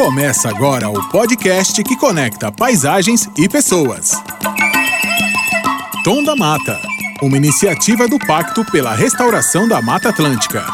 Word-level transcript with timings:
Começa 0.00 0.48
agora 0.48 0.88
o 0.88 1.10
podcast 1.10 1.82
que 1.84 1.94
conecta 1.94 2.50
paisagens 2.50 3.28
e 3.36 3.46
pessoas. 3.46 4.12
Tom 6.02 6.24
da 6.24 6.34
Mata, 6.34 6.80
uma 7.20 7.36
iniciativa 7.36 8.08
do 8.08 8.18
Pacto 8.18 8.64
pela 8.64 8.94
Restauração 8.94 9.68
da 9.68 9.82
Mata 9.82 10.08
Atlântica. 10.08 10.64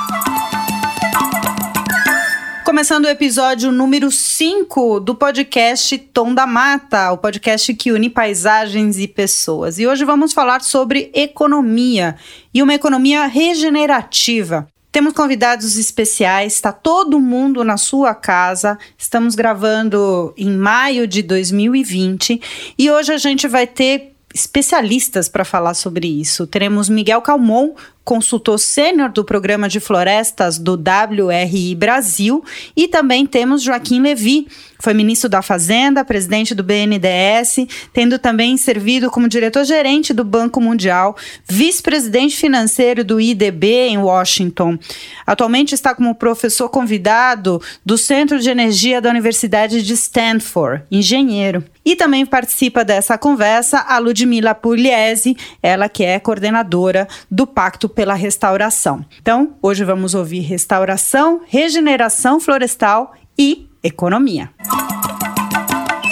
Começando 2.64 3.06
o 3.06 3.08
episódio 3.08 3.72
número 3.72 4.12
5 4.12 5.00
do 5.00 5.12
podcast 5.12 5.98
Tom 5.98 6.32
da 6.32 6.46
Mata, 6.46 7.10
o 7.10 7.18
podcast 7.18 7.74
que 7.74 7.90
une 7.90 8.08
paisagens 8.08 8.96
e 8.96 9.08
pessoas. 9.08 9.80
E 9.80 9.88
hoje 9.88 10.04
vamos 10.04 10.32
falar 10.32 10.60
sobre 10.60 11.10
economia 11.12 12.14
e 12.54 12.62
uma 12.62 12.74
economia 12.74 13.26
regenerativa. 13.26 14.68
Temos 14.96 15.12
convidados 15.12 15.76
especiais, 15.76 16.54
está 16.54 16.72
todo 16.72 17.20
mundo 17.20 17.62
na 17.62 17.76
sua 17.76 18.14
casa. 18.14 18.78
Estamos 18.96 19.34
gravando 19.34 20.32
em 20.38 20.50
maio 20.50 21.06
de 21.06 21.20
2020 21.20 22.40
e 22.78 22.90
hoje 22.90 23.12
a 23.12 23.18
gente 23.18 23.46
vai 23.46 23.66
ter 23.66 24.14
especialistas 24.34 25.28
para 25.28 25.44
falar 25.44 25.74
sobre 25.74 26.08
isso. 26.08 26.46
Teremos 26.46 26.88
Miguel 26.88 27.20
Calmon, 27.20 27.74
consultor 28.06 28.56
sênior 28.56 29.10
do 29.10 29.24
programa 29.24 29.68
de 29.68 29.80
florestas 29.80 30.58
do 30.60 30.74
WRI 30.74 31.74
Brasil, 31.74 32.42
e 32.76 32.86
também 32.86 33.26
temos 33.26 33.64
Joaquim 33.64 34.00
Levi, 34.00 34.46
foi 34.78 34.94
ministro 34.94 35.28
da 35.28 35.42
Fazenda, 35.42 36.04
presidente 36.04 36.54
do 36.54 36.62
BNDES, 36.62 37.66
tendo 37.92 38.18
também 38.18 38.56
servido 38.56 39.10
como 39.10 39.28
diretor-gerente 39.28 40.12
do 40.12 40.22
Banco 40.22 40.60
Mundial, 40.60 41.16
vice-presidente 41.48 42.36
financeiro 42.36 43.02
do 43.02 43.20
IDB 43.20 43.88
em 43.88 43.98
Washington. 43.98 44.78
Atualmente 45.26 45.74
está 45.74 45.94
como 45.94 46.14
professor 46.14 46.68
convidado 46.68 47.60
do 47.84 47.96
Centro 47.98 48.38
de 48.38 48.50
Energia 48.50 49.00
da 49.00 49.10
Universidade 49.10 49.82
de 49.82 49.94
Stanford, 49.94 50.84
engenheiro. 50.90 51.64
E 51.84 51.94
também 51.94 52.26
participa 52.26 52.84
dessa 52.84 53.16
conversa 53.16 53.78
a 53.78 53.98
Ludmila 53.98 54.54
Pugliese, 54.54 55.36
ela 55.62 55.88
que 55.88 56.04
é 56.04 56.18
coordenadora 56.18 57.06
do 57.30 57.46
Pacto 57.46 57.88
pela 57.96 58.14
Restauração. 58.14 59.04
Então, 59.20 59.56
hoje 59.62 59.82
vamos 59.82 60.14
ouvir 60.14 60.40
restauração, 60.40 61.40
regeneração 61.46 62.38
florestal 62.38 63.14
e 63.38 63.68
economia. 63.82 64.50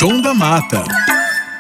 Tom 0.01 0.23
da 0.23 0.33
Mata. 0.33 0.83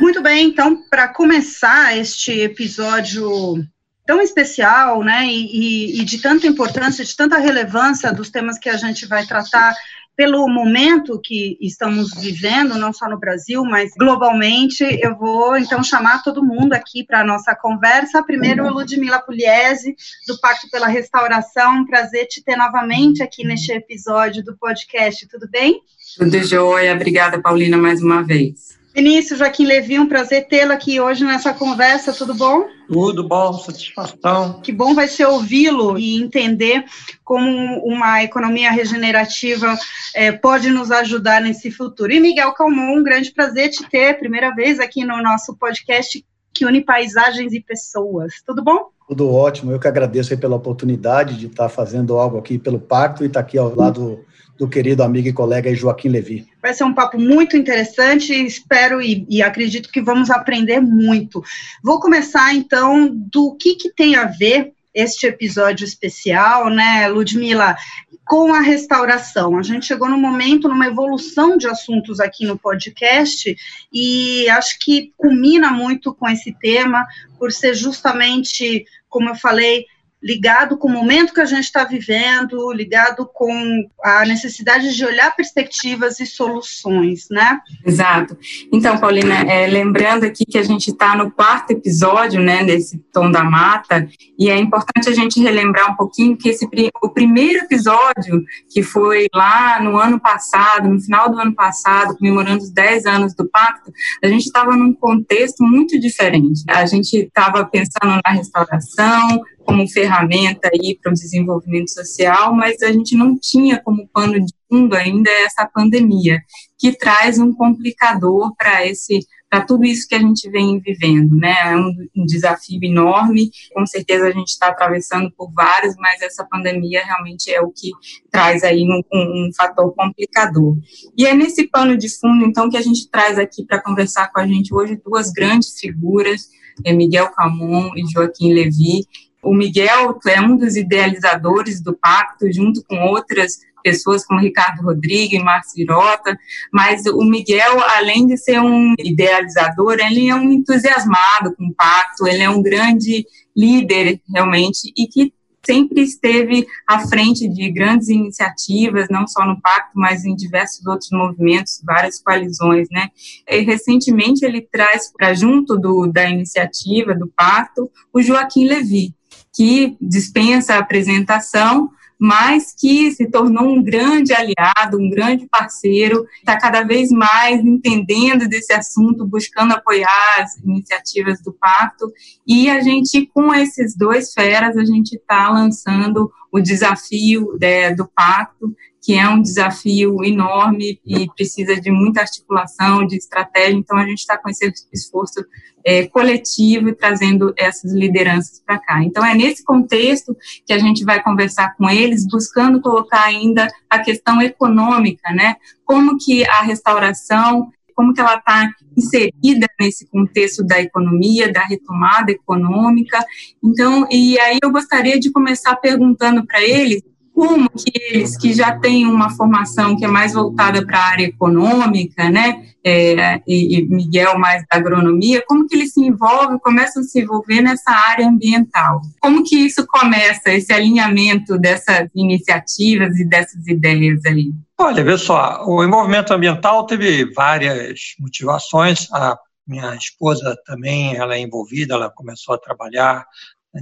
Muito 0.00 0.22
bem, 0.22 0.48
então, 0.48 0.82
para 0.90 1.08
começar 1.08 1.96
este 1.96 2.32
episódio 2.40 3.62
tão 4.06 4.20
especial, 4.20 5.02
né, 5.02 5.26
e, 5.26 6.00
e, 6.00 6.04
de 6.04 6.18
tanta 6.18 6.46
importância, 6.46 7.04
de 7.04 7.14
tanta 7.14 7.38
relevância 7.38 8.12
dos 8.12 8.30
temas 8.30 8.58
que 8.58 8.68
a 8.68 8.76
gente 8.76 9.06
vai 9.06 9.26
tratar 9.26 9.74
pelo 10.16 10.48
momento 10.48 11.20
que 11.22 11.58
estamos 11.60 12.10
vivendo, 12.14 12.78
não 12.78 12.92
só 12.92 13.08
no 13.08 13.18
Brasil, 13.18 13.64
mas 13.64 13.92
globalmente, 13.98 14.84
eu 15.02 15.16
vou 15.16 15.56
então 15.56 15.82
chamar 15.82 16.22
todo 16.22 16.44
mundo 16.44 16.72
aqui 16.72 17.04
para 17.04 17.20
a 17.20 17.24
nossa 17.24 17.54
conversa. 17.54 18.22
Primeiro, 18.22 18.68
Ludmila 18.68 19.20
Pugliese, 19.20 19.96
do 20.26 20.38
Pacto 20.40 20.68
pela 20.70 20.86
Restauração. 20.86 21.84
Prazer 21.84 22.26
te 22.26 22.42
ter 22.42 22.56
novamente 22.56 23.22
aqui 23.22 23.44
neste 23.44 23.72
episódio 23.72 24.44
do 24.44 24.56
podcast. 24.56 25.26
Tudo 25.28 25.48
bem? 25.50 25.80
Tudo 26.16 26.42
jóia. 26.44 26.94
Obrigada, 26.94 27.40
Paulina, 27.40 27.76
mais 27.76 28.00
uma 28.02 28.22
vez. 28.22 28.83
Vinícius 28.94 29.40
Joaquim 29.40 29.66
Levi, 29.66 29.98
um 29.98 30.08
prazer 30.08 30.46
tê-lo 30.46 30.72
aqui 30.72 31.00
hoje 31.00 31.24
nessa 31.24 31.52
conversa, 31.52 32.12
tudo 32.12 32.32
bom? 32.32 32.64
Tudo 32.86 33.26
bom, 33.26 33.52
satisfação. 33.54 34.60
Que 34.60 34.70
bom 34.70 34.94
vai 34.94 35.08
ser 35.08 35.26
ouvi-lo 35.26 35.98
e 35.98 36.22
entender 36.22 36.84
como 37.24 37.48
uma 37.84 38.22
economia 38.22 38.70
regenerativa 38.70 39.76
é, 40.14 40.30
pode 40.30 40.70
nos 40.70 40.92
ajudar 40.92 41.40
nesse 41.40 41.72
futuro. 41.72 42.12
E 42.12 42.20
Miguel 42.20 42.52
Calmon, 42.52 42.98
um 42.98 43.02
grande 43.02 43.32
prazer 43.32 43.70
te 43.70 43.84
ter, 43.88 44.16
primeira 44.16 44.54
vez 44.54 44.78
aqui 44.78 45.04
no 45.04 45.20
nosso 45.20 45.56
podcast 45.56 46.24
que 46.54 46.64
une 46.64 46.80
paisagens 46.80 47.52
e 47.52 47.60
pessoas. 47.60 48.34
Tudo 48.46 48.62
bom? 48.62 48.90
Tudo 49.08 49.28
ótimo, 49.28 49.72
eu 49.72 49.80
que 49.80 49.88
agradeço 49.88 50.38
pela 50.38 50.54
oportunidade 50.54 51.36
de 51.36 51.46
estar 51.46 51.68
fazendo 51.68 52.16
algo 52.16 52.38
aqui 52.38 52.58
pelo 52.58 52.78
Pacto 52.78 53.24
e 53.24 53.26
estar 53.26 53.40
aqui 53.40 53.58
ao 53.58 53.74
lado 53.74 54.24
do 54.56 54.68
querido 54.68 55.02
amigo 55.02 55.28
e 55.28 55.32
colega 55.32 55.74
Joaquim 55.74 56.08
Levi. 56.08 56.46
Vai 56.62 56.72
ser 56.72 56.84
um 56.84 56.94
papo 56.94 57.18
muito 57.18 57.56
interessante, 57.56 58.32
espero 58.32 59.02
e, 59.02 59.26
e, 59.28 59.42
acredito 59.42 59.90
que 59.90 60.00
vamos 60.00 60.30
aprender 60.30 60.80
muito. 60.80 61.42
Vou 61.82 61.98
começar 61.98 62.54
então 62.54 63.10
do 63.12 63.56
que, 63.56 63.74
que 63.74 63.92
tem 63.92 64.16
a 64.16 64.26
ver 64.26 64.72
este 64.94 65.26
episódio 65.26 65.84
especial, 65.84 66.70
né, 66.70 67.08
Ludmila, 67.08 67.76
com 68.24 68.54
a 68.54 68.60
restauração. 68.60 69.58
A 69.58 69.62
gente 69.62 69.86
chegou 69.86 70.08
num 70.08 70.20
momento, 70.20 70.68
numa 70.68 70.86
evolução 70.86 71.58
de 71.58 71.66
assuntos 71.66 72.20
aqui 72.20 72.46
no 72.46 72.56
podcast, 72.56 73.54
e 73.92 74.48
acho 74.50 74.78
que 74.78 75.12
culmina 75.16 75.70
muito 75.72 76.14
com 76.14 76.28
esse 76.28 76.56
tema, 76.60 77.04
por 77.38 77.50
ser 77.50 77.74
justamente, 77.74 78.86
como 79.08 79.28
eu 79.28 79.34
falei, 79.34 79.84
ligado 80.24 80.78
com 80.78 80.88
o 80.88 80.92
momento 80.92 81.34
que 81.34 81.40
a 81.40 81.44
gente 81.44 81.64
está 81.64 81.84
vivendo, 81.84 82.72
ligado 82.72 83.28
com 83.32 83.86
a 84.02 84.24
necessidade 84.24 84.96
de 84.96 85.04
olhar 85.04 85.36
perspectivas 85.36 86.18
e 86.18 86.24
soluções, 86.24 87.26
né? 87.30 87.60
Exato. 87.84 88.36
Então, 88.72 88.96
Paulina, 88.96 89.42
é, 89.42 89.66
lembrando 89.66 90.24
aqui 90.24 90.46
que 90.46 90.56
a 90.56 90.62
gente 90.62 90.90
está 90.90 91.14
no 91.14 91.30
quarto 91.30 91.72
episódio, 91.72 92.40
né, 92.40 92.64
desse 92.64 92.98
Tom 93.12 93.30
da 93.30 93.44
Mata, 93.44 94.08
e 94.38 94.48
é 94.48 94.56
importante 94.58 95.10
a 95.10 95.14
gente 95.14 95.42
relembrar 95.42 95.92
um 95.92 95.96
pouquinho 95.96 96.36
que 96.38 96.48
esse, 96.48 96.66
o 97.02 97.10
primeiro 97.10 97.64
episódio, 97.64 98.42
que 98.70 98.82
foi 98.82 99.26
lá 99.34 99.78
no 99.82 99.98
ano 99.98 100.18
passado, 100.18 100.88
no 100.88 101.00
final 101.00 101.30
do 101.30 101.38
ano 101.38 101.54
passado, 101.54 102.16
comemorando 102.16 102.62
os 102.62 102.70
10 102.70 103.04
anos 103.04 103.34
do 103.34 103.46
pacto, 103.46 103.92
a 104.22 104.28
gente 104.28 104.46
estava 104.46 104.74
num 104.74 104.94
contexto 104.94 105.62
muito 105.62 106.00
diferente. 106.00 106.62
A 106.68 106.86
gente 106.86 107.14
estava 107.14 107.64
pensando 107.66 108.20
na 108.24 108.32
restauração, 108.32 109.42
como 109.64 109.88
ferramenta 109.88 110.70
aí 110.72 110.98
para 111.02 111.10
o 111.10 111.14
desenvolvimento 111.14 111.90
social, 111.90 112.54
mas 112.54 112.82
a 112.82 112.92
gente 112.92 113.16
não 113.16 113.38
tinha 113.38 113.80
como 113.80 114.06
pano 114.08 114.38
de 114.38 114.52
fundo 114.68 114.94
ainda 114.94 115.30
essa 115.44 115.66
pandemia, 115.66 116.40
que 116.78 116.92
traz 116.92 117.38
um 117.38 117.52
complicador 117.52 118.54
para 118.56 118.86
esse 118.86 119.20
para 119.54 119.64
tudo 119.64 119.84
isso 119.84 120.08
que 120.08 120.16
a 120.16 120.18
gente 120.18 120.50
vem 120.50 120.80
vivendo, 120.80 121.36
né? 121.36 121.54
É 121.64 121.76
um, 121.76 121.94
um 122.16 122.26
desafio 122.26 122.80
enorme, 122.82 123.50
com 123.72 123.86
certeza 123.86 124.26
a 124.26 124.32
gente 124.32 124.48
está 124.48 124.66
atravessando 124.66 125.30
por 125.30 125.52
vários, 125.52 125.94
mas 125.96 126.20
essa 126.22 126.44
pandemia 126.44 127.04
realmente 127.04 127.52
é 127.52 127.60
o 127.60 127.70
que 127.70 127.92
traz 128.32 128.64
aí 128.64 128.82
um, 128.82 129.00
um, 129.12 129.46
um 129.46 129.50
fator 129.56 129.94
complicador. 129.94 130.76
E 131.16 131.24
é 131.24 131.34
nesse 131.34 131.68
pano 131.68 131.96
de 131.96 132.08
fundo, 132.18 132.44
então, 132.44 132.68
que 132.68 132.76
a 132.76 132.82
gente 132.82 133.08
traz 133.08 133.38
aqui 133.38 133.64
para 133.64 133.80
conversar 133.80 134.32
com 134.32 134.40
a 134.40 134.46
gente 134.46 134.74
hoje 134.74 135.00
duas 135.04 135.30
grandes 135.30 135.78
figuras, 135.78 136.48
é 136.84 136.92
Miguel 136.92 137.30
Camon 137.30 137.90
e 137.94 138.02
Joaquim 138.12 138.52
Levi, 138.52 139.06
o 139.44 139.54
Miguel 139.54 140.18
é 140.26 140.40
um 140.40 140.56
dos 140.56 140.76
idealizadores 140.76 141.82
do 141.82 141.94
pacto, 141.94 142.52
junto 142.52 142.82
com 142.84 142.96
outras 143.02 143.58
pessoas 143.82 144.24
como 144.24 144.40
Ricardo 144.40 144.82
Rodrigues, 144.82 145.42
Márcio 145.42 145.82
Irota, 145.82 146.36
mas 146.72 147.04
o 147.06 147.22
Miguel, 147.22 147.80
além 147.96 148.26
de 148.26 148.38
ser 148.38 148.58
um 148.58 148.94
idealizador, 148.98 149.98
ele 150.00 150.28
é 150.28 150.34
um 150.34 150.50
entusiasmado 150.50 151.54
com 151.54 151.66
o 151.66 151.74
pacto, 151.74 152.26
ele 152.26 152.42
é 152.42 152.48
um 152.48 152.62
grande 152.62 153.26
líder, 153.54 154.20
realmente, 154.32 154.90
e 154.96 155.06
que 155.06 155.32
sempre 155.64 156.02
esteve 156.02 156.66
à 156.86 157.06
frente 157.06 157.48
de 157.48 157.70
grandes 157.70 158.08
iniciativas, 158.08 159.08
não 159.10 159.26
só 159.26 159.46
no 159.46 159.60
Pacto, 159.60 159.92
mas 159.94 160.24
em 160.24 160.34
diversos 160.34 160.86
outros 160.86 161.10
movimentos, 161.10 161.80
várias 161.84 162.20
coalizões, 162.22 162.88
né? 162.90 163.08
E 163.48 163.60
recentemente 163.60 164.44
ele 164.44 164.60
traz 164.60 165.10
para 165.10 165.34
junto 165.34 165.76
do, 165.76 166.06
da 166.06 166.28
iniciativa 166.28 167.14
do 167.14 167.32
Pacto 167.34 167.90
o 168.12 168.20
Joaquim 168.20 168.68
Levi, 168.68 169.14
que 169.54 169.96
dispensa 170.00 170.74
a 170.74 170.78
apresentação, 170.78 171.90
mas 172.18 172.74
que 172.78 173.12
se 173.12 173.28
tornou 173.28 173.64
um 173.64 173.82
grande 173.82 174.32
aliado, 174.32 174.98
um 174.98 175.10
grande 175.10 175.46
parceiro, 175.48 176.24
está 176.38 176.58
cada 176.58 176.82
vez 176.82 177.10
mais 177.10 177.60
entendendo 177.64 178.48
desse 178.48 178.72
assunto, 178.72 179.26
buscando 179.26 179.72
apoiar 179.72 180.40
as 180.40 180.56
iniciativas 180.58 181.42
do 181.42 181.52
pacto. 181.52 182.10
E 182.46 182.70
a 182.70 182.80
gente, 182.80 183.26
com 183.26 183.52
esses 183.52 183.96
dois 183.96 184.32
feras, 184.32 184.76
a 184.76 184.84
gente 184.84 185.16
está 185.16 185.50
lançando 185.50 186.30
o 186.52 186.60
desafio 186.60 187.58
né, 187.60 187.92
do 187.94 188.06
pacto, 188.06 188.74
que 189.04 189.12
é 189.12 189.28
um 189.28 189.42
desafio 189.42 190.24
enorme 190.24 190.98
e 191.04 191.28
precisa 191.36 191.78
de 191.78 191.90
muita 191.90 192.22
articulação, 192.22 193.06
de 193.06 193.16
estratégia. 193.16 193.76
Então, 193.76 193.98
a 193.98 194.06
gente 194.06 194.20
está 194.20 194.38
com 194.38 194.48
esse 194.48 194.72
esforço 194.90 195.44
é, 195.84 196.06
coletivo 196.06 196.88
e 196.88 196.94
trazendo 196.94 197.52
essas 197.54 197.92
lideranças 197.92 198.62
para 198.64 198.78
cá. 198.78 199.04
Então, 199.04 199.22
é 199.22 199.34
nesse 199.34 199.62
contexto 199.62 200.34
que 200.66 200.72
a 200.72 200.78
gente 200.78 201.04
vai 201.04 201.22
conversar 201.22 201.76
com 201.76 201.90
eles, 201.90 202.26
buscando 202.26 202.80
colocar 202.80 203.24
ainda 203.24 203.68
a 203.90 203.98
questão 203.98 204.40
econômica, 204.40 205.30
né? 205.34 205.56
Como 205.84 206.16
que 206.16 206.42
a 206.48 206.62
restauração 206.62 207.70
como 207.94 208.12
que 208.12 208.20
ela 208.20 208.34
está 208.34 208.68
inserida 208.96 209.68
nesse 209.78 210.04
contexto 210.08 210.64
da 210.64 210.80
economia, 210.80 211.52
da 211.52 211.62
retomada 211.62 212.32
econômica. 212.32 213.24
Então, 213.62 214.04
e 214.10 214.36
aí 214.40 214.58
eu 214.60 214.72
gostaria 214.72 215.16
de 215.20 215.30
começar 215.30 215.76
perguntando 215.76 216.44
para 216.44 216.60
eles 216.60 217.04
como 217.34 217.68
que 217.68 217.90
eles 217.94 218.36
que 218.36 218.52
já 218.54 218.78
têm 218.78 219.06
uma 219.06 219.28
formação 219.28 219.96
que 219.96 220.04
é 220.04 220.08
mais 220.08 220.32
voltada 220.32 220.86
para 220.86 220.98
a 220.98 221.04
área 221.04 221.24
econômica, 221.24 222.30
né, 222.30 222.64
é, 222.84 223.40
e, 223.46 223.78
e, 223.78 223.88
Miguel 223.88 224.38
mais 224.38 224.62
da 224.70 224.78
agronomia, 224.78 225.42
como 225.46 225.66
que 225.66 225.74
eles 225.74 225.92
se 225.92 226.00
envolvem, 226.00 226.58
começam 226.58 227.02
a 227.02 227.04
se 227.04 227.20
envolver 227.20 227.60
nessa 227.60 227.90
área 227.90 228.28
ambiental? 228.28 229.00
Como 229.20 229.42
que 229.42 229.56
isso 229.56 229.84
começa, 229.86 230.50
esse 230.50 230.72
alinhamento 230.72 231.58
dessas 231.58 232.08
iniciativas 232.14 233.18
e 233.18 233.24
dessas 233.24 233.66
ideias 233.66 234.24
aí? 234.26 234.52
Olha, 234.78 235.02
vê 235.02 235.16
só, 235.18 235.64
o 235.66 235.82
envolvimento 235.82 236.32
ambiental 236.32 236.86
teve 236.86 237.32
várias 237.32 238.14
motivações, 238.20 239.08
a 239.12 239.36
minha 239.66 239.94
esposa 239.94 240.56
também 240.66 241.16
ela 241.16 241.34
é 241.34 241.40
envolvida, 241.40 241.94
ela 241.94 242.10
começou 242.10 242.54
a 242.54 242.58
trabalhar 242.58 243.24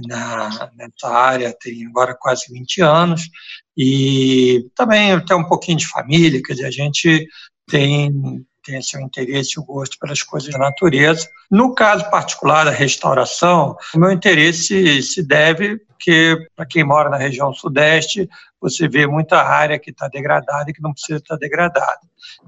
na, 0.05 0.71
nessa 0.75 1.07
área 1.07 1.55
tem 1.59 1.85
agora 1.85 2.15
quase 2.19 2.51
20 2.51 2.81
anos, 2.81 3.29
e 3.77 4.69
também 4.75 5.19
tem 5.25 5.37
um 5.37 5.47
pouquinho 5.47 5.77
de 5.77 5.87
família, 5.87 6.41
quer 6.43 6.53
dizer, 6.53 6.67
a 6.67 6.71
gente 6.71 7.27
tem, 7.67 8.45
tem 8.63 8.81
seu 8.81 9.01
interesse 9.01 9.53
e 9.57 9.59
o 9.59 9.65
gosto 9.65 9.97
pelas 9.99 10.21
coisas 10.21 10.51
da 10.51 10.59
natureza. 10.59 11.27
No 11.49 11.73
caso 11.73 12.09
particular 12.09 12.65
da 12.65 12.71
restauração, 12.71 13.75
o 13.95 13.99
meu 13.99 14.11
interesse 14.11 15.01
se 15.01 15.25
deve 15.25 15.79
porque, 16.03 16.49
para 16.53 16.65
quem 16.65 16.83
mora 16.83 17.09
na 17.09 17.15
região 17.15 17.53
sudeste, 17.53 18.29
você 18.59 18.89
vê 18.89 19.07
muita 19.07 19.41
área 19.41 19.79
que 19.79 19.89
está 19.89 20.09
degradada 20.09 20.69
e 20.69 20.73
que 20.73 20.81
não 20.81 20.91
precisa 20.91 21.19
estar 21.19 21.37
degradada. 21.37 22.01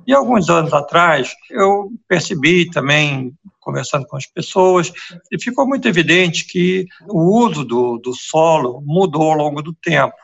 E 0.06 0.14
alguns 0.14 0.50
anos 0.50 0.74
atrás, 0.74 1.34
eu 1.50 1.90
percebi 2.06 2.70
também 2.70 3.34
conversando 3.66 4.06
com 4.06 4.16
as 4.16 4.28
pessoas, 4.28 4.94
e 5.32 5.42
ficou 5.42 5.68
muito 5.68 5.88
evidente 5.88 6.46
que 6.46 6.86
o 7.10 7.44
uso 7.44 7.66
do, 7.66 7.98
do 7.98 8.14
solo 8.14 8.80
mudou 8.86 9.32
ao 9.32 9.38
longo 9.38 9.62
do 9.62 9.74
tempo. 9.74 10.16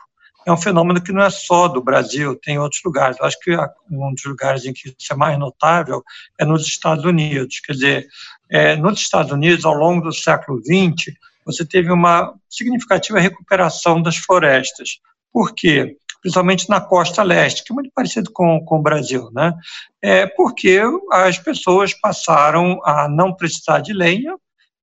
É 0.46 0.52
um 0.52 0.56
fenômeno 0.56 1.02
que 1.02 1.12
não 1.12 1.22
é 1.22 1.30
só 1.30 1.68
do 1.68 1.82
Brasil, 1.82 2.36
tem 2.36 2.58
outros 2.58 2.80
lugares. 2.84 3.16
Eu 3.18 3.26
acho 3.26 3.38
que 3.40 3.54
um 3.90 4.14
dos 4.14 4.24
lugares 4.24 4.64
em 4.64 4.72
que 4.72 4.88
isso 4.88 5.12
é 5.12 5.16
mais 5.16 5.38
notável 5.38 6.02
é 6.38 6.44
nos 6.44 6.66
Estados 6.66 7.04
Unidos. 7.04 7.60
Quer 7.60 7.72
dizer, 7.72 8.06
é, 8.50 8.76
nos 8.76 9.00
Estados 9.00 9.30
Unidos, 9.32 9.64
ao 9.64 9.74
longo 9.74 10.02
do 10.02 10.12
século 10.12 10.60
XX, 10.60 11.14
você 11.44 11.64
teve 11.64 11.92
uma 11.92 12.34
significativa 12.48 13.20
recuperação 13.20 14.00
das 14.00 14.16
florestas. 14.16 15.00
Por 15.32 15.54
quê? 15.54 15.96
Principalmente 16.22 16.70
na 16.70 16.80
costa 16.80 17.22
leste, 17.22 17.64
que 17.64 17.72
é 17.72 17.74
muito 17.74 17.90
parecido 17.92 18.30
com, 18.32 18.64
com 18.64 18.78
o 18.78 18.82
Brasil, 18.82 19.28
né? 19.34 19.52
É 20.00 20.26
porque 20.26 20.80
as 21.10 21.38
pessoas 21.38 21.92
passaram 21.92 22.80
a 22.84 23.08
não 23.08 23.34
precisar 23.34 23.80
de 23.80 23.92
lenha 23.92 24.36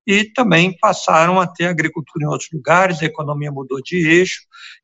e 0.06 0.24
também 0.24 0.76
passaram 0.78 1.40
a 1.40 1.46
ter 1.46 1.66
agricultura 1.66 2.24
em 2.24 2.28
outros 2.28 2.50
lugares, 2.52 3.02
a 3.02 3.06
economia 3.06 3.50
mudou 3.50 3.80
de 3.82 3.96
eixo, 3.96 4.40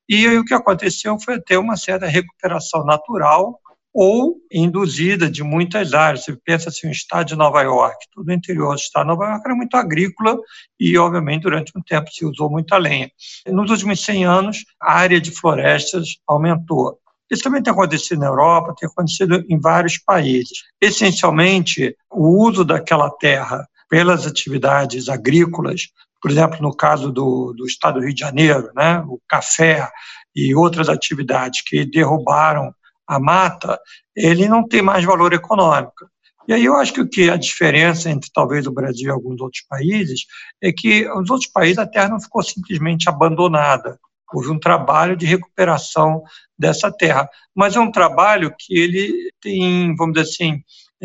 e 0.09 0.27
o 0.29 0.45
que 0.45 0.55
aconteceu 0.55 1.19
foi 1.19 1.41
ter 1.41 1.59
uma 1.59 1.77
certa 1.77 2.07
recuperação 2.07 2.85
natural 2.85 3.61
ou 3.99 4.37
induzida 4.53 5.31
de 5.31 5.43
muitas 5.43 5.95
áreas. 5.95 6.25
Você 6.25 6.37
pensa 6.45 6.69
assim, 6.69 6.87
o 6.87 6.91
estado 6.91 7.29
de 7.29 7.35
Nova 7.35 7.63
York, 7.63 7.97
todo 8.15 8.29
o 8.29 8.33
interior 8.33 8.75
do 8.75 8.79
estado 8.79 9.05
de 9.05 9.09
Nova 9.09 9.25
York 9.25 9.43
era 9.47 9.55
muito 9.57 9.75
agrícola 9.75 10.37
e, 10.79 10.99
obviamente, 10.99 11.45
durante 11.45 11.73
um 11.75 11.81
tempo 11.81 12.11
se 12.13 12.27
usou 12.27 12.51
muita 12.51 12.77
lenha. 12.77 13.11
Nos 13.47 13.71
últimos 13.71 14.05
100 14.05 14.25
anos, 14.27 14.59
a 14.79 14.93
área 14.93 15.19
de 15.19 15.31
florestas 15.31 16.19
aumentou. 16.29 16.99
Isso 17.31 17.43
também 17.43 17.63
tem 17.63 17.73
acontecido 17.73 18.21
na 18.21 18.27
Europa, 18.27 18.75
tem 18.79 18.87
acontecido 18.87 19.43
em 19.49 19.59
vários 19.59 19.97
países. 19.97 20.59
Essencialmente, 20.79 21.97
o 22.11 22.47
uso 22.47 22.67
daquela 22.67 23.09
terra 23.09 23.67
pelas 23.89 24.27
atividades 24.27 25.09
agrícolas, 25.09 25.89
por 26.21 26.31
exemplo, 26.31 26.59
no 26.61 26.77
caso 26.77 27.11
do, 27.11 27.55
do 27.57 27.65
estado 27.65 27.95
do 27.95 28.05
Rio 28.05 28.15
de 28.15 28.21
Janeiro, 28.21 28.71
né, 28.77 29.03
o 29.09 29.19
café 29.27 29.89
e 30.35 30.55
outras 30.55 30.91
atividades 30.91 31.63
que 31.63 31.87
derrubaram 31.87 32.75
a 33.07 33.21
mata, 33.21 33.79
ele 34.15 34.49
não 34.49 34.67
tem 34.67 34.83
mais 34.83 35.05
valor 35.05 35.33
econômico. 35.33 36.07
E 36.49 36.53
aí 36.53 36.65
eu 36.65 36.77
acho 36.77 36.93
que 36.93 37.01
o 37.01 37.09
que 37.09 37.29
a 37.29 37.37
diferença 37.37 38.09
entre 38.09 38.31
talvez 38.33 38.67
o 38.67 38.73
Brasil 38.73 39.09
e 39.09 39.11
alguns 39.11 39.41
outros 39.41 39.65
países 39.69 40.27
é 40.63 40.73
que 40.73 41.09
os 41.11 41.29
outros 41.29 41.51
países 41.51 41.79
a 41.79 41.87
terra 41.87 42.09
não 42.09 42.21
ficou 42.21 42.43
simplesmente 42.43 43.09
abandonada. 43.09 43.99
Houve 44.33 44.51
um 44.51 44.59
trabalho 44.59 45.17
de 45.17 45.27
recuperação 45.27 46.23
dessa 46.59 46.91
terra, 46.91 47.29
mas 47.55 47.77
é 47.77 47.81
um 47.81 47.91
trabalho 47.91 48.55
que 48.57 48.79
ele 48.79 49.33
tem, 49.41 49.95
vamos 49.97 50.15
dizer 50.15 50.31
assim, 50.31 50.63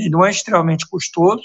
não 0.09 0.25
é 0.25 0.31
extremamente 0.31 0.87
custoso, 0.87 1.43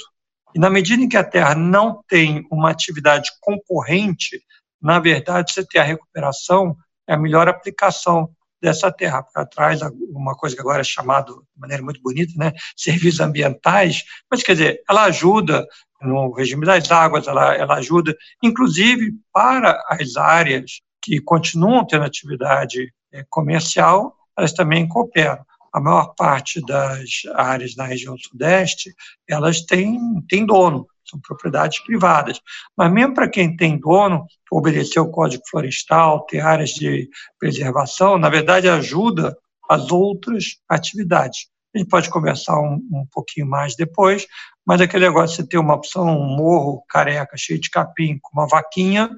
e 0.54 0.58
na 0.58 0.70
medida 0.70 1.02
em 1.02 1.08
que 1.08 1.16
a 1.16 1.24
terra 1.24 1.54
não 1.54 2.02
tem 2.08 2.46
uma 2.50 2.70
atividade 2.70 3.30
concorrente, 3.40 4.40
na 4.80 4.98
verdade, 4.98 5.52
você 5.52 5.66
ter 5.66 5.78
a 5.78 5.84
recuperação 5.84 6.76
é 7.06 7.14
a 7.14 7.18
melhor 7.18 7.48
aplicação 7.48 8.30
dessa 8.60 8.90
terra, 8.90 9.22
para 9.22 9.46
trás 9.46 9.80
uma 10.10 10.34
coisa 10.34 10.54
que 10.54 10.60
agora 10.60 10.80
é 10.80 10.84
chamado 10.84 11.46
de 11.54 11.60
maneira 11.60 11.82
muito 11.82 12.00
bonita, 12.00 12.32
né, 12.36 12.52
serviços 12.76 13.20
ambientais, 13.20 14.04
mas 14.30 14.42
quer 14.42 14.52
dizer, 14.52 14.82
ela 14.88 15.04
ajuda 15.04 15.66
no 16.00 16.32
regime 16.32 16.66
das 16.66 16.90
águas, 16.90 17.26
ela, 17.26 17.54
ela 17.54 17.74
ajuda, 17.76 18.16
inclusive, 18.42 19.12
para 19.32 19.82
as 19.88 20.16
áreas 20.16 20.80
que 21.02 21.20
continuam 21.20 21.86
tendo 21.86 22.04
atividade 22.04 22.92
é, 23.12 23.24
comercial, 23.30 24.14
elas 24.36 24.52
também 24.52 24.86
cooperam. 24.86 25.44
A 25.72 25.80
maior 25.80 26.14
parte 26.14 26.60
das 26.64 27.22
áreas 27.34 27.76
na 27.76 27.84
região 27.84 28.16
sudeste, 28.18 28.94
elas 29.28 29.60
têm, 29.60 29.98
têm 30.28 30.46
dono, 30.46 30.86
são 31.08 31.20
propriedades 31.20 31.80
privadas. 31.80 32.40
Mas 32.76 32.92
mesmo 32.92 33.14
para 33.14 33.28
quem 33.28 33.56
tem 33.56 33.78
dono, 33.78 34.26
obedecer 34.50 35.00
o 35.00 35.10
Código 35.10 35.42
Florestal, 35.48 36.26
ter 36.26 36.40
áreas 36.40 36.70
de 36.70 37.08
preservação, 37.38 38.18
na 38.18 38.28
verdade 38.28 38.68
ajuda 38.68 39.36
as 39.68 39.90
outras 39.90 40.56
atividades. 40.68 41.46
A 41.74 41.78
gente 41.78 41.88
pode 41.88 42.08
conversar 42.08 42.58
um, 42.58 42.76
um 42.90 43.06
pouquinho 43.12 43.46
mais 43.46 43.76
depois, 43.76 44.26
mas 44.66 44.80
aquele 44.80 45.06
negócio 45.06 45.36
de 45.36 45.42
você 45.42 45.48
ter 45.48 45.58
uma 45.58 45.74
opção, 45.74 46.06
um 46.06 46.36
morro 46.36 46.82
careca, 46.88 47.36
cheio 47.36 47.60
de 47.60 47.68
capim, 47.68 48.18
com 48.22 48.38
uma 48.40 48.48
vaquinha, 48.48 49.10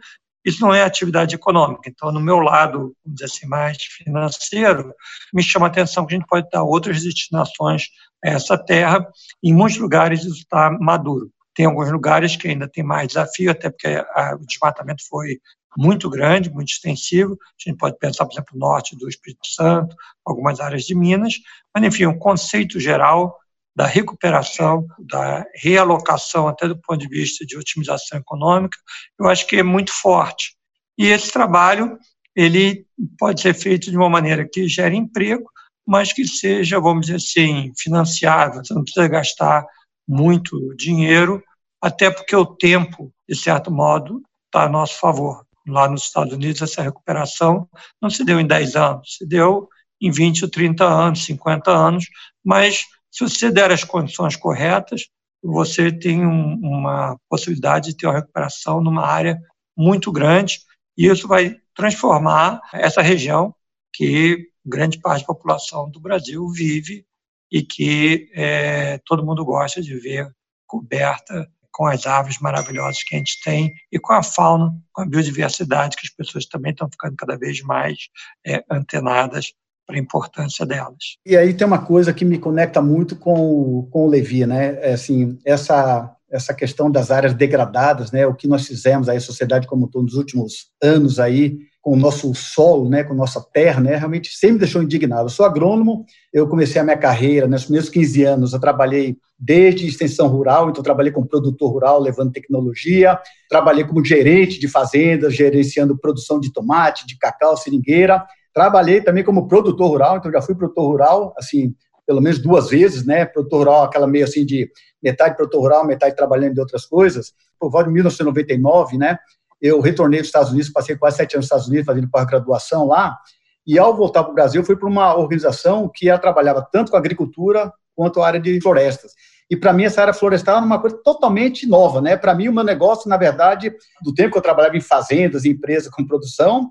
isso 0.45 0.63
não 0.63 0.73
é 0.73 0.83
atividade 0.83 1.35
econômica. 1.35 1.91
Então, 1.91 2.11
no 2.11 2.21
meu 2.21 2.39
lado, 2.39 2.95
vamos 3.05 3.19
dizer 3.19 3.27
assim, 3.27 3.47
mais 3.47 3.77
financeiro, 3.83 4.95
me 5.33 5.43
chama 5.43 5.67
a 5.67 5.69
atenção 5.69 6.07
que 6.07 6.15
a 6.15 6.19
gente 6.19 6.27
pode 6.27 6.49
dar 6.51 6.63
outras 6.63 7.03
destinações 7.03 7.89
a 8.25 8.31
essa 8.31 8.57
terra. 8.57 9.07
Em 9.43 9.53
muitos 9.53 9.79
lugares 9.79 10.25
isso 10.25 10.39
está 10.39 10.71
maduro. 10.81 11.31
Tem 11.59 11.67
alguns 11.67 11.91
lugares 11.91 12.37
que 12.37 12.47
ainda 12.47 12.69
tem 12.69 12.85
mais 12.85 13.09
desafio, 13.09 13.51
até 13.51 13.69
porque 13.69 13.89
a, 13.89 14.37
o 14.37 14.47
desmatamento 14.47 15.03
foi 15.09 15.41
muito 15.77 16.09
grande, 16.09 16.53
muito 16.53 16.69
extensivo. 16.69 17.33
A 17.33 17.69
gente 17.69 17.77
pode 17.77 17.99
pensar, 17.99 18.25
por 18.27 18.33
exemplo, 18.33 18.53
no 18.55 18.61
norte 18.61 18.97
do 18.97 19.09
Espírito 19.09 19.45
Santo, 19.45 19.97
algumas 20.25 20.61
áreas 20.61 20.85
de 20.85 20.95
Minas, 20.95 21.35
mas, 21.75 21.83
enfim, 21.83 22.07
um 22.07 22.17
conceito 22.17 22.79
geral 22.79 23.37
da 23.75 23.87
recuperação, 23.87 24.87
da 25.01 25.45
realocação, 25.53 26.47
até 26.47 26.69
do 26.69 26.81
ponto 26.81 27.01
de 27.01 27.09
vista 27.09 27.45
de 27.45 27.59
otimização 27.59 28.21
econômica, 28.21 28.79
eu 29.19 29.27
acho 29.27 29.45
que 29.45 29.57
é 29.57 29.63
muito 29.65 29.93
forte. 29.93 30.55
E 30.97 31.09
esse 31.09 31.33
trabalho 31.33 31.99
ele 32.37 32.87
pode 33.19 33.41
ser 33.41 33.53
feito 33.53 33.91
de 33.91 33.97
uma 33.97 34.09
maneira 34.09 34.49
que 34.49 34.69
gere 34.69 34.97
emprego, 34.97 35.51
mas 35.85 36.13
que 36.13 36.25
seja, 36.25 36.79
vamos 36.79 37.07
dizer 37.07 37.17
assim, 37.17 37.73
financiável. 37.77 38.63
Você 38.65 38.73
não 38.73 38.85
precisa 38.85 39.09
gastar 39.09 39.67
muito 40.07 40.73
dinheiro 40.77 41.43
até 41.81 42.11
porque 42.11 42.35
o 42.35 42.47
tempo, 42.47 43.13
de 43.29 43.37
certo 43.37 43.71
modo, 43.71 44.23
está 44.47 44.65
a 44.65 44.69
nosso 44.69 44.99
favor. 44.99 45.45
Lá 45.67 45.89
nos 45.89 46.05
Estados 46.05 46.33
Unidos, 46.33 46.63
essa 46.63 46.83
recuperação 46.83 47.69
não 48.01 48.09
se 48.09 48.25
deu 48.25 48.41
em 48.41 48.47
10 48.47 48.77
anos, 48.77 49.17
se 49.17 49.27
deu 49.27 49.69
em 50.01 50.11
20 50.11 50.45
ou 50.45 50.51
30 50.51 50.85
anos, 50.85 51.25
50 51.25 51.71
anos, 51.71 52.07
mas 52.45 52.87
se 53.11 53.29
você 53.29 53.51
der 53.51 53.71
as 53.71 53.85
condições 53.85 54.37
corretas, 54.37 55.09
você 55.43 55.93
tem 55.93 56.27
um, 56.27 56.55
uma 56.55 57.19
possibilidade 57.29 57.91
de 57.91 57.97
ter 57.97 58.07
uma 58.07 58.17
recuperação 58.17 58.81
numa 58.81 59.07
área 59.07 59.39
muito 59.77 60.11
grande, 60.11 60.61
e 60.97 61.07
isso 61.07 61.29
vai 61.29 61.57
transformar 61.75 62.61
essa 62.73 63.01
região 63.03 63.55
que 63.93 64.49
grande 64.65 64.99
parte 65.01 65.21
da 65.21 65.27
população 65.27 65.91
do 65.91 66.01
Brasil 66.01 66.49
vive 66.49 67.07
e 67.51 67.63
que 67.63 68.31
é, 68.35 68.99
todo 69.05 69.25
mundo 69.25 69.45
gosta 69.45 69.81
de 69.81 69.95
ver 69.99 70.31
coberta 70.67 71.49
com 71.79 71.87
as 71.87 72.07
aves 72.07 72.41
maravilhosas 72.41 73.05
que 73.05 73.15
a 73.15 73.19
gente 73.19 73.41
tem 73.41 73.73
e 73.93 74.01
com 74.01 74.13
a 74.13 74.21
fauna, 74.21 74.75
com 74.93 75.03
a 75.03 75.07
biodiversidade, 75.07 75.97
que 75.97 76.09
as 76.09 76.13
pessoas 76.13 76.45
também 76.45 76.73
estão 76.73 76.91
ficando 76.91 77.15
cada 77.15 77.39
vez 77.39 77.63
mais 77.63 77.97
é, 78.45 78.65
antenadas 78.69 79.53
para 79.87 79.95
a 79.95 80.01
importância 80.01 80.67
delas. 80.67 81.17
E 81.25 81.37
aí 81.37 81.55
tem 81.55 81.65
uma 81.65 81.79
coisa 81.79 82.13
que 82.13 82.25
me 82.25 82.37
conecta 82.37 82.83
muito 82.83 83.15
com, 83.15 83.89
com 83.93 84.07
o 84.07 84.09
Levi, 84.09 84.45
né? 84.45 84.77
É 84.81 84.95
assim, 84.95 85.39
essa 85.45 86.13
essa 86.31 86.53
questão 86.53 86.91
das 86.91 87.11
áreas 87.11 87.33
degradadas, 87.33 88.13
né? 88.13 88.27
O 88.27 88.35
que 88.35 88.47
nós 88.47 88.67
fizemos 88.67 89.09
aí, 89.09 89.17
a 89.17 89.21
sociedade 89.21 89.67
como 89.67 89.89
todo, 89.89 90.05
nos 90.05 90.15
últimos 90.15 90.71
anos 90.83 91.19
aí, 91.19 91.57
com 91.89 91.95
o 91.95 91.97
nosso 91.97 92.35
solo, 92.35 92.87
né, 92.87 93.03
com 93.03 93.15
a 93.15 93.17
nossa 93.17 93.41
terra, 93.41 93.81
né, 93.81 93.97
realmente 93.97 94.37
sempre 94.37 94.55
me 94.55 94.59
deixou 94.59 94.83
indignado. 94.83 95.25
Eu 95.25 95.31
sou 95.31 95.47
agrônomo, 95.47 96.05
eu 96.31 96.47
comecei 96.47 96.79
a 96.79 96.85
minha 96.85 96.99
carreira, 96.99 97.49
nos 97.49 97.65
primeiros 97.65 97.89
15 97.89 98.25
anos, 98.25 98.53
eu 98.53 98.61
trabalhei 98.61 99.17
desde 99.39 99.87
extensão 99.87 100.29
rural, 100.29 100.69
então 100.69 100.83
trabalhei 100.83 101.11
como 101.11 101.27
produtor 101.27 101.73
rural, 101.73 101.99
levando 101.99 102.33
tecnologia, 102.33 103.19
trabalhei 103.49 103.85
como 103.85 104.05
gerente 104.05 104.61
de 104.61 104.69
fazendas, 104.69 105.35
gerenciando 105.35 105.97
produção 105.97 106.39
de 106.39 106.53
tomate, 106.53 107.07
de 107.07 107.17
cacau, 107.17 107.57
seringueira, 107.57 108.23
Trabalhei 108.59 109.01
também 109.01 109.23
como 109.23 109.47
produtor 109.47 109.89
rural, 109.89 110.17
então 110.17 110.33
já 110.33 110.43
fui 110.43 110.53
produtor 110.53 110.85
rural, 110.85 111.33
assim, 111.39 111.73
pelo 112.05 112.21
menos 112.21 112.41
duas 112.41 112.69
vezes, 112.69 113.07
né? 113.07 113.25
Produtor 113.25 113.61
rural, 113.61 113.85
aquela 113.85 114.05
meio 114.05 114.25
assim 114.25 114.45
de 114.45 114.69
metade 115.01 115.37
produtor 115.37 115.61
rural, 115.61 115.87
metade 115.87 116.17
trabalhando 116.17 116.55
de 116.55 116.61
outras 116.61 116.85
coisas. 116.85 117.33
Por 117.57 117.71
volta 117.71 117.87
de 117.87 117.95
1999, 117.95 118.99
né? 118.99 119.17
Eu 119.61 119.81
retornei 119.81 120.21
dos 120.21 120.29
Estados 120.29 120.51
Unidos, 120.51 120.71
passei 120.71 120.97
quase 120.97 121.17
sete 121.17 121.35
anos 121.35 121.45
nos 121.45 121.47
Estados 121.47 121.69
Unidos 121.69 121.87
fazendo 121.87 122.11
pós-graduação 122.11 122.87
lá. 122.87 123.19
E 123.67 123.79
ao 123.79 123.97
voltar 123.97 124.23
para 124.23 124.33
o 124.33 124.35
Brasil, 124.35 124.65
fui 124.65 124.77
para 124.77 124.89
uma 124.89 125.15
organização 125.17 125.91
que 125.93 126.07
trabalhava 126.19 126.67
tanto 126.73 126.91
com 126.91 126.97
agricultura 126.97 127.73
quanto 127.95 128.23
a 128.23 128.27
área 128.27 128.41
de 128.41 128.61
florestas. 128.61 129.13
E 129.51 129.57
para 129.57 129.73
mim, 129.73 129.85
essa 129.85 130.01
área 130.01 130.13
florestal 130.13 130.57
era 130.57 130.65
uma 130.65 130.81
coisa 130.81 130.99
totalmente 131.03 131.67
nova, 131.67 132.01
né? 132.01 132.17
Para 132.17 132.35
mim, 132.35 132.49
o 132.49 132.53
meu 132.53 132.65
negócio, 132.65 133.09
na 133.09 133.17
verdade, 133.17 133.75
do 134.03 134.15
tempo 134.15 134.33
que 134.33 134.39
eu 134.39 134.43
trabalhava 134.43 134.77
em 134.77 134.81
fazendas, 134.81 135.45
em 135.45 135.51
empresas 135.51 135.91
com 135.91 136.07
produção, 136.07 136.71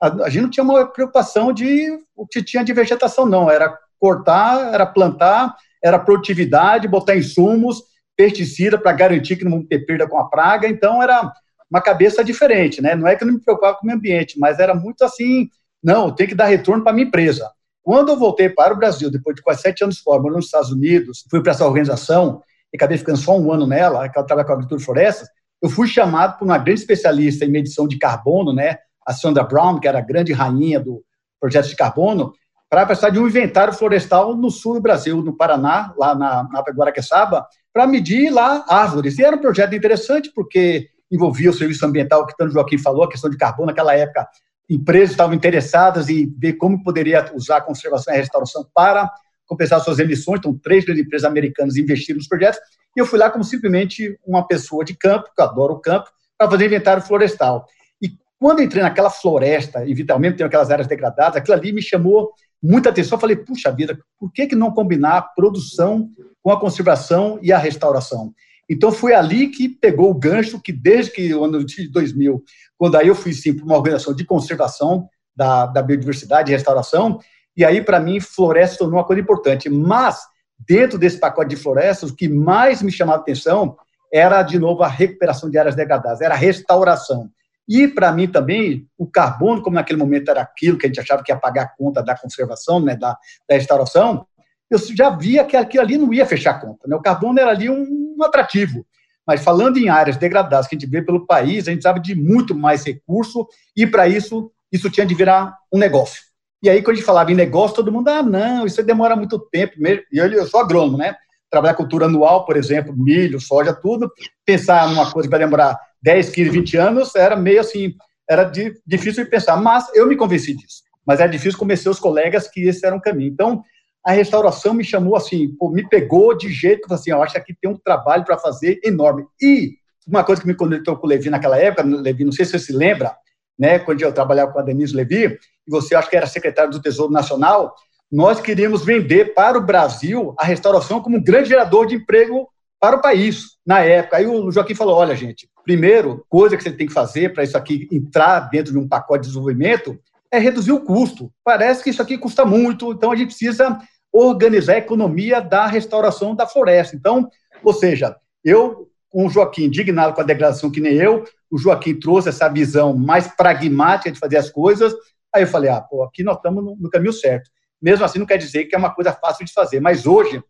a, 0.00 0.28
gente 0.28 0.42
não 0.42 0.50
tinha 0.50 0.64
uma 0.64 0.86
preocupação 0.86 1.52
de 1.52 1.98
o 2.16 2.26
que 2.26 2.42
tinha 2.42 2.64
de 2.64 2.72
vegetação, 2.72 3.26
não. 3.26 3.50
Era 3.50 3.78
cortar, 3.98 4.74
era 4.74 4.86
plantar, 4.86 5.54
era 5.82 5.98
produtividade, 5.98 6.88
botar 6.88 7.16
insumos, 7.16 7.82
pesticida 8.16 8.78
para 8.78 8.92
garantir 8.92 9.36
que 9.36 9.44
não 9.44 9.64
ter 9.64 9.80
perda 9.80 10.08
com 10.08 10.18
a 10.18 10.28
praga. 10.28 10.66
Então, 10.66 11.02
era 11.02 11.32
uma 11.74 11.82
cabeça 11.82 12.22
diferente, 12.22 12.80
né? 12.80 12.94
Não 12.94 13.08
é 13.08 13.16
que 13.16 13.24
eu 13.24 13.26
não 13.26 13.34
me 13.34 13.40
preocupava 13.40 13.76
com 13.76 13.82
o 13.82 13.86
meio 13.86 13.98
ambiente, 13.98 14.38
mas 14.38 14.60
era 14.60 14.72
muito 14.76 15.02
assim, 15.02 15.48
não, 15.82 16.14
tem 16.14 16.28
que 16.28 16.34
dar 16.34 16.46
retorno 16.46 16.84
para 16.84 16.92
a 16.92 16.94
minha 16.94 17.08
empresa. 17.08 17.50
Quando 17.82 18.10
eu 18.10 18.16
voltei 18.16 18.48
para 18.48 18.72
o 18.72 18.76
Brasil, 18.76 19.10
depois 19.10 19.34
de 19.34 19.42
quase 19.42 19.62
sete 19.62 19.82
anos 19.82 19.98
fora, 19.98 20.22
morando 20.22 20.36
nos 20.36 20.44
Estados 20.44 20.70
Unidos, 20.70 21.24
fui 21.28 21.42
para 21.42 21.50
essa 21.50 21.66
organização 21.66 22.40
e 22.72 22.76
acabei 22.76 22.96
ficando 22.96 23.18
só 23.18 23.36
um 23.36 23.52
ano 23.52 23.66
nela, 23.66 24.08
que 24.08 24.16
ela 24.16 24.24
trabalha 24.24 24.46
com 24.46 24.52
agricultura 24.52 24.80
e 24.80 24.84
florestas, 24.84 25.28
eu 25.60 25.68
fui 25.68 25.88
chamado 25.88 26.38
por 26.38 26.44
uma 26.44 26.58
grande 26.58 26.78
especialista 26.78 27.44
em 27.44 27.50
medição 27.50 27.88
de 27.88 27.98
carbono, 27.98 28.52
né, 28.52 28.76
a 29.04 29.12
Sandra 29.12 29.42
Brown, 29.42 29.80
que 29.80 29.88
era 29.88 29.98
a 29.98 30.02
grande 30.02 30.32
rainha 30.32 30.78
do 30.78 31.02
projeto 31.40 31.66
de 31.66 31.76
carbono, 31.76 32.32
para 32.70 32.86
precisar 32.86 33.10
de 33.10 33.18
um 33.18 33.26
inventário 33.26 33.72
florestal 33.72 34.36
no 34.36 34.48
sul 34.48 34.74
do 34.74 34.80
Brasil, 34.80 35.20
no 35.20 35.36
Paraná, 35.36 35.92
lá 35.98 36.14
na, 36.14 36.44
na 36.44 36.60
Guaraqueçaba, 36.60 37.44
para 37.72 37.84
medir 37.84 38.30
lá 38.30 38.64
árvores. 38.68 39.18
E 39.18 39.24
era 39.24 39.34
um 39.34 39.40
projeto 39.40 39.74
interessante, 39.74 40.30
porque 40.32 40.93
envolvia 41.14 41.50
o 41.50 41.54
serviço 41.54 41.86
ambiental, 41.86 42.26
que 42.26 42.32
o 42.32 42.36
Tano 42.36 42.50
Joaquim 42.50 42.78
falou, 42.78 43.04
a 43.04 43.08
questão 43.08 43.30
de 43.30 43.36
carbono, 43.36 43.66
naquela 43.66 43.94
época 43.94 44.26
empresas 44.68 45.10
estavam 45.10 45.34
interessadas 45.34 46.08
em 46.08 46.32
ver 46.38 46.54
como 46.54 46.82
poderia 46.82 47.30
usar 47.34 47.58
a 47.58 47.60
conservação 47.60 48.12
e 48.12 48.16
a 48.16 48.20
restauração 48.20 48.66
para 48.74 49.10
compensar 49.46 49.80
suas 49.80 49.98
emissões. 49.98 50.38
Então, 50.38 50.56
três 50.56 50.84
grandes 50.84 51.04
empresas 51.04 51.28
americanas 51.28 51.76
investiram 51.76 52.16
nos 52.16 52.26
projetos. 52.26 52.58
E 52.96 53.00
eu 53.00 53.06
fui 53.06 53.18
lá 53.18 53.30
como 53.30 53.44
simplesmente 53.44 54.18
uma 54.26 54.46
pessoa 54.46 54.84
de 54.84 54.96
campo, 54.96 55.30
que 55.34 55.40
eu 55.40 55.44
adoro 55.44 55.74
o 55.74 55.80
campo, 55.80 56.10
para 56.38 56.50
fazer 56.50 56.66
inventário 56.66 57.02
florestal. 57.02 57.66
E 58.00 58.08
quando 58.38 58.62
entrei 58.62 58.82
naquela 58.82 59.10
floresta, 59.10 59.84
e 59.84 59.92
vitalmente 59.92 60.38
tem 60.38 60.46
aquelas 60.46 60.70
áreas 60.70 60.88
degradadas, 60.88 61.36
aquilo 61.36 61.56
ali 61.56 61.72
me 61.72 61.82
chamou 61.82 62.32
muita 62.62 62.88
atenção. 62.88 63.16
Eu 63.16 63.20
falei, 63.20 63.36
puxa 63.36 63.70
vida, 63.70 63.98
por 64.18 64.32
que, 64.32 64.46
que 64.46 64.56
não 64.56 64.72
combinar 64.72 65.18
a 65.18 65.22
produção 65.22 66.08
com 66.42 66.50
a 66.50 66.58
conservação 66.58 67.38
e 67.42 67.52
a 67.52 67.58
restauração? 67.58 68.32
Então 68.68 68.90
foi 68.90 69.14
ali 69.14 69.48
que 69.48 69.68
pegou 69.68 70.10
o 70.10 70.14
gancho 70.14 70.60
que 70.60 70.72
desde 70.72 71.12
que 71.12 71.34
o 71.34 71.44
ano 71.44 71.64
de 71.64 71.88
2000, 71.88 72.42
quando 72.78 72.96
aí 72.96 73.08
eu 73.08 73.14
fui 73.14 73.32
sim 73.32 73.54
para 73.54 73.64
uma 73.64 73.76
organização 73.76 74.14
de 74.14 74.24
conservação 74.24 75.08
da, 75.36 75.66
da 75.66 75.82
biodiversidade 75.82 76.50
e 76.50 76.54
restauração, 76.54 77.18
e 77.56 77.64
aí 77.64 77.82
para 77.82 78.00
mim 78.00 78.20
floresta 78.20 78.78
tornou 78.78 78.98
uma 78.98 79.04
coisa 79.06 79.20
importante. 79.20 79.68
Mas 79.68 80.20
dentro 80.58 80.98
desse 80.98 81.18
pacote 81.18 81.50
de 81.50 81.56
florestas, 81.56 82.10
o 82.10 82.16
que 82.16 82.28
mais 82.28 82.82
me 82.82 82.90
chamava 82.90 83.18
a 83.18 83.20
atenção 83.20 83.76
era 84.12 84.42
de 84.42 84.58
novo 84.58 84.82
a 84.82 84.88
recuperação 84.88 85.50
de 85.50 85.58
áreas 85.58 85.74
degradadas, 85.74 86.20
era 86.20 86.34
a 86.34 86.38
restauração. 86.38 87.30
E 87.68 87.88
para 87.88 88.12
mim 88.12 88.28
também 88.28 88.86
o 88.96 89.06
carbono, 89.06 89.62
como 89.62 89.76
naquele 89.76 89.98
momento 89.98 90.30
era 90.30 90.42
aquilo 90.42 90.78
que 90.78 90.86
a 90.86 90.88
gente 90.88 91.00
achava 91.00 91.22
que 91.22 91.32
ia 91.32 91.36
pagar 91.36 91.62
a 91.62 91.68
conta 91.68 92.02
da 92.02 92.16
conservação, 92.16 92.78
né, 92.78 92.94
da, 92.94 93.16
da 93.48 93.54
restauração, 93.54 94.26
eu 94.70 94.78
já 94.78 95.10
via 95.10 95.44
que 95.44 95.56
aquilo 95.56 95.82
ali 95.82 95.96
não 95.98 96.12
ia 96.12 96.26
fechar 96.26 96.52
a 96.52 96.58
conta. 96.58 96.86
Né? 96.86 96.96
O 96.96 97.00
carbono 97.00 97.38
era 97.38 97.50
ali 97.50 97.70
um, 97.70 98.03
um 98.16 98.24
atrativo. 98.24 98.86
Mas 99.26 99.42
falando 99.42 99.78
em 99.78 99.88
áreas 99.88 100.16
degradadas 100.16 100.66
que 100.66 100.76
a 100.76 100.78
gente 100.78 100.90
vê 100.90 101.00
pelo 101.02 101.26
país, 101.26 101.66
a 101.66 101.70
gente 101.70 101.82
sabe 101.82 102.00
de 102.00 102.14
muito 102.14 102.54
mais 102.54 102.84
recurso 102.84 103.46
e, 103.76 103.86
para 103.86 104.06
isso, 104.06 104.50
isso 104.70 104.90
tinha 104.90 105.06
de 105.06 105.14
virar 105.14 105.56
um 105.72 105.78
negócio. 105.78 106.22
E 106.62 106.68
aí, 106.68 106.82
quando 106.82 106.94
a 106.94 106.96
gente 106.96 107.06
falava 107.06 107.30
em 107.30 107.34
negócio, 107.34 107.76
todo 107.76 107.92
mundo, 107.92 108.08
ah, 108.08 108.22
não, 108.22 108.66
isso 108.66 108.82
demora 108.82 109.14
muito 109.14 109.38
tempo. 109.38 109.74
E 109.78 110.18
eu, 110.18 110.26
eu 110.32 110.46
sou 110.46 110.60
agrônomo, 110.60 110.96
né? 110.96 111.14
Trabalhar 111.50 111.74
cultura 111.74 112.06
anual, 112.06 112.44
por 112.44 112.56
exemplo, 112.56 112.94
milho, 112.96 113.40
soja, 113.40 113.72
tudo. 113.72 114.10
Pensar 114.46 114.88
numa 114.88 115.10
coisa 115.10 115.28
que 115.28 115.30
vai 115.30 115.40
demorar 115.40 115.78
10, 116.02 116.30
15, 116.30 116.50
20 116.50 116.76
anos 116.76 117.14
era 117.14 117.36
meio 117.36 117.60
assim, 117.60 117.94
era 118.28 118.44
de, 118.44 118.74
difícil 118.86 119.24
de 119.24 119.30
pensar. 119.30 119.56
Mas 119.56 119.86
eu 119.94 120.06
me 120.06 120.16
convenci 120.16 120.54
disso. 120.54 120.82
Mas 121.06 121.20
era 121.20 121.30
difícil 121.30 121.58
convencer 121.58 121.90
os 121.90 122.00
colegas 122.00 122.48
que 122.48 122.62
esse 122.62 122.84
era 122.86 122.96
um 122.96 123.00
caminho. 123.00 123.30
Então, 123.30 123.62
a 124.04 124.12
restauração 124.12 124.74
me 124.74 124.84
chamou 124.84 125.16
assim, 125.16 125.48
pô, 125.58 125.70
me 125.70 125.88
pegou 125.88 126.36
de 126.36 126.52
jeito 126.52 126.86
que 126.86 126.94
assim, 126.94 127.10
eu 127.10 127.22
acho 127.22 127.32
que 127.32 127.40
aqui 127.40 127.54
tem 127.60 127.70
um 127.70 127.78
trabalho 127.78 128.24
para 128.24 128.36
fazer 128.36 128.78
enorme. 128.84 129.24
E 129.40 129.72
uma 130.06 130.22
coisa 130.22 130.42
que 130.42 130.46
me 130.46 130.54
conectou 130.54 130.96
com 130.96 131.06
o 131.06 131.08
Levi 131.08 131.30
naquela 131.30 131.58
época, 131.58 131.82
Levi, 131.82 132.24
não 132.24 132.32
sei 132.32 132.44
se 132.44 132.52
você 132.52 132.58
se 132.58 132.72
lembra, 132.72 133.16
né, 133.58 133.78
quando 133.78 134.02
eu 134.02 134.12
trabalhava 134.12 134.52
com 134.52 134.58
a 134.58 134.62
Denise 134.62 134.94
Levi, 134.94 135.38
e 135.66 135.70
você 135.70 135.94
acha 135.94 136.10
que 136.10 136.16
era 136.16 136.26
secretário 136.26 136.70
do 136.70 136.82
Tesouro 136.82 137.12
Nacional, 137.12 137.74
nós 138.12 138.40
queríamos 138.40 138.84
vender 138.84 139.32
para 139.32 139.56
o 139.56 139.64
Brasil 139.64 140.34
a 140.38 140.44
restauração 140.44 141.00
como 141.00 141.16
um 141.16 141.22
grande 141.22 141.48
gerador 141.48 141.86
de 141.86 141.94
emprego 141.94 142.48
para 142.78 142.96
o 142.96 143.00
país, 143.00 143.56
na 143.66 143.80
época. 143.80 144.18
Aí 144.18 144.26
o 144.26 144.50
Joaquim 144.50 144.74
falou, 144.74 144.96
olha, 144.96 145.16
gente, 145.16 145.48
primeiro, 145.64 146.24
coisa 146.28 146.56
que 146.56 146.62
você 146.62 146.70
tem 146.70 146.86
que 146.86 146.92
fazer 146.92 147.32
para 147.32 147.42
isso 147.42 147.56
aqui 147.56 147.88
entrar 147.90 148.40
dentro 148.50 148.72
de 148.72 148.78
um 148.78 148.86
pacote 148.86 149.22
de 149.22 149.28
desenvolvimento 149.28 149.98
é 150.30 150.38
reduzir 150.38 150.72
o 150.72 150.80
custo. 150.80 151.32
Parece 151.42 151.82
que 151.82 151.90
isso 151.90 152.02
aqui 152.02 152.18
custa 152.18 152.44
muito, 152.44 152.92
então 152.92 153.10
a 153.10 153.16
gente 153.16 153.28
precisa 153.28 153.78
organizar 154.14 154.74
a 154.74 154.78
economia 154.78 155.40
da 155.40 155.66
restauração 155.66 156.36
da 156.36 156.46
floresta. 156.46 156.94
Então, 156.94 157.28
ou 157.64 157.74
seja, 157.74 158.16
eu, 158.44 158.88
com 159.10 159.26
o 159.26 159.28
Joaquim, 159.28 159.64
indignado 159.64 160.14
com 160.14 160.20
a 160.20 160.24
degradação 160.24 160.70
que 160.70 160.80
nem 160.80 160.94
eu, 160.94 161.24
o 161.50 161.58
Joaquim 161.58 161.98
trouxe 161.98 162.28
essa 162.28 162.48
visão 162.48 162.96
mais 162.96 163.26
pragmática 163.26 164.12
de 164.12 164.18
fazer 164.18 164.36
as 164.36 164.48
coisas, 164.48 164.94
aí 165.34 165.42
eu 165.42 165.48
falei, 165.48 165.68
ah, 165.68 165.80
pô, 165.80 166.04
aqui 166.04 166.22
nós 166.22 166.36
estamos 166.36 166.64
no, 166.64 166.76
no 166.76 166.88
caminho 166.88 167.12
certo. 167.12 167.50
Mesmo 167.82 168.04
assim, 168.04 168.20
não 168.20 168.26
quer 168.26 168.38
dizer 168.38 168.66
que 168.66 168.76
é 168.76 168.78
uma 168.78 168.94
coisa 168.94 169.12
fácil 169.12 169.44
de 169.44 169.52
fazer, 169.52 169.80
mas 169.80 170.06
hoje, 170.06 170.40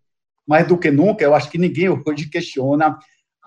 mais 0.46 0.66
do 0.66 0.76
que 0.76 0.90
nunca, 0.90 1.24
eu 1.24 1.34
acho 1.34 1.50
que 1.50 1.56
ninguém 1.56 1.88
hoje 1.88 2.28
questiona 2.28 2.98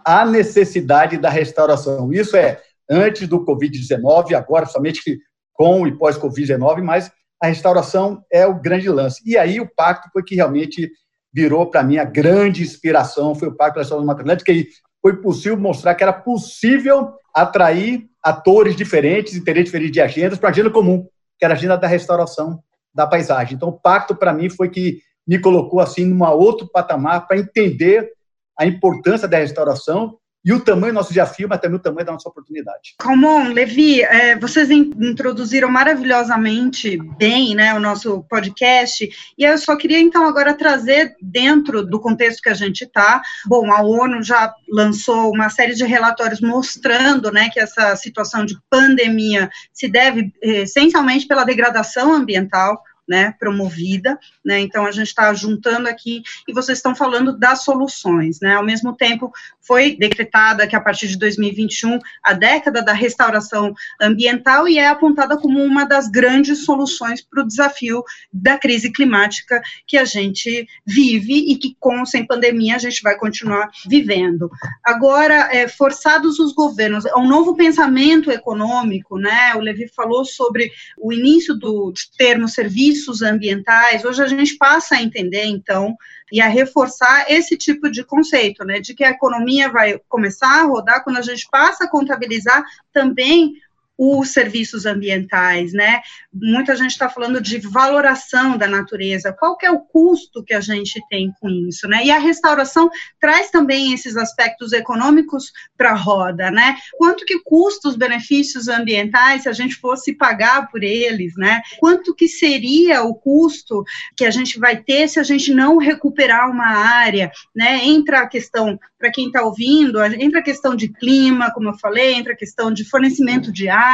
a 0.04 0.26
necessidade 0.26 1.18
da 1.18 1.30
restauração. 1.30 2.12
Isso 2.12 2.36
é 2.36 2.60
antes 2.90 3.28
do 3.28 3.46
Covid-19, 3.46 4.34
agora 4.34 4.66
somente 4.66 5.20
com 5.54 5.88
e 5.88 5.92
pós-Covid-19, 5.92 6.82
mas 6.82 7.12
a 7.42 7.48
restauração 7.48 8.24
é 8.32 8.46
o 8.46 8.60
grande 8.60 8.90
lance. 8.90 9.22
E 9.26 9.38
aí 9.38 9.60
o 9.60 9.70
pacto 9.76 10.10
foi 10.12 10.24
que 10.24 10.36
realmente 10.36 10.92
virou 11.34 11.70
para 11.70 11.84
mim 11.84 11.98
a 11.98 12.04
grande 12.04 12.64
inspiração, 12.64 13.36
foi 13.36 13.48
o 13.48 13.56
pacto 13.56 13.76
da 13.76 13.82
restauração 13.82 14.06
Mata 14.06 14.22
Atlântica, 14.22 14.52
e 14.52 14.68
foi 15.02 15.22
possível 15.22 15.58
mostrar 15.58 15.94
que 15.96 16.04
era 16.04 16.14
possível 16.14 17.14
atrair 17.34 18.08
atores 18.24 18.76
diferentes, 18.76 19.36
interesses 19.36 19.66
diferentes 19.66 19.94
de 19.94 20.02
agendas 20.02 20.40
para 20.40 20.50
a 20.50 20.52
agenda 20.52 20.72
comum, 20.72 21.08
que 21.38 21.46
era 21.46 21.54
a 21.54 21.58
agenda 21.58 21.78
da 21.78 21.88
restauração 21.88 22.60
da 22.94 23.06
paisagem. 23.06 23.56
Então 23.56 23.70
o 23.70 23.80
pacto 23.80 24.16
para 24.16 24.34
mim 24.34 24.50
foi 24.50 24.70
que 24.70 25.00
me 25.28 25.40
colocou 25.40 25.80
assim 25.80 26.06
numa 26.06 26.32
outro 26.32 26.68
patamar 26.68 27.28
para 27.28 27.38
entender 27.38 28.12
a 28.58 28.66
importância 28.66 29.28
da 29.28 29.38
restauração 29.38 30.18
e 30.48 30.54
o 30.54 30.62
tamanho 30.62 30.94
do 30.94 30.96
nosso 30.96 31.10
desafio, 31.10 31.50
mas 31.50 31.60
também 31.60 31.76
o 31.76 31.82
tamanho 31.82 32.06
da 32.06 32.14
nossa 32.14 32.30
oportunidade. 32.30 32.96
Calmon, 33.00 33.52
Levi, 33.52 34.02
é, 34.02 34.40
vocês 34.40 34.72
introduziram 34.72 35.70
maravilhosamente 35.70 36.98
bem 37.18 37.54
né, 37.54 37.74
o 37.74 37.82
nosso 37.82 38.24
podcast, 38.30 39.10
e 39.38 39.44
eu 39.44 39.58
só 39.58 39.76
queria 39.76 40.00
então 40.00 40.26
agora 40.26 40.54
trazer 40.54 41.18
dentro 41.22 41.86
do 41.86 42.00
contexto 42.00 42.42
que 42.42 42.48
a 42.48 42.54
gente 42.54 42.86
está. 42.86 43.22
Bom, 43.46 43.74
a 43.74 43.82
ONU 43.82 44.24
já 44.24 44.54
lançou 44.70 45.34
uma 45.34 45.50
série 45.50 45.76
de 45.76 45.84
relatórios 45.84 46.40
mostrando 46.40 47.30
né, 47.30 47.50
que 47.50 47.60
essa 47.60 47.94
situação 47.98 48.46
de 48.46 48.58
pandemia 48.70 49.50
se 49.74 49.90
deve 49.90 50.32
eh, 50.42 50.62
essencialmente 50.62 51.28
pela 51.28 51.44
degradação 51.44 52.14
ambiental, 52.14 52.82
né, 53.08 53.34
promovida, 53.40 54.20
né, 54.44 54.60
então 54.60 54.86
a 54.86 54.92
gente 54.92 55.08
está 55.08 55.34
juntando 55.34 55.88
aqui 55.88 56.22
e 56.48 56.54
vocês 56.54 56.78
estão 56.78 56.96
falando 56.96 57.38
das 57.38 57.64
soluções, 57.64 58.40
né, 58.42 58.56
ao 58.56 58.66
mesmo 58.66 58.94
tempo 58.94 59.32
foi 59.62 59.96
decretada 59.96 60.68
que 60.68 60.76
a 60.76 60.82
partir 60.82 61.08
de 61.08 61.18
2021 61.18 62.00
a 62.24 62.34
década 62.34 62.82
da 62.82 62.94
restauração 62.94 63.74
ambiental 64.02 64.68
e 64.68 64.78
é 64.78 64.88
apontada 64.88 65.38
como 65.38 65.64
uma 65.64 65.86
das 65.86 66.08
grandes 66.10 66.66
soluções 66.66 67.22
para 67.22 67.44
o 67.44 67.48
desafio 67.48 68.04
da 68.32 68.58
crise 68.58 68.92
climática 68.92 69.62
que 69.86 69.98
a 69.98 70.06
gente 70.06 70.68
vive 70.86 71.52
e 71.52 71.58
que 71.58 71.76
com 71.80 72.06
sem 72.06 72.26
pandemia 72.26 72.76
a 72.76 72.80
gente 72.80 73.02
vai 73.02 73.18
continuar 73.18 73.70
vivendo. 73.88 74.50
Agora, 74.84 75.50
é, 75.52 75.68
forçados 75.68 76.40
os 76.40 76.54
governos, 76.54 77.06
é 77.06 77.16
um 77.16 77.28
novo 77.28 77.56
pensamento 77.56 78.32
econômico, 78.32 79.18
né, 79.18 79.54
o 79.56 79.60
Levi 79.60 79.88
falou 79.96 80.26
sobre 80.26 80.72
o 80.98 81.14
início 81.14 81.56
do 81.56 81.94
termo 82.18 82.48
serviço 82.48 82.97
serviços 82.98 83.22
ambientais, 83.22 84.04
hoje 84.04 84.24
a 84.24 84.28
gente 84.28 84.58
passa 84.58 84.96
a 84.96 85.02
entender, 85.02 85.46
então, 85.46 85.96
e 86.32 86.42
a 86.42 86.48
reforçar 86.48 87.26
esse 87.30 87.56
tipo 87.56 87.90
de 87.90 88.04
conceito, 88.04 88.66
né, 88.66 88.80
de 88.80 88.94
que 88.94 89.04
a 89.04 89.12
economia 89.12 89.70
vai 89.70 90.00
começar 90.10 90.62
a 90.62 90.64
rodar 90.64 91.04
quando 91.04 91.18
a 91.18 91.22
gente 91.22 91.48
passa 91.50 91.86
a 91.86 91.90
contabilizar 91.90 92.64
também 92.92 93.54
os 93.98 94.32
serviços 94.32 94.86
ambientais, 94.86 95.74
né? 95.74 96.02
Muita 96.32 96.76
gente 96.76 96.92
está 96.92 97.10
falando 97.10 97.42
de 97.42 97.58
valoração 97.58 98.58
da 98.58 98.68
natureza. 98.68 99.34
Qual 99.34 99.58
é 99.64 99.72
o 99.72 99.80
custo 99.80 100.44
que 100.44 100.54
a 100.54 100.62
gente 100.62 101.02
tem 101.10 101.34
com 101.40 101.50
isso, 101.50 101.88
né? 101.88 102.06
E 102.06 102.12
a 102.12 102.20
restauração 102.20 102.90
traz 103.20 103.50
também 103.50 103.94
esses 103.94 104.16
aspectos 104.16 104.72
econômicos 104.72 105.52
para 105.76 105.92
a 105.92 105.96
roda, 105.96 106.52
né? 106.52 106.78
Quanto 106.98 107.26
que 107.26 107.40
custa 107.44 107.90
os 107.90 107.96
benefícios 107.96 108.68
ambientais 108.68 109.44
se 109.44 109.50
a 109.50 109.54
gente 109.54 109.76
fosse 109.76 110.14
pagar 110.14 110.70
por 110.70 110.84
eles, 110.84 111.34
né? 111.36 111.62
Quanto 111.80 112.14
que 112.14 112.28
seria 112.28 113.04
o 113.04 113.16
custo 113.16 113.84
que 114.16 114.26
a 114.26 114.32
gente 114.32 114.60
vai 114.60 114.78
ter 114.78 115.08
se 115.08 115.20
a 115.20 115.24
gente 115.24 115.54
não 115.54 115.78
recuperar 115.78 116.50
uma 116.50 116.68
área, 116.68 117.32
né? 117.56 117.84
Entra 117.84 118.22
a 118.22 118.28
questão 118.28 118.80
para 119.00 119.12
quem 119.12 119.28
está 119.28 119.44
ouvindo, 119.44 120.04
entra 120.04 120.40
a 120.40 120.44
questão 120.44 120.76
de 120.76 120.90
clima, 120.90 121.52
como 121.54 121.70
eu 121.70 121.78
falei, 121.78 122.14
entra 122.14 122.34
a 122.34 122.38
questão 122.38 122.72
de 122.72 122.84
fornecimento 122.84 123.52
de 123.52 123.70
água, 123.70 123.87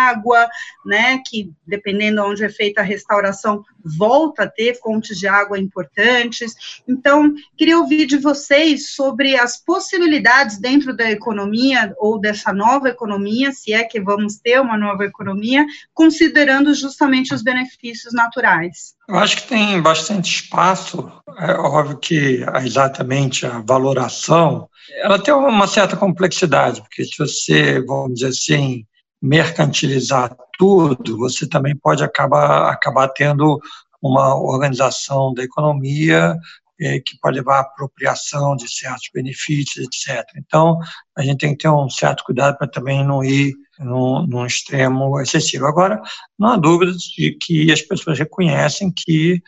né, 0.86 1.20
que 1.26 1.52
dependendo 1.66 2.22
de 2.22 2.28
onde 2.28 2.44
é 2.44 2.50
feita 2.50 2.82
a 2.82 2.84
restauração, 2.84 3.64
volta 3.98 4.44
a 4.44 4.50
ter 4.50 4.80
fontes 4.80 5.18
de 5.18 5.28
água 5.28 5.60
importantes. 5.60 6.82
Então, 6.88 7.34
queria 7.58 7.78
ouvir 7.78 8.06
de 8.06 8.18
vocês 8.18 8.92
sobre 8.96 9.36
as 9.36 9.58
possibilidades 9.58 10.60
dentro 10.60 10.96
da 10.96 11.10
economia 11.10 11.94
ou 11.98 12.20
dessa 12.20 12.54
nova 12.54 12.90
economia, 12.90 13.52
se 13.52 13.74
é 13.74 13.84
que 13.84 14.00
vamos 14.00 14.38
ter 14.38 14.60
uma 14.60 14.78
nova 14.78 15.06
economia, 15.06 15.66
considerando 15.94 16.74
justamente 16.74 17.34
os 17.34 17.44
benefícios 17.44 18.14
naturais. 18.14 18.96
Eu 19.08 19.16
acho 19.16 19.38
que 19.38 19.48
tem 19.48 19.82
bastante 19.82 20.34
espaço. 20.34 21.12
É 21.40 21.54
óbvio 21.54 21.98
que 21.98 22.46
exatamente 22.64 23.46
a 23.46 23.60
valoração 23.60 24.70
ela 25.02 25.20
tem 25.20 25.34
uma 25.34 25.68
certa 25.68 25.96
complexidade, 25.96 26.82
porque 26.82 27.04
se 27.06 27.18
você, 27.18 27.82
vamos 27.82 28.16
dizer 28.16 28.28
assim, 28.28 28.86
mercantilizar 29.24 30.36
tudo, 30.58 31.18
você 31.18 31.48
também 31.48 31.74
pode 31.74 32.04
acabar, 32.04 32.70
acabar 32.70 33.08
tendo 33.08 33.58
uma 34.02 34.36
organização 34.36 35.34
da 35.34 35.42
economia 35.42 36.38
é, 36.82 37.00
que 37.00 37.18
pode 37.22 37.38
levar 37.38 37.60
à 37.60 37.62
apropriação 37.62 38.54
de 38.58 38.70
certos 38.70 39.10
benefícios, 39.14 39.86
etc. 39.86 40.26
Então, 40.36 40.78
a 41.18 41.24
gente 41.24 41.40
tem 41.40 41.56
que 41.56 41.64
ter 41.64 41.70
um 41.70 41.90
certo 41.90 42.26
cuidado 42.26 42.58
para 42.58 42.68
também 42.68 43.06
não 43.06 43.24
ir 43.24 43.54
num, 43.80 44.28
num, 44.28 44.46
extremo 44.46 45.22
excessivo. 45.22 45.68
Agora, 45.68 46.02
não 46.38 46.50
há 46.50 46.58
dúvida 46.58 46.92
de 46.92 47.38
que 47.40 47.72
as 47.72 47.82
pessoas 47.82 48.20
reconhecem 48.20 48.92
que 48.92 49.42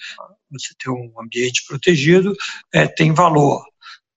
você 0.50 0.74
ter 0.80 0.90
um 0.90 1.12
ambiente 1.20 1.66
protegido 1.68 2.34
é, 2.74 2.88
tem 2.88 3.14
valor. 3.14 3.62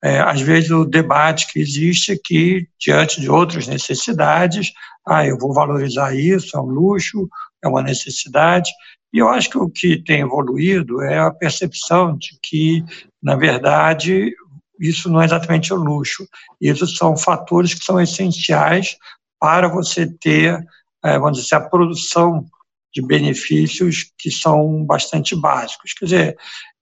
É, 0.02 0.20
às 0.20 0.40
vezes 0.40 0.70
o 0.70 0.84
debate 0.84 1.50
que 1.52 1.58
existe 1.58 2.12
é 2.12 2.16
que, 2.22 2.68
diante 2.78 3.20
de 3.20 3.28
outras 3.28 3.66
necessidades, 3.66 4.72
ah, 5.06 5.26
eu 5.26 5.38
vou 5.38 5.52
valorizar 5.52 6.14
isso, 6.14 6.56
é 6.56 6.60
um 6.60 6.66
luxo, 6.66 7.28
é 7.62 7.68
uma 7.68 7.82
necessidade. 7.82 8.70
E 9.12 9.18
eu 9.18 9.28
acho 9.28 9.50
que 9.50 9.58
o 9.58 9.68
que 9.68 10.02
tem 10.02 10.20
evoluído 10.20 11.02
é 11.02 11.18
a 11.18 11.30
percepção 11.30 12.16
de 12.16 12.38
que, 12.42 12.84
na 13.22 13.34
verdade, 13.34 14.32
isso 14.78 15.10
não 15.10 15.20
é 15.20 15.24
exatamente 15.24 15.72
o 15.72 15.76
luxo. 15.76 16.26
Isso 16.60 16.86
são 16.86 17.16
fatores 17.16 17.74
que 17.74 17.84
são 17.84 18.00
essenciais 18.00 18.96
para 19.40 19.68
você 19.68 20.06
ter, 20.06 20.64
é, 21.04 21.18
vamos 21.18 21.42
dizer, 21.42 21.56
a 21.56 21.68
produção 21.68 22.44
de 22.92 23.02
benefícios 23.02 24.12
que 24.18 24.30
são 24.30 24.84
bastante 24.84 25.34
básicos. 25.36 25.92
Quer 25.92 26.04
dizer, 26.04 26.38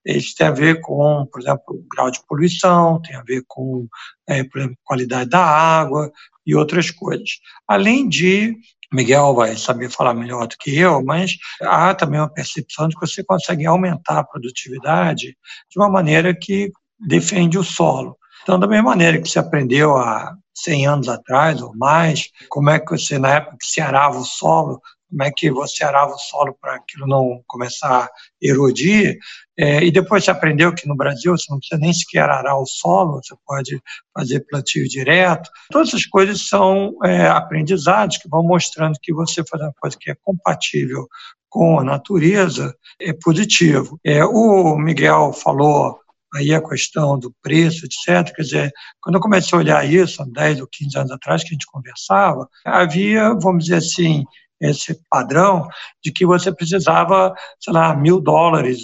eles 0.06 0.32
têm 0.34 0.46
a 0.46 0.52
ver 0.52 0.80
com, 0.80 1.26
por 1.30 1.40
exemplo, 1.40 1.64
o 1.68 1.84
grau 1.90 2.10
de 2.10 2.25
poluição, 2.26 3.02
tem 3.02 3.16
a 3.16 3.22
ver 3.22 3.42
com, 3.48 3.88
é, 4.28 4.44
por 4.44 4.60
exemplo, 4.60 4.78
qualidade 4.84 5.28
da 5.28 5.44
água 5.44 6.12
e 6.46 6.54
outras 6.54 6.92
coisas. 6.92 7.28
Além 7.66 8.08
de, 8.08 8.54
Miguel 8.92 9.34
vai 9.34 9.56
saber 9.56 9.90
falar 9.90 10.14
melhor 10.14 10.46
do 10.46 10.56
que 10.58 10.78
eu, 10.78 11.04
mas 11.04 11.36
há 11.60 11.92
também 11.92 12.20
uma 12.20 12.32
percepção 12.32 12.86
de 12.86 12.94
que 12.94 13.04
você 13.04 13.25
consegue 13.25 13.66
aumentar 13.66 14.20
a 14.20 14.25
produtividade 14.25 15.36
de 15.68 15.78
uma 15.78 15.90
maneira 15.90 16.33
que 16.33 16.70
defende 17.00 17.59
o 17.59 17.64
solo. 17.64 18.16
Então, 18.44 18.61
da 18.61 18.68
mesma 18.68 18.90
maneira 18.90 19.20
que 19.20 19.28
você 19.28 19.40
aprendeu 19.40 19.96
há 19.96 20.37
100 20.54 20.87
anos 20.87 21.09
atrás 21.09 21.61
ou 21.61 21.76
mais, 21.76 22.31
como 22.48 22.70
é 22.70 22.78
que 22.78 22.92
você, 22.92 23.18
na 23.18 23.35
época 23.35 23.57
que 23.61 23.66
se 23.66 23.81
arava 23.81 24.18
o 24.18 24.24
solo, 24.24 24.81
como 25.09 25.23
é 25.23 25.31
que 25.31 25.51
você 25.51 25.85
arava 25.85 26.12
o 26.12 26.19
solo 26.19 26.57
para 26.61 26.77
aquilo 26.77 27.07
não 27.07 27.40
começar 27.47 28.05
a 28.05 28.11
erodir, 28.42 29.19
é, 29.59 29.83
e 29.83 29.90
depois 29.90 30.25
você 30.25 30.31
aprendeu 30.31 30.75
que 30.75 30.87
no 30.87 30.97
Brasil 30.97 31.37
você 31.37 31.47
não 31.51 31.59
precisa 31.59 31.81
nem 31.81 31.92
sequer 31.92 32.29
arar 32.29 32.59
o 32.59 32.66
solo, 32.66 33.23
você 33.23 33.35
pode 33.47 33.81
fazer 34.12 34.40
plantio 34.40 34.87
direto. 34.88 35.51
Todas 35.71 35.88
essas 35.88 36.07
coisas 36.07 36.47
são 36.47 36.97
é, 37.05 37.27
aprendizados 37.27 38.19
que 38.19 38.29
vão 38.29 38.42
mostrando 38.42 38.99
que 39.03 39.14
você 39.14 39.42
faz 39.45 39.62
uma 39.62 39.73
coisa 39.81 39.97
que 39.99 40.11
é 40.11 40.16
compatível 40.23 41.09
com 41.49 41.79
a 41.81 41.85
natureza 41.85 42.77
é 43.01 43.14
positivo. 43.14 43.99
É, 44.05 44.23
o 44.25 44.77
Miguel 44.77 45.33
falou 45.33 45.99
aí 46.35 46.53
a 46.53 46.61
questão 46.61 47.19
do 47.19 47.35
preço, 47.42 47.87
etc. 47.87 48.35
Quer 48.35 48.42
dizer, 48.42 48.73
quando 49.01 49.14
eu 49.16 49.21
comecei 49.21 49.57
a 49.57 49.61
olhar 49.61 49.90
isso, 49.90 50.23
há 50.23 50.27
10 50.27 50.61
ou 50.61 50.69
15 50.71 50.99
anos 50.99 51.11
atrás, 51.12 51.42
que 51.42 51.49
a 51.49 51.53
gente 51.53 51.66
conversava, 51.66 52.47
havia, 52.64 53.33
vamos 53.40 53.64
dizer 53.64 53.77
assim, 53.77 54.25
esse 54.61 54.99
padrão 55.11 55.69
de 56.03 56.12
que 56.12 56.25
você 56.25 56.53
precisava, 56.53 57.35
sei 57.61 57.73
lá, 57.73 57.95
mil 57.95 58.21
dólares 58.21 58.83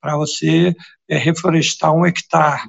para 0.00 0.16
você 0.16 0.74
é, 1.08 1.16
reflorestar 1.18 1.92
um 1.92 2.06
hectare. 2.06 2.62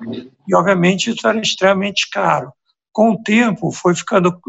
E, 0.47 0.55
obviamente, 0.55 1.11
isso 1.11 1.27
era 1.27 1.39
extremamente 1.39 2.09
caro. 2.11 2.51
Com 2.91 3.11
o 3.11 3.21
tempo, 3.21 3.71
foi 3.71 3.95
ficando 3.95 4.39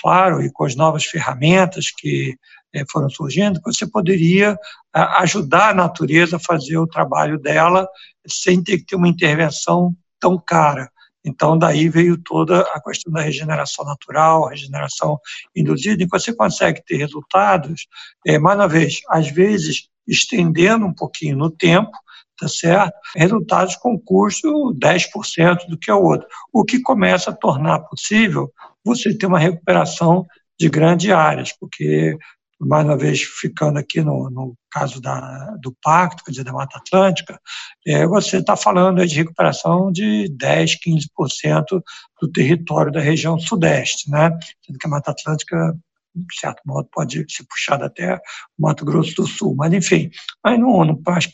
claro, 0.00 0.42
e 0.42 0.50
com 0.50 0.64
as 0.64 0.74
novas 0.74 1.04
ferramentas 1.04 1.86
que 1.96 2.34
é, 2.74 2.82
foram 2.90 3.10
surgindo, 3.10 3.60
que 3.60 3.72
você 3.72 3.86
poderia 3.86 4.56
ajudar 4.92 5.70
a 5.70 5.74
natureza 5.74 6.36
a 6.36 6.40
fazer 6.40 6.78
o 6.78 6.86
trabalho 6.86 7.38
dela 7.38 7.86
sem 8.26 8.62
ter 8.62 8.78
que 8.78 8.86
ter 8.86 8.96
uma 8.96 9.08
intervenção 9.08 9.94
tão 10.18 10.38
cara. 10.38 10.90
Então, 11.24 11.58
daí 11.58 11.88
veio 11.88 12.16
toda 12.16 12.60
a 12.60 12.80
questão 12.82 13.12
da 13.12 13.20
regeneração 13.20 13.84
natural, 13.84 14.48
regeneração 14.48 15.18
induzida, 15.54 16.04
que 16.04 16.10
você 16.10 16.32
consegue 16.34 16.82
ter 16.84 16.96
resultados, 16.96 17.86
é, 18.26 18.38
mais 18.38 18.58
uma 18.58 18.68
vez, 18.68 19.00
às 19.08 19.30
vezes 19.30 19.88
estendendo 20.06 20.86
um 20.86 20.94
pouquinho 20.94 21.36
no 21.36 21.50
tempo, 21.50 21.92
tá 22.38 22.48
certo? 22.48 22.94
Resultados 23.14 23.76
com 23.76 23.98
custo 23.98 24.74
10% 24.74 25.68
do 25.68 25.78
que 25.78 25.90
é 25.90 25.94
o 25.94 26.02
outro, 26.02 26.26
o 26.52 26.64
que 26.64 26.80
começa 26.80 27.30
a 27.30 27.36
tornar 27.36 27.80
possível 27.80 28.50
você 28.84 29.16
ter 29.16 29.26
uma 29.26 29.38
recuperação 29.38 30.26
de 30.58 30.68
grandes 30.68 31.10
áreas, 31.10 31.52
porque 31.52 32.16
mais 32.60 32.84
uma 32.84 32.96
vez 32.96 33.22
ficando 33.22 33.78
aqui 33.78 34.02
no, 34.02 34.28
no 34.30 34.54
caso 34.70 35.00
da, 35.00 35.56
do 35.60 35.74
Pacto, 35.82 36.22
quer 36.22 36.30
dizer, 36.30 36.44
da 36.44 36.52
Mata 36.52 36.78
Atlântica, 36.78 37.40
é, 37.86 38.06
você 38.06 38.38
está 38.38 38.56
falando 38.56 39.04
de 39.06 39.14
recuperação 39.14 39.90
de 39.90 40.28
10%, 40.38 40.76
15% 41.18 41.82
do 42.20 42.30
território 42.30 42.92
da 42.92 43.00
região 43.00 43.38
sudeste, 43.38 44.10
né? 44.10 44.30
sendo 44.64 44.78
que 44.78 44.86
a 44.86 44.90
Mata 44.90 45.10
Atlântica 45.10 45.74
de 46.14 46.40
certo 46.40 46.60
modo, 46.66 46.88
pode 46.92 47.24
ser 47.28 47.44
puxada 47.44 47.86
até 47.86 48.16
o 48.16 48.62
Mato 48.62 48.84
Grosso 48.84 49.14
do 49.14 49.26
Sul, 49.26 49.54
mas 49.56 49.72
enfim, 49.72 50.10
mas 50.42 50.58
não 50.58 51.00
faz 51.04 51.28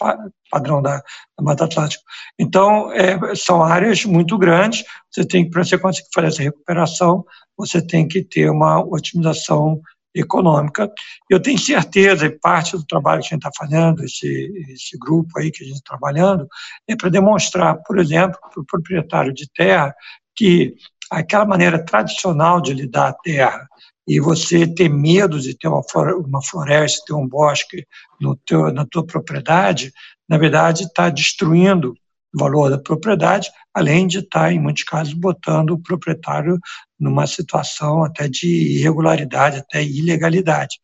padrão 0.51 0.83
da, 0.83 0.99
da 0.99 1.43
Mata 1.43 1.65
Atlântica. 1.65 2.03
Então, 2.39 2.93
é, 2.93 3.35
são 3.35 3.62
áreas 3.62 4.05
muito 4.05 4.37
grandes, 4.37 4.85
você 5.11 5.27
tem 5.27 5.49
para 5.49 5.65
você 5.65 5.79
conseguir 5.79 6.09
fazer 6.15 6.27
essa 6.29 6.43
recuperação, 6.43 7.25
você 7.57 7.85
tem 7.85 8.07
que 8.07 8.23
ter 8.23 8.51
uma 8.51 8.85
otimização 8.85 9.81
econômica. 10.20 10.90
Eu 11.29 11.40
tenho 11.40 11.59
certeza, 11.59 12.26
e 12.26 12.31
parte 12.31 12.76
do 12.76 12.87
trabalho 12.87 13.20
que 13.20 13.29
a 13.29 13.31
gente 13.31 13.46
está 13.46 13.50
fazendo, 13.57 14.05
esse, 14.05 14.52
esse 14.70 14.98
grupo 14.98 15.38
aí 15.38 15.50
que 15.50 15.62
a 15.62 15.66
gente 15.66 15.76
está 15.76 15.96
trabalhando, 15.96 16.48
é 16.88 16.96
para 16.96 17.11
demonstrar, 17.11 17.83
por 17.83 17.98
exemplo, 17.98 18.38
para 18.52 18.62
o 18.62 18.66
proprietário 18.66 19.33
de 19.33 19.48
terra, 19.52 19.94
que 20.35 20.74
aquela 21.11 21.44
maneira 21.44 21.85
tradicional 21.85 22.61
de 22.61 22.72
lidar 22.72 23.09
a 23.09 23.12
terra, 23.12 23.68
e 24.09 24.20
você 24.20 24.66
ter 24.66 24.88
medo 24.88 25.40
de 25.40 25.57
ter 25.57 25.68
uma 25.68 26.42
floresta, 26.42 27.05
ter 27.07 27.12
um 27.12 27.26
bosque 27.26 27.85
no 28.20 28.37
teu, 28.37 28.72
na 28.72 28.87
tua 28.87 29.05
propriedade, 29.05 29.92
na 30.29 30.38
verdade 30.38 30.85
está 30.85 31.11
destruindo 31.11 31.94
valor 32.37 32.70
da 32.70 32.79
propriedade, 32.79 33.51
além 33.75 34.07
de 34.07 34.18
estar, 34.18 34.53
em 34.53 34.61
muitos 34.61 34.85
casos, 34.85 35.14
botando 35.14 35.70
o 35.70 35.83
proprietário 35.83 36.59
numa 36.99 37.27
situação 37.27 38.05
até 38.05 38.29
de 38.29 38.79
irregularidade, 38.79 39.59
até 39.59 39.83
ilegalidade. 39.83 40.77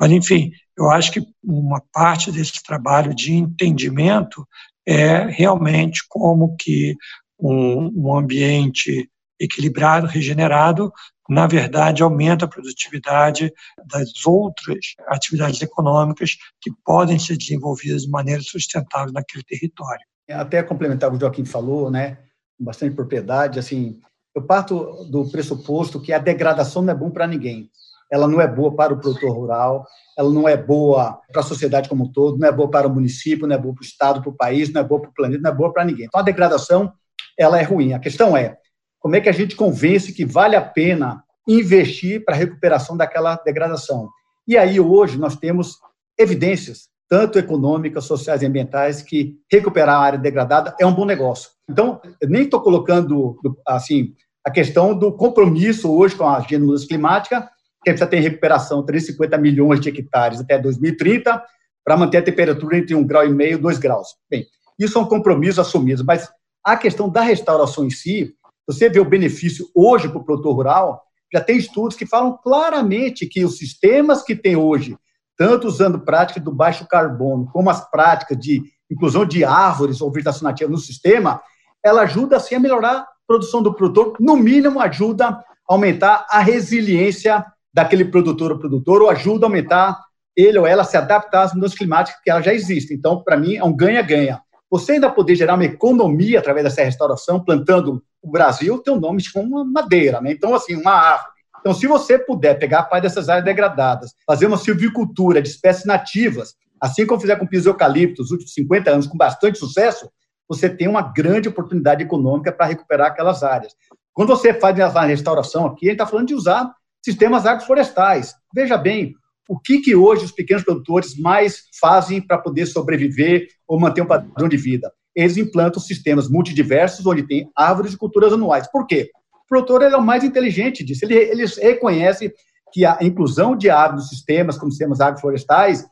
Mas, 0.00 0.10
enfim, 0.10 0.50
eu 0.76 0.90
acho 0.90 1.12
que 1.12 1.22
uma 1.42 1.80
parte 1.92 2.32
desse 2.32 2.62
trabalho 2.62 3.14
de 3.14 3.32
entendimento 3.32 4.46
é 4.86 5.24
realmente 5.26 6.02
como 6.08 6.56
que 6.56 6.94
um, 7.38 7.90
um 7.94 8.16
ambiente 8.16 9.08
equilibrado, 9.40 10.06
regenerado, 10.06 10.92
na 11.28 11.46
verdade, 11.46 12.02
aumenta 12.02 12.44
a 12.44 12.48
produtividade 12.48 13.50
das 13.86 14.26
outras 14.26 14.78
atividades 15.08 15.60
econômicas 15.62 16.36
que 16.60 16.70
podem 16.84 17.18
ser 17.18 17.36
desenvolvidas 17.36 18.02
de 18.02 18.10
maneira 18.10 18.42
sustentável 18.42 19.12
naquele 19.12 19.42
território. 19.42 20.04
Até 20.30 20.62
complementar 20.62 21.08
o 21.08 21.12
que 21.12 21.18
o 21.18 21.20
Joaquim 21.20 21.44
falou, 21.44 21.90
né, 21.90 22.18
com 22.56 22.64
bastante 22.64 22.94
propriedade, 22.94 23.58
assim, 23.58 24.00
eu 24.34 24.42
parto 24.42 25.04
do 25.04 25.30
pressuposto 25.30 26.00
que 26.00 26.12
a 26.12 26.18
degradação 26.18 26.82
não 26.82 26.92
é 26.92 26.96
bom 26.96 27.10
para 27.10 27.26
ninguém. 27.26 27.70
ela 28.10 28.28
não 28.28 28.40
é 28.40 28.46
boa 28.46 28.74
para 28.74 28.92
o 28.92 29.00
produtor 29.00 29.34
rural, 29.34 29.86
ela 30.16 30.30
não 30.30 30.48
é 30.48 30.56
boa 30.56 31.20
para 31.32 31.40
a 31.40 31.44
sociedade 31.44 31.88
como 31.88 32.04
um 32.04 32.12
todo, 32.12 32.38
não 32.38 32.46
é 32.46 32.52
boa 32.52 32.70
para 32.70 32.86
o 32.86 32.94
município, 32.94 33.46
não 33.46 33.56
é 33.56 33.58
boa 33.58 33.74
para 33.74 33.82
o 33.82 33.84
estado, 33.84 34.20
para 34.20 34.30
o 34.30 34.36
país, 34.36 34.72
não 34.72 34.80
é 34.80 34.84
boa 34.84 35.00
para 35.00 35.10
o 35.10 35.14
planeta, 35.14 35.42
não 35.42 35.50
é 35.50 35.54
boa 35.54 35.72
para 35.72 35.84
ninguém. 35.84 36.06
Então 36.06 36.20
a 36.20 36.24
degradação 36.24 36.92
ela 37.36 37.58
é 37.58 37.62
ruim. 37.62 37.92
A 37.92 37.98
questão 37.98 38.36
é 38.36 38.56
como 39.00 39.16
é 39.16 39.20
que 39.20 39.28
a 39.28 39.32
gente 39.32 39.56
convence 39.56 40.12
que 40.12 40.24
vale 40.24 40.54
a 40.54 40.62
pena 40.62 41.24
investir 41.48 42.24
para 42.24 42.34
a 42.34 42.38
recuperação 42.38 42.96
daquela 42.96 43.36
degradação. 43.36 44.08
E 44.46 44.56
aí 44.56 44.78
hoje 44.78 45.18
nós 45.18 45.36
temos 45.36 45.78
evidências 46.16 46.88
tanto 47.08 47.38
econômicas, 47.38 48.04
sociais 48.04 48.42
e 48.42 48.46
ambientais, 48.46 49.02
que 49.02 49.36
recuperar 49.50 49.96
a 49.96 50.04
área 50.04 50.18
degradada 50.18 50.74
é 50.80 50.86
um 50.86 50.94
bom 50.94 51.04
negócio. 51.04 51.50
Então, 51.68 52.00
eu 52.20 52.28
nem 52.28 52.42
estou 52.42 52.60
colocando 52.60 53.38
assim 53.66 54.14
a 54.44 54.50
questão 54.50 54.96
do 54.96 55.12
compromisso 55.12 55.90
hoje 55.90 56.14
com 56.14 56.24
a 56.24 56.36
agenda 56.36 56.60
de 56.60 56.66
mudança 56.66 56.86
climática, 56.86 57.42
que 57.82 57.90
precisa 57.90 58.06
ter 58.06 58.20
recuperação 58.20 58.80
de 58.80 58.86
350 58.86 59.38
milhões 59.38 59.80
de 59.80 59.88
hectares 59.88 60.40
até 60.40 60.58
2030, 60.58 61.42
para 61.84 61.96
manter 61.96 62.18
a 62.18 62.22
temperatura 62.22 62.78
entre 62.78 62.94
1,5 62.94 63.06
grau 63.06 63.26
e 63.26 63.30
meio 63.30 63.58
2 63.58 63.78
graus. 63.78 64.08
Bem, 64.30 64.46
isso 64.78 64.98
é 64.98 65.00
um 65.00 65.06
compromisso 65.06 65.60
assumido, 65.60 66.04
mas 66.04 66.28
a 66.64 66.76
questão 66.76 67.08
da 67.08 67.20
restauração 67.20 67.84
em 67.84 67.90
si, 67.90 68.34
você 68.66 68.88
vê 68.88 69.00
o 69.00 69.04
benefício 69.04 69.66
hoje 69.74 70.08
para 70.08 70.18
o 70.18 70.24
produtor 70.24 70.54
rural, 70.54 71.02
já 71.32 71.40
tem 71.40 71.56
estudos 71.56 71.96
que 71.96 72.06
falam 72.06 72.38
claramente 72.42 73.26
que 73.26 73.44
os 73.44 73.58
sistemas 73.58 74.22
que 74.22 74.34
tem 74.34 74.56
hoje 74.56 74.96
tanto 75.36 75.66
usando 75.66 76.00
práticas 76.00 76.42
do 76.42 76.52
baixo 76.52 76.86
carbono, 76.86 77.48
como 77.52 77.70
as 77.70 77.88
práticas 77.90 78.38
de 78.38 78.62
inclusão 78.90 79.24
de 79.24 79.44
árvores 79.44 80.00
ou 80.00 80.12
vegetação 80.12 80.48
nativa 80.48 80.70
no 80.70 80.78
sistema, 80.78 81.40
ela 81.84 82.02
ajuda, 82.02 82.36
assim, 82.36 82.54
a 82.54 82.60
melhorar 82.60 82.98
a 82.98 83.06
produção 83.26 83.62
do 83.62 83.74
produtor, 83.74 84.16
no 84.20 84.36
mínimo 84.36 84.80
ajuda 84.80 85.28
a 85.28 85.44
aumentar 85.66 86.26
a 86.30 86.40
resiliência 86.40 87.44
daquele 87.72 88.04
produtor 88.04 88.52
ou 88.52 88.58
produtor, 88.58 89.02
ou 89.02 89.10
ajuda 89.10 89.46
a 89.46 89.48
aumentar 89.48 89.98
ele 90.36 90.58
ou 90.58 90.66
ela 90.66 90.84
se 90.84 90.96
adaptar 90.96 91.42
às 91.42 91.54
mudanças 91.54 91.76
climáticas 91.76 92.20
que 92.22 92.42
já 92.42 92.52
existem. 92.52 92.96
Então, 92.96 93.22
para 93.22 93.36
mim, 93.36 93.56
é 93.56 93.64
um 93.64 93.74
ganha-ganha. 93.74 94.40
Você 94.70 94.92
ainda 94.92 95.10
poder 95.10 95.36
gerar 95.36 95.54
uma 95.54 95.64
economia 95.64 96.40
através 96.40 96.64
dessa 96.64 96.82
restauração, 96.82 97.44
plantando 97.44 98.02
o 98.20 98.30
Brasil, 98.30 98.78
tem 98.78 98.92
um 98.92 99.00
nome 99.00 99.22
uma 99.36 99.64
madeira, 99.64 100.20
né? 100.20 100.32
Então, 100.32 100.54
assim, 100.54 100.74
uma 100.74 100.92
árvore 100.92 101.33
então, 101.64 101.72
se 101.72 101.86
você 101.86 102.18
puder 102.18 102.58
pegar 102.58 102.80
a 102.80 102.82
parte 102.82 103.04
dessas 103.04 103.30
áreas 103.30 103.46
degradadas, 103.46 104.12
fazer 104.26 104.44
uma 104.44 104.58
silvicultura 104.58 105.40
de 105.40 105.48
espécies 105.48 105.86
nativas, 105.86 106.54
assim 106.78 107.06
como 107.06 107.18
fizer 107.18 107.36
com 107.36 107.46
piso 107.46 107.70
eucalipto 107.70 108.20
nos 108.20 108.30
últimos 108.30 108.52
50 108.52 108.90
anos, 108.90 109.06
com 109.06 109.16
bastante 109.16 109.58
sucesso, 109.58 110.10
você 110.46 110.68
tem 110.68 110.86
uma 110.86 111.00
grande 111.00 111.48
oportunidade 111.48 112.02
econômica 112.02 112.52
para 112.52 112.66
recuperar 112.66 113.06
aquelas 113.06 113.42
áreas. 113.42 113.72
Quando 114.12 114.28
você 114.28 114.52
faz 114.52 114.78
a 114.78 115.04
restauração 115.06 115.64
aqui, 115.64 115.86
a 115.86 115.88
gente 115.88 116.00
está 116.02 116.06
falando 116.06 116.28
de 116.28 116.34
usar 116.34 116.70
sistemas 117.02 117.46
agroflorestais. 117.46 118.34
Veja 118.54 118.76
bem, 118.76 119.14
o 119.48 119.58
que, 119.58 119.80
que 119.80 119.96
hoje 119.96 120.26
os 120.26 120.32
pequenos 120.32 120.64
produtores 120.64 121.18
mais 121.18 121.62
fazem 121.80 122.20
para 122.20 122.36
poder 122.36 122.66
sobreviver 122.66 123.48
ou 123.66 123.80
manter 123.80 124.02
um 124.02 124.06
padrão 124.06 124.50
de 124.50 124.58
vida? 124.58 124.92
Eles 125.16 125.38
implantam 125.38 125.80
sistemas 125.80 126.28
multidiversos, 126.28 127.06
onde 127.06 127.26
tem 127.26 127.50
árvores 127.56 127.92
de 127.92 127.96
culturas 127.96 128.34
anuais. 128.34 128.70
Por 128.70 128.86
quê? 128.86 129.10
O 129.44 129.48
produtor 129.48 129.82
é 129.82 129.96
o 129.96 130.02
mais 130.02 130.24
inteligente 130.24 130.84
disso. 130.84 131.04
Ele, 131.04 131.14
ele 131.14 131.44
reconhece 131.60 132.32
que 132.72 132.84
a 132.84 132.98
inclusão 133.00 133.56
de 133.56 133.70
árvores 133.70 134.04
nos 134.04 134.10
sistemas, 134.10 134.58
como 134.58 134.70
sistemas 134.70 135.00
agroflorestais, 135.00 135.86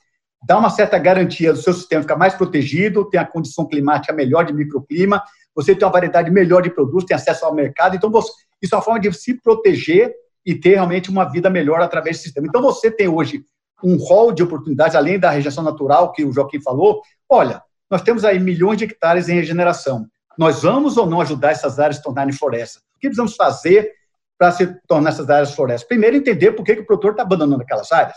dá 0.45 0.59
uma 0.59 0.71
certa 0.71 0.99
garantia 0.99 1.53
do 1.53 1.59
seu 1.59 1.73
sistema 1.73 2.03
ficar 2.03 2.17
mais 2.17 2.35
protegido, 2.35 3.09
tem 3.09 3.21
a 3.21 3.25
condição 3.25 3.67
climática 3.67 4.12
melhor 4.12 4.45
de 4.45 4.53
microclima, 4.53 5.23
você 5.55 5.75
tem 5.75 5.87
uma 5.87 5.93
variedade 5.93 6.31
melhor 6.31 6.62
de 6.62 6.71
produtos, 6.71 7.05
tem 7.05 7.15
acesso 7.15 7.45
ao 7.45 7.55
mercado. 7.55 7.95
Então, 7.95 8.11
você, 8.11 8.33
isso 8.61 8.75
é 8.75 8.79
uma 8.79 8.85
forma 8.85 9.01
de 9.01 9.12
se 9.12 9.35
proteger 9.35 10.12
e 10.45 10.55
ter 10.55 10.71
realmente 10.71 11.11
uma 11.11 11.25
vida 11.25 11.49
melhor 11.49 11.81
através 11.81 12.19
do 12.19 12.23
sistema. 12.23 12.47
Então, 12.47 12.61
você 12.61 12.91
tem 12.91 13.07
hoje 13.07 13.45
um 13.85 13.97
rol 13.97 14.33
de 14.33 14.43
oportunidades, 14.43 14.97
além 14.97 15.19
da 15.19 15.31
rejeição 15.31 15.62
natural 15.62 16.12
que 16.12 16.25
o 16.25 16.33
Joaquim 16.33 16.61
falou. 16.61 17.03
Olha, 17.29 17.62
nós 17.91 18.03
temos 18.03 18.25
aí 18.25 18.38
milhões 18.38 18.79
de 18.79 18.85
hectares 18.85 19.29
em 19.29 19.35
regeneração. 19.35 20.07
Nós 20.38 20.62
vamos 20.62 20.97
ou 20.97 21.07
não 21.07 21.21
ajudar 21.21 21.51
essas 21.51 21.79
áreas 21.79 21.97
a 21.97 21.99
se 21.99 22.05
tornarem 22.05 22.33
floresta? 22.33 22.81
O 22.97 23.01
que 23.01 23.09
precisamos 23.09 23.35
fazer 23.35 23.92
para 24.38 24.51
se 24.53 24.66
tornar 24.87 25.11
essas 25.11 25.29
áreas 25.29 25.55
florestas? 25.55 25.87
Primeiro, 25.87 26.16
entender 26.16 26.53
por 26.53 26.64
que, 26.64 26.77
que 26.77 26.83
o 26.83 26.87
produtor 26.87 27.12
está 27.12 27.23
abandonando 27.23 27.62
aquelas 27.62 27.90
áreas. 27.92 28.16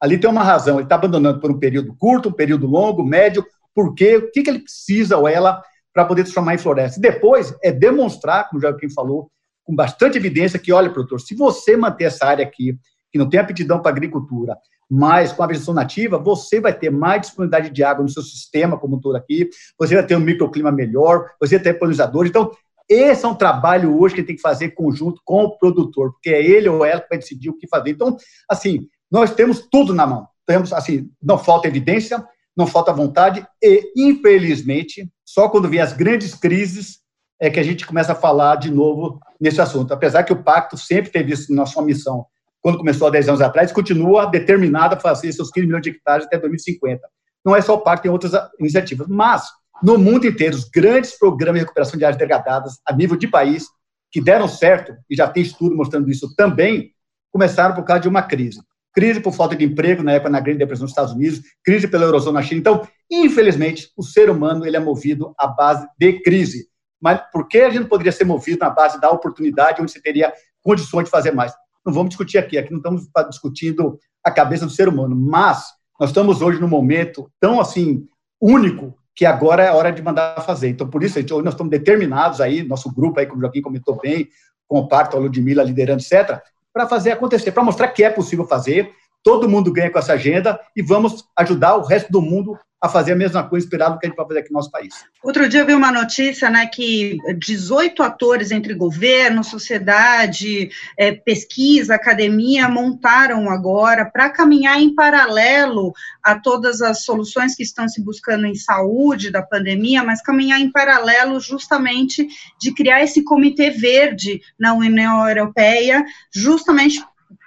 Ali 0.00 0.18
tem 0.18 0.28
uma 0.28 0.42
razão, 0.42 0.76
ele 0.76 0.84
está 0.84 0.96
abandonando 0.96 1.40
por 1.40 1.50
um 1.50 1.58
período 1.58 1.94
curto, 1.96 2.28
um 2.28 2.32
período 2.32 2.66
longo, 2.66 3.02
médio, 3.02 3.44
por 3.74 3.94
quê? 3.94 4.16
O 4.16 4.30
que, 4.30 4.42
que 4.42 4.50
ele 4.50 4.60
precisa 4.60 5.16
ou 5.16 5.26
ela 5.26 5.62
para 5.92 6.04
poder 6.04 6.24
transformar 6.24 6.54
em 6.54 6.58
floresta. 6.58 6.98
E 6.98 7.02
depois 7.02 7.54
é 7.62 7.72
demonstrar, 7.72 8.48
como 8.48 8.58
o 8.58 8.60
Joaquim 8.60 8.90
falou, 8.90 9.30
com 9.62 9.74
bastante 9.74 10.18
evidência, 10.18 10.58
que, 10.58 10.72
olha, 10.72 10.90
produtor, 10.90 11.20
se 11.20 11.34
você 11.34 11.76
manter 11.76 12.04
essa 12.04 12.26
área 12.26 12.44
aqui, 12.44 12.76
que 13.10 13.18
não 13.18 13.28
tem 13.28 13.40
aptidão 13.40 13.80
para 13.80 13.92
agricultura, 13.92 14.56
mas 14.90 15.32
com 15.32 15.42
a 15.42 15.46
vegetação 15.46 15.74
nativa, 15.74 16.18
você 16.18 16.60
vai 16.60 16.72
ter 16.72 16.90
mais 16.90 17.22
disponibilidade 17.22 17.70
de 17.70 17.82
água 17.82 18.02
no 18.02 18.08
seu 18.08 18.22
sistema, 18.22 18.78
como 18.78 19.00
todo 19.00 19.16
aqui, 19.16 19.48
você 19.78 19.94
vai 19.94 20.06
ter 20.06 20.16
um 20.16 20.20
microclima 20.20 20.70
melhor, 20.70 21.30
você 21.40 21.56
vai 21.56 21.64
ter 21.64 21.78
polinizadores. 21.78 22.30
Então, 22.30 22.50
esse 22.88 23.24
é 23.24 23.28
um 23.28 23.34
trabalho 23.34 23.98
hoje 23.98 24.14
que 24.14 24.22
tem 24.22 24.36
que 24.36 24.42
fazer 24.42 24.70
conjunto 24.70 25.20
com 25.24 25.44
o 25.44 25.58
produtor, 25.58 26.12
porque 26.12 26.30
é 26.30 26.44
ele 26.44 26.68
ou 26.68 26.84
ela 26.84 27.00
que 27.00 27.08
vai 27.08 27.18
decidir 27.18 27.48
o 27.48 27.56
que 27.56 27.66
fazer. 27.66 27.90
Então, 27.90 28.16
assim, 28.48 28.86
nós 29.10 29.34
temos 29.34 29.66
tudo 29.70 29.94
na 29.94 30.06
mão. 30.06 30.28
Temos, 30.46 30.72
assim, 30.72 31.08
não 31.22 31.38
falta 31.38 31.66
evidência, 31.66 32.22
não 32.56 32.66
falta 32.66 32.92
vontade 32.92 33.46
e, 33.62 33.90
infelizmente, 33.96 35.10
só 35.24 35.48
quando 35.48 35.68
vem 35.68 35.80
as 35.80 35.92
grandes 35.92 36.34
crises 36.34 36.98
é 37.40 37.50
que 37.50 37.58
a 37.58 37.62
gente 37.62 37.86
começa 37.86 38.12
a 38.12 38.16
falar 38.16 38.56
de 38.56 38.70
novo 38.70 39.18
nesse 39.40 39.60
assunto. 39.60 39.92
Apesar 39.92 40.22
que 40.22 40.32
o 40.32 40.42
pacto 40.42 40.76
sempre 40.76 41.10
teve 41.10 41.32
isso 41.32 41.52
na 41.52 41.66
sua 41.66 41.82
missão, 41.82 42.26
quando 42.64 42.78
começou 42.78 43.06
há 43.06 43.10
10 43.10 43.28
anos 43.28 43.42
atrás, 43.42 43.70
continua 43.70 44.24
determinada 44.24 44.96
a 44.96 44.98
fazer 44.98 45.30
seus 45.34 45.50
15 45.50 45.66
milhões 45.66 45.82
de 45.82 45.90
hectares 45.90 46.24
até 46.24 46.38
2050. 46.38 47.06
Não 47.44 47.54
é 47.54 47.60
só 47.60 47.74
o 47.74 47.80
pacto, 47.82 48.04
tem 48.04 48.10
outras 48.10 48.32
iniciativas. 48.58 49.06
Mas, 49.06 49.42
no 49.82 49.98
mundo 49.98 50.26
inteiro, 50.26 50.56
os 50.56 50.64
grandes 50.64 51.18
programas 51.18 51.56
de 51.56 51.64
recuperação 51.66 51.98
de 51.98 52.06
áreas 52.06 52.18
degradadas, 52.18 52.78
a 52.86 52.94
nível 52.94 53.18
de 53.18 53.28
país, 53.28 53.66
que 54.10 54.18
deram 54.18 54.48
certo, 54.48 54.94
e 55.10 55.14
já 55.14 55.28
tem 55.28 55.42
estudo 55.42 55.76
mostrando 55.76 56.10
isso 56.10 56.34
também, 56.36 56.90
começaram 57.30 57.74
por 57.74 57.84
causa 57.84 58.00
de 58.00 58.08
uma 58.08 58.22
crise. 58.22 58.62
Crise 58.94 59.20
por 59.20 59.34
falta 59.34 59.54
de 59.54 59.66
emprego, 59.66 60.02
na 60.02 60.12
época, 60.12 60.30
na 60.30 60.40
Grande 60.40 60.60
Depressão 60.60 60.86
dos 60.86 60.92
Estados 60.92 61.12
Unidos, 61.12 61.42
crise 61.62 61.86
pela 61.86 62.04
Eurozona 62.04 62.40
na 62.40 62.46
China. 62.46 62.60
Então, 62.60 62.88
infelizmente, 63.10 63.90
o 63.94 64.02
ser 64.02 64.30
humano 64.30 64.64
ele 64.64 64.78
é 64.78 64.80
movido 64.80 65.34
à 65.38 65.46
base 65.46 65.86
de 65.98 66.14
crise. 66.22 66.66
Mas 66.98 67.20
por 67.30 67.46
que 67.46 67.58
a 67.58 67.68
gente 67.68 67.88
poderia 67.88 68.12
ser 68.12 68.24
movido 68.24 68.60
na 68.60 68.70
base 68.70 68.98
da 68.98 69.10
oportunidade, 69.10 69.82
onde 69.82 69.92
você 69.92 70.00
teria 70.00 70.32
condições 70.62 71.04
de 71.04 71.10
fazer 71.10 71.32
mais? 71.32 71.52
Não 71.84 71.92
vamos 71.92 72.10
discutir 72.10 72.38
aqui, 72.38 72.56
aqui 72.58 72.70
não 72.70 72.78
estamos 72.78 73.08
discutindo 73.28 73.98
a 74.22 74.30
cabeça 74.30 74.64
do 74.64 74.72
ser 74.72 74.88
humano, 74.88 75.14
mas 75.14 75.66
nós 76.00 76.10
estamos 76.10 76.40
hoje 76.40 76.60
num 76.60 76.68
momento 76.68 77.30
tão 77.38 77.60
assim 77.60 78.06
único 78.40 78.96
que 79.14 79.24
agora 79.24 79.62
é 79.62 79.68
a 79.68 79.74
hora 79.74 79.92
de 79.92 80.02
mandar 80.02 80.40
fazer. 80.42 80.68
Então, 80.68 80.88
por 80.88 81.02
isso, 81.02 81.18
hoje 81.18 81.44
nós 81.44 81.54
estamos 81.54 81.70
determinados 81.70 82.40
aí, 82.40 82.62
nosso 82.62 82.92
grupo 82.92 83.20
aí, 83.20 83.26
como 83.26 83.38
o 83.38 83.42
Joaquim 83.42 83.62
comentou 83.62 83.98
bem, 84.00 84.28
com 84.66 84.78
o 84.78 84.88
Pacto, 84.88 85.16
a 85.16 85.20
Ludmilla 85.20 85.62
liderando, 85.62 86.02
etc., 86.02 86.40
para 86.72 86.88
fazer 86.88 87.12
acontecer, 87.12 87.52
para 87.52 87.62
mostrar 87.62 87.88
que 87.88 88.02
é 88.02 88.10
possível 88.10 88.44
fazer, 88.44 88.92
todo 89.24 89.48
mundo 89.48 89.72
ganha 89.72 89.90
com 89.90 89.98
essa 89.98 90.12
agenda 90.12 90.60
e 90.76 90.82
vamos 90.82 91.24
ajudar 91.36 91.76
o 91.76 91.82
resto 91.82 92.12
do 92.12 92.20
mundo 92.20 92.56
a 92.84 92.88
fazer 92.88 93.12
a 93.12 93.16
mesma 93.16 93.42
coisa 93.42 93.64
esperado 93.64 93.98
que 93.98 94.04
a 94.04 94.08
gente 94.10 94.16
vai 94.16 94.26
fazer 94.26 94.40
aqui 94.40 94.50
no 94.50 94.58
nosso 94.58 94.70
país. 94.70 94.92
Outro 95.22 95.48
dia 95.48 95.60
eu 95.60 95.66
vi 95.66 95.72
uma 95.72 95.90
notícia, 95.90 96.50
né, 96.50 96.66
que 96.66 97.16
18 97.38 98.02
atores 98.02 98.50
entre 98.50 98.74
governo, 98.74 99.42
sociedade, 99.42 100.68
é, 100.98 101.12
pesquisa, 101.12 101.94
academia, 101.94 102.68
montaram 102.68 103.48
agora 103.48 104.04
para 104.04 104.28
caminhar 104.28 104.78
em 104.78 104.94
paralelo 104.94 105.94
a 106.22 106.38
todas 106.38 106.82
as 106.82 107.04
soluções 107.04 107.56
que 107.56 107.62
estão 107.62 107.88
se 107.88 108.04
buscando 108.04 108.44
em 108.44 108.54
saúde 108.54 109.30
da 109.30 109.40
pandemia, 109.40 110.04
mas 110.04 110.20
caminhar 110.20 110.60
em 110.60 110.70
paralelo 110.70 111.40
justamente 111.40 112.28
de 112.60 112.74
criar 112.74 113.02
esse 113.02 113.24
comitê 113.24 113.70
verde 113.70 114.42
na 114.60 114.74
União 114.74 115.26
Europeia, 115.26 116.04
justamente 116.30 117.02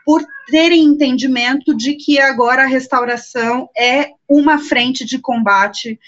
por 0.07 0.25
terem 0.49 0.85
entendimento 0.85 1.75
de 1.75 1.95
que 1.95 2.17
agora 2.17 2.63
a 2.63 2.65
restauração 2.65 3.69
é 3.77 4.11
uma 4.25 4.57
frente 4.57 5.03
de 5.03 5.19
combate 5.19 5.99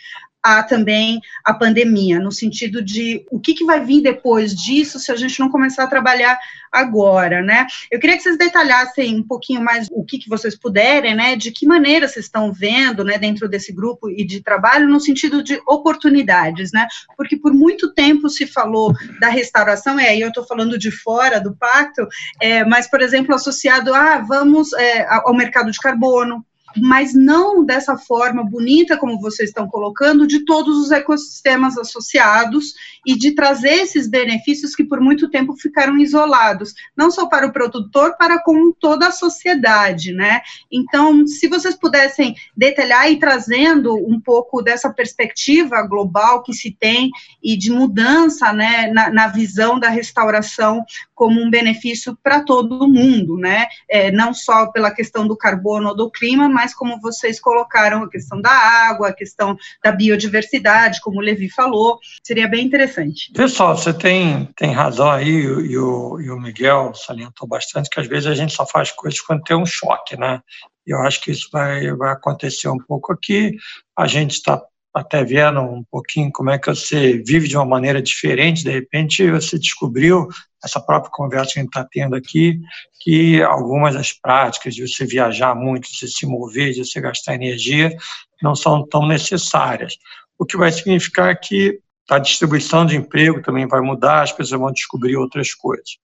a 0.43 0.63
também 0.63 1.19
a 1.43 1.54
pandemia, 1.54 2.19
no 2.19 2.32
sentido 2.32 2.82
de 2.82 3.25
o 3.30 3.39
que, 3.39 3.54
que 3.54 3.65
vai 3.65 3.84
vir 3.84 4.02
depois 4.02 4.56
disso 4.56 4.99
se 4.99 5.12
a 5.12 5.15
gente 5.15 5.39
não 5.39 5.49
começar 5.49 5.84
a 5.84 5.88
trabalhar 5.88 6.39
agora, 6.71 7.41
né? 7.41 7.65
Eu 7.91 7.99
queria 7.99 8.15
que 8.15 8.23
vocês 8.23 8.38
detalhassem 8.38 9.17
um 9.17 9.23
pouquinho 9.23 9.62
mais 9.62 9.88
o 9.91 10.04
que, 10.04 10.19
que 10.19 10.30
vocês 10.30 10.58
puderem, 10.58 11.15
né? 11.15 11.36
De 11.36 11.52
que 11.52 11.65
maneira 11.65 12.08
vocês 12.08 12.25
estão 12.25 12.54
vendo, 12.54 13.04
né, 13.04 13.17
dentro 13.17 13.49
desse 13.49 13.73
grupo 13.73 14.10
e 14.10 14.25
de 14.25 14.41
trabalho, 14.41 14.88
no 14.88 14.99
sentido 14.99 15.43
de 15.43 15.60
oportunidades, 15.67 16.71
né? 16.71 16.88
Porque 17.17 17.38
por 17.38 17.54
muito 17.54 17.93
tempo 17.93 18.30
se 18.30 18.45
falou 18.45 18.93
da 19.19 19.30
restauração, 19.30 19.99
e 19.99 20.06
aí 20.06 20.21
eu 20.21 20.30
estou 20.30 20.45
falando 20.45 20.78
de 20.78 20.91
fora 20.91 21.39
do 21.39 21.56
pacto, 21.56 22.08
é, 22.39 22.63
mas, 22.63 22.89
por 22.89 23.02
exemplo, 23.02 23.34
associado 23.34 23.93
a, 23.93 24.19
vamos, 24.19 24.71
é, 24.73 25.08
ao 25.10 25.36
mercado 25.36 25.71
de 25.71 25.80
carbono, 25.80 26.45
mas 26.77 27.13
não 27.13 27.63
dessa 27.65 27.97
forma 27.97 28.43
bonita 28.43 28.97
como 28.97 29.19
vocês 29.19 29.49
estão 29.49 29.67
colocando, 29.67 30.27
de 30.27 30.45
todos 30.45 30.77
os 30.77 30.91
ecossistemas 30.91 31.77
associados 31.77 32.73
e 33.05 33.17
de 33.17 33.34
trazer 33.34 33.82
esses 33.82 34.08
benefícios 34.08 34.75
que 34.75 34.84
por 34.84 34.99
muito 34.99 35.29
tempo 35.29 35.55
ficaram 35.55 35.97
isolados, 35.97 36.73
não 36.95 37.10
só 37.10 37.27
para 37.27 37.47
o 37.47 37.51
produtor, 37.51 38.15
para 38.17 38.41
com 38.41 38.71
toda 38.71 39.08
a 39.08 39.12
sociedade, 39.12 40.12
né? 40.12 40.41
Então, 40.71 41.25
se 41.25 41.47
vocês 41.47 41.75
pudessem 41.75 42.36
detalhar 42.55 43.12
e 43.12 43.17
trazendo 43.17 43.95
um 43.95 44.19
pouco 44.19 44.62
dessa 44.62 44.91
perspectiva 44.91 45.82
global 45.84 46.43
que 46.43 46.53
se 46.53 46.71
tem 46.71 47.10
e 47.41 47.58
de 47.58 47.71
mudança, 47.71 48.51
né, 48.53 48.88
na, 48.88 49.10
na 49.10 49.27
visão 49.27 49.79
da 49.79 49.89
restauração 49.89 50.84
como 51.15 51.41
um 51.41 51.49
benefício 51.49 52.17
para 52.23 52.41
todo 52.41 52.88
mundo, 52.88 53.38
né? 53.38 53.67
É, 53.89 54.12
não 54.12 54.34
só 54.34 54.67
pela 54.67 54.91
questão 54.91 55.27
do 55.27 55.36
carbono 55.36 55.89
ou 55.89 55.95
do 55.95 56.10
clima, 56.10 56.47
mas 56.60 56.76
como 56.76 57.00
vocês 57.00 57.39
colocaram 57.39 58.04
a 58.04 58.10
questão 58.10 58.41
da 58.41 58.52
água, 58.52 59.08
a 59.08 59.13
questão 59.13 59.58
da 59.82 59.93
biodiversidade, 59.93 61.00
como 61.00 61.19
o 61.19 61.22
Levi 61.22 61.50
falou, 61.50 61.98
seria 62.22 62.50
bem 62.50 62.65
interessante. 62.65 63.32
Pessoal, 63.32 63.78
você 63.78 63.93
tem, 63.93 64.45
tem 64.58 64.74
razão 64.74 65.10
aí, 65.10 65.30
e 65.30 65.78
o, 65.78 66.19
e 66.19 66.30
o 66.30 66.38
Miguel 66.38 66.93
salientou 66.93 67.48
bastante 67.48 67.89
que 67.89 67.98
às 67.98 68.08
vezes 68.08 68.28
a 68.28 68.36
gente 68.36 68.52
só 68.52 68.65
faz 68.65 68.91
coisas 68.91 69.22
quando 69.22 69.43
tem 69.43 69.56
um 69.56 69.65
choque, 69.65 70.17
né? 70.17 70.41
Eu 70.86 71.00
acho 71.00 71.22
que 71.22 71.32
isso 71.32 71.48
vai, 71.50 71.95
vai 71.95 72.12
acontecer 72.12 72.67
um 72.67 72.78
pouco 72.78 73.13
aqui. 73.13 73.56
A 73.98 74.06
gente 74.06 74.32
está 74.32 74.62
até 74.93 75.24
vendo 75.24 75.62
um 75.62 75.84
pouquinho 75.89 76.30
como 76.30 76.50
é 76.50 76.60
que 76.60 76.67
você 76.67 77.24
vive 77.26 77.48
de 77.48 77.56
uma 77.56 77.65
maneira 77.65 78.02
diferente, 78.02 78.65
de 78.65 78.72
repente 78.72 79.32
você 79.32 79.58
descobriu, 79.58 80.28
essa 80.63 80.80
própria 80.80 81.12
conversa 81.12 81.54
que 81.54 81.60
a 81.60 81.62
gente 81.63 81.69
está 81.69 81.88
tendo 81.89 82.15
aqui, 82.15 82.60
que 83.00 83.41
algumas 83.41 83.95
das 83.95 84.12
práticas 84.12 84.76
de 84.76 84.88
você 84.88 85.06
viajar 85.06 85.56
muito, 85.56 85.89
de 85.89 85.98
você 85.98 86.08
se 86.08 86.26
mover, 86.26 86.74
de 86.74 86.86
você 86.86 87.00
gastar 87.00 87.36
energia, 87.36 87.95
não 88.41 88.56
são 88.56 88.86
tão 88.88 89.08
necessárias. 89.08 89.98
O 90.38 90.45
que 90.45 90.58
vai 90.58 90.72
significar 90.72 91.38
que 91.39 91.80
a 92.10 92.19
distribuição 92.19 92.86
de 92.86 92.95
emprego 92.95 93.41
também 93.41 93.67
vai 93.67 93.82
mudar, 93.82 94.24
as 94.24 94.32
pessoas 94.32 94.60
vão 94.60 94.72
descobrir 94.72 95.15
outras 95.15 95.54
coisas. 95.54 95.98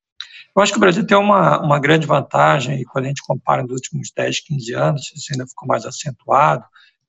Eu 0.56 0.62
acho 0.62 0.72
que 0.72 0.78
o 0.78 0.82
Brasil 0.82 1.06
tem 1.06 1.18
uma, 1.18 1.60
uma 1.60 1.80
grande 1.80 2.08
vantagem, 2.08 2.80
e 2.80 2.86
quando 2.86 3.06
a 3.06 3.08
gente 3.10 3.22
compara 3.26 3.62
nos 3.62 3.72
últimos 3.72 4.12
10, 4.16 4.40
15 4.42 4.74
anos, 4.74 5.02
isso 5.14 5.34
ainda 5.34 5.46
ficou 5.48 5.68
mais 5.68 5.86
acentuado, 5.86 6.64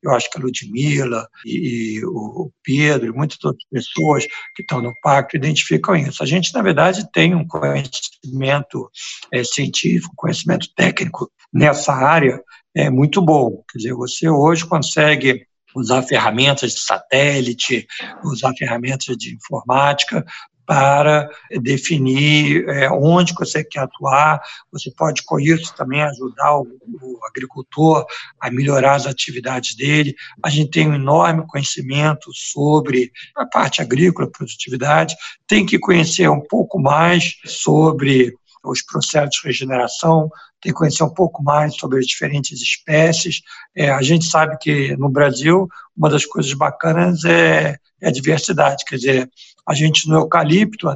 eu 0.07 0.13
acho 0.13 0.31
que 0.31 0.39
a 0.39 0.41
Ludmilla 0.41 1.27
e, 1.45 1.99
e 1.99 2.05
o 2.05 2.51
Pedro 2.63 3.09
e 3.09 3.13
muitas 3.13 3.43
outras 3.45 3.65
pessoas 3.71 4.25
que 4.55 4.63
estão 4.63 4.81
no 4.81 4.93
pacto 5.03 5.37
identificam 5.37 5.97
isso. 5.97 6.23
A 6.23 6.27
gente, 6.27 6.53
na 6.55 6.63
verdade, 6.63 7.11
tem 7.13 7.35
um 7.35 7.47
conhecimento 7.47 8.91
é, 9.33 9.43
científico, 9.45 10.15
conhecimento 10.17 10.69
técnico 10.75 11.31
nessa 11.53 11.93
área 11.93 12.41
é 12.75 12.91
muito 12.91 13.23
bom. 13.23 13.63
Quer 13.71 13.79
dizer, 13.79 13.95
você 13.95 14.29
hoje 14.29 14.67
consegue 14.67 15.47
usar 15.75 16.03
ferramentas 16.03 16.73
de 16.73 16.81
satélite, 16.81 17.87
usar 18.25 18.53
ferramentas 18.55 19.17
de 19.17 19.35
informática 19.35 20.25
para 20.67 21.31
definir 21.63 22.69
é, 22.69 22.91
onde 22.91 23.33
você 23.33 23.63
quer 23.63 23.81
atuar. 23.81 24.43
Você 24.73 24.91
pode, 24.91 25.23
com 25.23 25.39
isso, 25.39 25.75
também 25.75 26.03
ajudar 26.03 26.59
o, 26.59 26.67
o, 27.01 27.19
agricultor 27.27 28.05
a 28.41 28.51
melhorar 28.51 28.97
as 28.97 29.07
atividades 29.07 29.77
dele. 29.77 30.15
A 30.43 30.51
gente 30.51 30.73
tem 30.73 30.89
um 30.89 30.95
enorme 30.95 31.47
conhecimento 31.47 32.31
sobre 32.35 33.13
a 33.37 33.47
parte 33.47 33.81
agrícola, 33.81 34.31
produtividade. 34.31 35.15
Tem 35.47 35.65
que 35.65 35.79
conhecer 35.79 36.29
um 36.29 36.41
pouco 36.41 36.81
mais 36.81 37.37
sobre 37.45 38.35
os 38.71 38.83
processos 38.83 39.41
de 39.41 39.49
regeneração, 39.49 40.29
tem 40.61 40.73
que 40.73 40.79
conhecer 40.79 41.05
um 41.05 41.13
pouco 41.13 41.43
mais 41.43 41.77
sobre 41.77 41.99
as 41.99 42.07
diferentes 42.07 42.61
espécies. 42.61 43.41
É, 43.75 43.91
a 43.91 44.03
gente 44.03 44.25
sabe 44.27 44.57
que 44.59 44.97
no 44.97 45.09
Brasil 45.09 45.69
uma 45.97 46.11
das 46.11 46.25
coisas 46.25 46.53
bacanas 46.53 47.25
é, 47.25 47.77
é 48.01 48.09
a 48.09 48.13
diversidade, 48.13 48.85
quer 48.87 48.97
dizer, 48.97 49.31
a 49.67 49.75
gente 49.75 50.09
no 50.09 50.17
eucalipto 50.17 50.89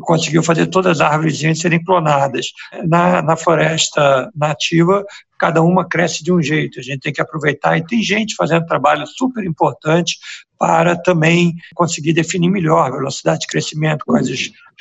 conseguiu 0.00 0.42
fazer 0.42 0.66
todas 0.66 1.00
as 1.00 1.00
árvores 1.00 1.38
serem 1.60 1.82
clonadas. 1.82 2.46
Na, 2.86 3.20
na 3.20 3.36
floresta 3.36 4.30
nativa, 4.34 5.04
cada 5.38 5.62
uma 5.62 5.86
cresce 5.86 6.24
de 6.24 6.32
um 6.32 6.42
jeito, 6.42 6.78
a 6.78 6.82
gente 6.82 7.00
tem 7.00 7.12
que 7.12 7.20
aproveitar, 7.20 7.76
e 7.76 7.84
tem 7.84 8.02
gente 8.02 8.34
fazendo 8.34 8.66
trabalho 8.66 9.06
super 9.06 9.44
importante 9.44 10.16
para 10.58 10.96
também 10.96 11.54
conseguir 11.74 12.12
definir 12.14 12.50
melhor 12.50 12.86
a 12.86 12.96
velocidade 12.96 13.40
de 13.40 13.46
crescimento, 13.46 14.04
quais 14.06 14.28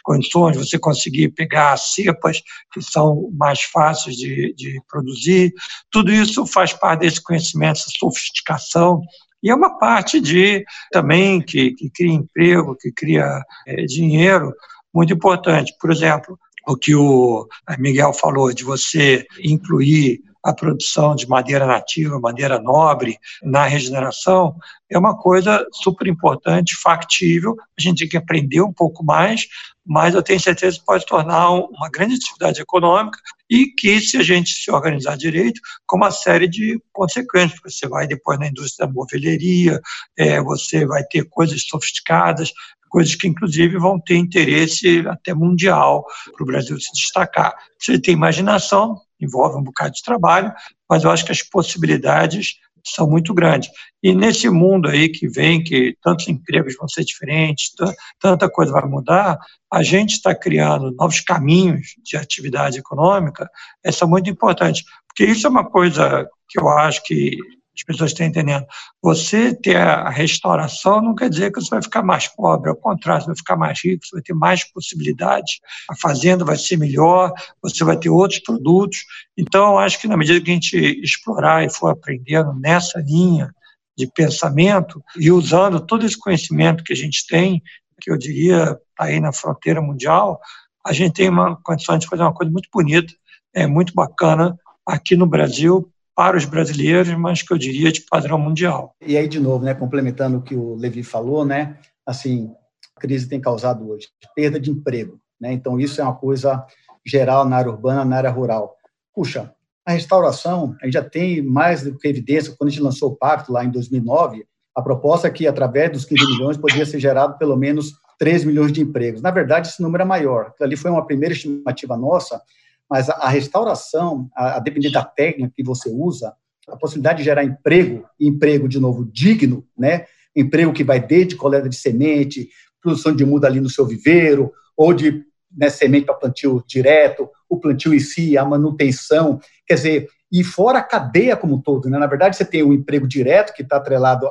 condições, 0.04 0.58
você 0.58 0.78
conseguir 0.78 1.30
pegar 1.30 1.78
cepas 1.78 2.42
que 2.72 2.82
são 2.82 3.30
mais 3.34 3.64
fáceis 3.64 4.16
de, 4.16 4.54
de 4.56 4.82
produzir. 4.90 5.54
Tudo 5.90 6.12
isso 6.12 6.46
faz 6.46 6.74
parte 6.74 7.02
desse 7.02 7.22
conhecimento, 7.22 7.80
essa 7.80 7.92
sofisticação 7.98 9.02
e 9.44 9.50
é 9.50 9.56
uma 9.56 9.78
parte 9.78 10.22
de 10.22 10.64
também 10.90 11.42
que, 11.42 11.74
que 11.74 11.90
cria 11.90 12.14
emprego, 12.14 12.78
que 12.80 12.92
cria 12.94 13.44
é, 13.68 13.84
dinheiro, 13.84 14.54
muito 14.94 15.12
importante. 15.12 15.76
Por 15.82 15.92
exemplo, 15.92 16.40
o 16.66 16.78
que 16.78 16.96
o 16.96 17.46
Miguel 17.78 18.14
falou 18.14 18.54
de 18.54 18.64
você 18.64 19.26
incluir 19.44 20.22
a 20.44 20.54
produção 20.54 21.16
de 21.16 21.28
madeira 21.28 21.66
nativa, 21.66 22.20
madeira 22.20 22.60
nobre 22.60 23.18
na 23.42 23.66
regeneração, 23.66 24.56
é 24.90 24.98
uma 24.98 25.18
coisa 25.18 25.66
super 25.72 26.06
importante, 26.08 26.76
factível. 26.76 27.56
A 27.78 27.82
gente 27.82 28.00
tem 28.00 28.10
que 28.10 28.18
aprender 28.18 28.62
um 28.62 28.74
pouco 28.74 29.04
mais, 29.06 29.48
mas 29.86 30.14
eu 30.14 30.22
tenho 30.22 30.40
certeza 30.40 30.78
que 30.78 30.86
pode 30.86 31.06
tornar 31.06 31.50
uma 31.50 31.90
grande 31.90 32.16
atividade 32.16 32.62
econômica 32.62 33.18
e 33.50 33.68
que, 33.68 34.02
se 34.02 34.18
a 34.18 34.24
gente 34.24 34.52
se 34.52 34.70
organizar 34.70 35.16
direito, 35.16 35.62
com 35.86 35.98
uma 35.98 36.12
série 36.12 36.48
de 36.48 36.82
consequências. 36.92 37.60
Você 37.64 37.88
vai 37.88 38.06
depois 38.08 38.38
na 38.38 38.48
indústria 38.48 38.88
da 38.88 38.94
moveleria, 38.94 39.80
é, 40.18 40.42
você 40.42 40.86
vai 40.86 41.04
ter 41.04 41.28
coisas 41.30 41.64
sofisticadas, 41.64 42.52
coisas 42.90 43.16
que, 43.16 43.28
inclusive, 43.28 43.78
vão 43.78 44.00
ter 44.00 44.16
interesse 44.18 45.04
até 45.08 45.34
mundial 45.34 46.06
para 46.36 46.44
o 46.44 46.46
Brasil 46.46 46.80
se 46.80 46.92
destacar. 46.94 47.56
Ele 47.88 48.00
tem 48.00 48.14
imaginação, 48.14 49.02
envolve 49.24 49.58
um 49.58 49.64
bocado 49.64 49.94
de 49.94 50.04
trabalho, 50.04 50.54
mas 50.90 51.04
eu 51.04 51.12
acho 51.12 51.26
que 51.26 51.32
as 51.32 51.42
possibilidades 51.42 52.56
são 52.86 53.10
muito 53.10 53.34
grandes. 53.34 53.70
E 54.02 54.14
nesse 54.14 54.50
mundo 54.50 54.90
aí 54.90 55.10
que 55.10 55.28
vem, 55.28 55.64
que 55.64 55.96
tantos 56.02 56.28
empregos 56.28 56.76
vão 56.76 56.88
ser 56.88 57.04
diferentes, 57.04 57.72
tanta 58.20 58.50
coisa 58.50 58.74
vai 58.74 58.86
mudar, 58.86 59.40
a 59.72 59.82
gente 59.82 60.14
está 60.14 60.36
criando 60.36 60.92
novos 60.92 61.22
caminhos 61.22 61.96
de 62.04 62.18
atividade 62.18 62.78
econômica, 62.78 63.50
essa 63.84 64.06
é 64.06 64.08
muito 64.08 64.30
importante, 64.30 64.84
porque 65.08 65.26
isso 65.32 65.48
é 65.48 65.50
uma 65.50 65.70
coisa 65.70 66.28
que 66.50 66.60
eu 66.60 66.68
acho 66.68 67.04
que 67.04 67.38
as 67.76 67.84
pessoas 67.84 68.12
estão 68.12 68.26
entendendo. 68.26 68.66
Você 69.02 69.54
ter 69.54 69.78
a 69.78 70.10
restauração 70.10 71.02
não 71.02 71.16
quer 71.16 71.30
dizer 71.30 71.52
que 71.52 71.60
você 71.60 71.70
vai 71.72 71.82
ficar 71.82 72.04
mais 72.04 72.28
pobre, 72.28 72.70
ao 72.70 72.76
contrário, 72.76 73.24
você 73.24 73.28
vai 73.28 73.36
ficar 73.36 73.56
mais 73.56 73.84
rico, 73.84 74.06
você 74.06 74.16
vai 74.16 74.22
ter 74.22 74.34
mais 74.34 74.64
possibilidades, 74.64 75.60
a 75.90 75.96
fazenda 75.96 76.46
vai 76.46 76.58
ser 76.58 76.78
melhor, 76.78 77.34
você 77.62 77.84
vai 77.84 77.98
ter 77.98 78.10
outros 78.10 78.40
produtos. 78.40 79.00
Então, 79.38 79.80
acho 79.80 80.00
que 80.00 80.08
na 80.08 80.18
medida 80.18 80.44
que 80.44 80.52
a 80.52 80.54
gente 80.54 80.78
explorar 81.02 81.66
e 81.66 81.70
for 81.70 81.90
aprendendo 81.90 82.54
nessa 82.54 83.00
linha 83.00 83.54
de 83.98 84.08
pensamento 84.08 85.04
e 85.18 85.32
usando 85.32 85.80
todo 85.80 86.06
esse 86.06 86.18
conhecimento 86.18 86.84
que 86.84 86.94
a 86.94 86.96
gente 86.96 87.26
tem, 87.28 87.62
que 88.02 88.12
eu 88.12 88.18
diria 88.18 88.78
está 88.92 89.06
aí 89.06 89.20
na 89.20 89.34
fronteira 89.34 89.82
mundial, 89.82 90.40
a 90.86 90.94
gente 90.94 91.14
tem 91.14 91.30
uma 91.30 91.56
condição 91.56 91.98
de 91.98 92.08
fazer 92.08 92.22
uma 92.22 92.34
coisa 92.34 92.52
muito 92.52 92.70
bonita, 92.72 93.14
é 93.54 93.66
muito 93.66 93.94
bacana 93.94 94.58
aqui 94.86 95.16
no 95.16 95.26
Brasil 95.26 95.93
para 96.16 96.38
os 96.38 96.46
brasileiros, 96.46 97.14
mas 97.16 97.42
que 97.42 97.54
eu 97.54 97.58
diria 97.58 97.92
de 97.92 98.02
padrão 98.02 98.38
mundial. 98.38 98.96
E 99.02 99.18
aí, 99.18 99.28
de 99.28 99.40
novo, 99.40 99.66
né, 99.66 99.74
complementando 99.74 100.38
o 100.38 100.42
que 100.42 100.56
o 100.56 100.76
Levi 100.76 101.04
falou, 101.04 101.46
né, 101.46 101.78
assim, 102.06 102.52
a 102.96 103.00
crise 103.00 103.28
tem 103.28 103.42
causado 103.42 103.90
hoje 103.90 104.08
perda 104.36 104.60
de 104.60 104.70
emprego, 104.70 105.20
né, 105.40 105.52
então 105.52 105.80
isso 105.80 106.00
é 106.00 106.04
uma 106.04 106.16
coisa 106.16 106.66
geral 107.06 107.46
na 107.46 107.58
área 107.58 107.72
urbana, 107.72 108.06
na 108.06 108.18
área 108.18 108.30
rural. 108.30 108.76
Puxa, 109.14 109.54
a 109.86 109.92
restauração, 109.92 110.76
a 110.82 110.86
gente 110.86 110.94
já 110.94 111.04
tem 111.04 111.42
mais 111.42 111.84
do 111.84 111.98
que 111.98 112.08
evidência, 112.08 112.56
quando 112.58 112.70
a 112.70 112.72
gente 112.72 112.84
lançou 112.84 113.12
o 113.12 113.16
pacto 113.16 113.52
lá 113.52 113.66
em 113.66 113.70
2009, 113.70 114.46
a 114.76 114.82
proposta 114.82 115.28
é 115.28 115.32
que, 115.32 115.46
através 115.46 115.92
dos 115.92 116.06
15 116.06 116.26
milhões, 116.32 116.58
poderia 116.58 116.86
ser 116.86 117.00
gerado 117.00 117.38
pelo 117.38 117.56
menos 117.56 117.94
3 118.18 118.44
milhões 118.46 118.72
de 118.72 118.82
empregos. 118.82 119.22
Na 119.22 119.30
verdade, 119.30 119.68
esse 119.68 119.82
número 119.82 120.02
é 120.02 120.06
maior. 120.06 120.54
Ali 120.62 120.76
foi 120.76 120.90
uma 120.90 121.06
primeira 121.06 121.34
estimativa 121.34 121.96
nossa, 121.96 122.42
mas 122.90 123.10
a, 123.10 123.28
restauração, 123.30 124.30
a, 124.36 124.58
a, 124.58 124.60
depender 124.60 124.92
da 124.92 125.04
técnica 125.04 125.54
que 125.56 125.64
você 125.64 125.90
usa, 125.90 126.34
a 126.68 126.78
possibilidade 126.78 127.20
de 127.20 127.26
gerar 127.26 127.44
emprego, 127.44 128.06
emprego 128.20 128.68
de 128.68 128.80
novo 128.80 129.06
digno, 129.06 129.66
né? 129.78 130.06
Emprego 130.36 130.74
que 130.74 130.84
vai 130.84 131.00
desde 131.00 131.36
coleta 131.36 131.68
de 131.68 131.76
semente, 131.76 132.50
produção 132.82 133.16
de 133.16 133.26
muda 133.26 133.48
ali 133.48 133.60
no 133.60 133.70
seu 133.70 133.86
viveiro, 133.86 134.52
ou 134.76 134.94
de 134.94 135.24
né, 135.56 135.70
semente 135.70 136.06
para 136.06 136.16
plantio 136.16 136.64
direto, 136.68 137.30
o 137.48 137.60
plantio 137.60 137.94
em 137.94 138.00
si, 138.00 138.38
a 138.38 138.44
manutenção, 138.44 139.40
quer 139.68 139.76
dizer, 139.76 140.08
e 140.32 140.44
fora 140.44 140.80
a 140.80 140.84
cadeia 140.84 141.38
como 141.38 141.56
um 141.56 141.62
todo, 141.62 141.90
né? 141.90 142.00
Na 142.00 142.08
verdade, 142.08 142.36
você 142.36 142.44
tem 142.44 142.64
o 142.64 142.74
emprego 142.74 143.08
direto 143.08 143.54
que 143.54 143.62
está 143.62 143.78
atrelado 143.78 144.28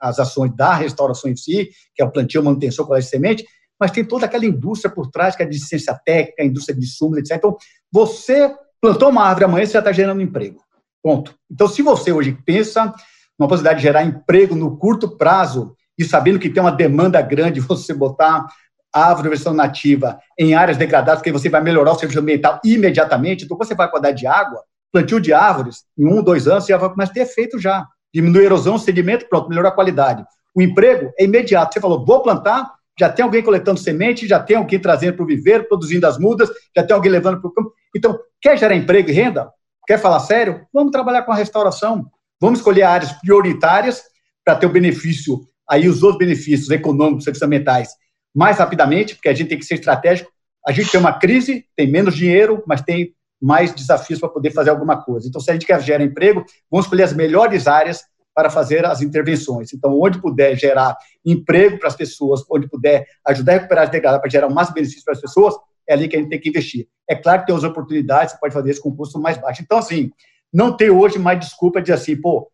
às 0.00 0.18
ações 0.18 0.54
da 0.56 0.74
restauração 0.74 1.30
em 1.30 1.36
si, 1.36 1.68
que 1.94 2.02
é 2.02 2.04
o 2.04 2.10
plantio, 2.10 2.42
manutenção, 2.42 2.86
coleta 2.86 3.04
de 3.04 3.10
semente, 3.10 3.46
mas 3.78 3.90
tem 3.90 4.04
toda 4.04 4.26
aquela 4.26 4.44
indústria 4.44 4.92
por 4.92 5.10
trás, 5.10 5.36
que 5.36 5.42
é 5.42 5.46
de 5.46 5.58
ciência 5.58 5.98
técnica, 6.04 6.44
indústria 6.44 6.76
de 6.76 6.84
insumos, 6.84 7.18
etc. 7.18 7.36
Então, 7.36 7.56
você 7.92 8.54
plantou 8.80 9.10
uma 9.10 9.24
árvore 9.24 9.44
amanhã, 9.44 9.66
você 9.66 9.72
já 9.72 9.78
está 9.78 9.92
gerando 9.92 10.20
emprego. 10.20 10.60
Ponto. 11.02 11.34
Então, 11.50 11.68
se 11.68 11.82
você 11.82 12.12
hoje 12.12 12.36
pensa 12.44 12.92
numa 13.38 13.48
possibilidade 13.48 13.78
de 13.78 13.82
gerar 13.84 14.04
emprego 14.04 14.54
no 14.54 14.76
curto 14.76 15.16
prazo 15.16 15.74
e 15.96 16.04
sabendo 16.04 16.38
que 16.38 16.50
tem 16.50 16.62
uma 16.62 16.72
demanda 16.72 17.20
grande, 17.22 17.60
você 17.60 17.94
botar 17.94 18.46
árvore 18.92 19.28
versão 19.28 19.52
nativa 19.52 20.18
em 20.38 20.54
áreas 20.54 20.76
degradadas, 20.76 21.20
porque 21.20 21.32
você 21.32 21.48
vai 21.48 21.62
melhorar 21.62 21.92
o 21.92 21.98
serviço 21.98 22.20
ambiental 22.20 22.60
imediatamente, 22.64 23.44
então 23.44 23.56
você 23.56 23.74
vai 23.74 23.88
cuidar 23.90 24.12
de 24.12 24.26
água, 24.26 24.62
plantio 24.92 25.20
de 25.20 25.32
árvores, 25.32 25.84
em 25.96 26.06
um, 26.06 26.22
dois 26.22 26.48
anos, 26.48 26.64
você 26.64 26.72
já 26.72 26.78
vai 26.78 26.88
começar 26.88 27.12
a 27.12 27.14
ter 27.14 27.20
efeito 27.20 27.58
já. 27.58 27.86
Diminui 28.12 28.42
a 28.42 28.46
erosão, 28.46 28.78
sedimento, 28.78 29.28
pronto, 29.28 29.48
melhora 29.48 29.68
a 29.68 29.72
qualidade. 29.72 30.24
O 30.54 30.62
emprego 30.62 31.12
é 31.18 31.24
imediato. 31.24 31.74
Você 31.74 31.80
falou, 31.80 32.04
vou 32.04 32.22
plantar, 32.22 32.72
já 32.98 33.08
tem 33.10 33.24
alguém 33.24 33.42
coletando 33.42 33.78
semente, 33.78 34.26
já 34.26 34.40
tem 34.40 34.56
alguém 34.56 34.78
trazendo 34.78 35.14
para 35.14 35.22
o 35.22 35.26
viver, 35.26 35.68
produzindo 35.68 36.06
as 36.06 36.18
mudas, 36.18 36.48
já 36.76 36.82
tem 36.82 36.94
alguém 36.94 37.12
levando 37.12 37.40
para 37.40 37.48
o 37.48 37.52
campo. 37.52 37.72
Então, 37.96 38.18
quer 38.40 38.58
gerar 38.58 38.74
emprego 38.74 39.08
e 39.10 39.12
renda? 39.12 39.50
Quer 39.86 39.98
falar 39.98 40.20
sério? 40.20 40.66
Vamos 40.72 40.90
trabalhar 40.90 41.22
com 41.22 41.32
a 41.32 41.36
restauração. 41.36 42.06
Vamos 42.40 42.58
escolher 42.58 42.82
áreas 42.82 43.12
prioritárias 43.12 44.02
para 44.44 44.56
ter 44.56 44.66
o 44.66 44.70
benefício, 44.70 45.40
aí 45.68 45.88
os 45.88 46.02
outros 46.02 46.18
benefícios 46.18 46.70
econômicos, 46.70 47.26
ambientais, 47.42 47.90
mais 48.34 48.58
rapidamente, 48.58 49.14
porque 49.14 49.28
a 49.28 49.34
gente 49.34 49.48
tem 49.48 49.58
que 49.58 49.64
ser 49.64 49.74
estratégico. 49.74 50.30
A 50.66 50.72
gente 50.72 50.90
tem 50.90 51.00
uma 51.00 51.12
crise, 51.12 51.64
tem 51.76 51.90
menos 51.90 52.14
dinheiro, 52.14 52.62
mas 52.66 52.82
tem 52.82 53.14
mais 53.40 53.72
desafios 53.72 54.18
para 54.18 54.28
poder 54.28 54.50
fazer 54.50 54.70
alguma 54.70 55.02
coisa. 55.02 55.28
Então, 55.28 55.40
se 55.40 55.50
a 55.50 55.54
gente 55.54 55.66
quer 55.66 55.80
gerar 55.80 56.02
emprego, 56.02 56.44
vamos 56.70 56.86
escolher 56.86 57.04
as 57.04 57.12
melhores 57.12 57.66
áreas 57.66 58.02
para 58.38 58.50
fazer 58.50 58.86
as 58.86 59.02
intervenções. 59.02 59.74
Então, 59.74 60.00
onde 60.00 60.20
puder 60.20 60.56
gerar 60.56 60.96
emprego 61.26 61.76
para 61.76 61.88
as 61.88 61.96
pessoas, 61.96 62.44
onde 62.48 62.68
puder 62.68 63.04
ajudar 63.26 63.50
a 63.50 63.54
recuperar 63.56 63.82
as 63.82 63.90
degradadas 63.90 64.20
para 64.20 64.30
gerar 64.30 64.48
mais 64.48 64.72
benefícios 64.72 65.02
para 65.02 65.14
as 65.14 65.20
pessoas, 65.20 65.56
é 65.88 65.94
ali 65.94 66.06
que 66.06 66.14
a 66.14 66.20
gente 66.20 66.28
tem 66.28 66.38
que 66.38 66.48
investir. 66.48 66.86
É 67.10 67.16
claro 67.16 67.40
que 67.40 67.48
tem 67.48 67.56
as 67.56 67.64
oportunidades, 67.64 68.34
você 68.34 68.38
pode 68.38 68.54
fazer 68.54 68.70
isso 68.70 68.80
com 68.80 68.94
custo 68.94 69.20
mais 69.20 69.36
baixo. 69.38 69.60
Então, 69.60 69.78
assim, 69.78 70.12
não 70.52 70.76
tem 70.76 70.88
hoje 70.88 71.18
mais 71.18 71.40
desculpa 71.40 71.82
de 71.82 71.92
assim, 71.92 72.14
pô, 72.14 72.48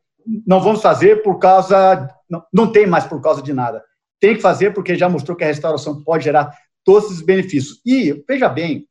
não 0.46 0.58
vamos 0.58 0.80
fazer 0.80 1.22
por 1.22 1.38
causa. 1.38 2.08
Não, 2.30 2.42
não 2.50 2.72
tem 2.72 2.86
mais 2.86 3.04
por 3.04 3.20
causa 3.20 3.42
de 3.42 3.52
nada. 3.52 3.84
Tem 4.18 4.34
que 4.34 4.40
fazer 4.40 4.72
porque 4.72 4.96
já 4.96 5.06
mostrou 5.06 5.36
que 5.36 5.44
a 5.44 5.48
restauração 5.48 6.02
pode 6.02 6.24
gerar 6.24 6.50
todos 6.82 7.10
esses 7.10 7.20
benefícios. 7.20 7.78
E, 7.84 8.24
veja 8.26 8.48
bem, 8.48 8.86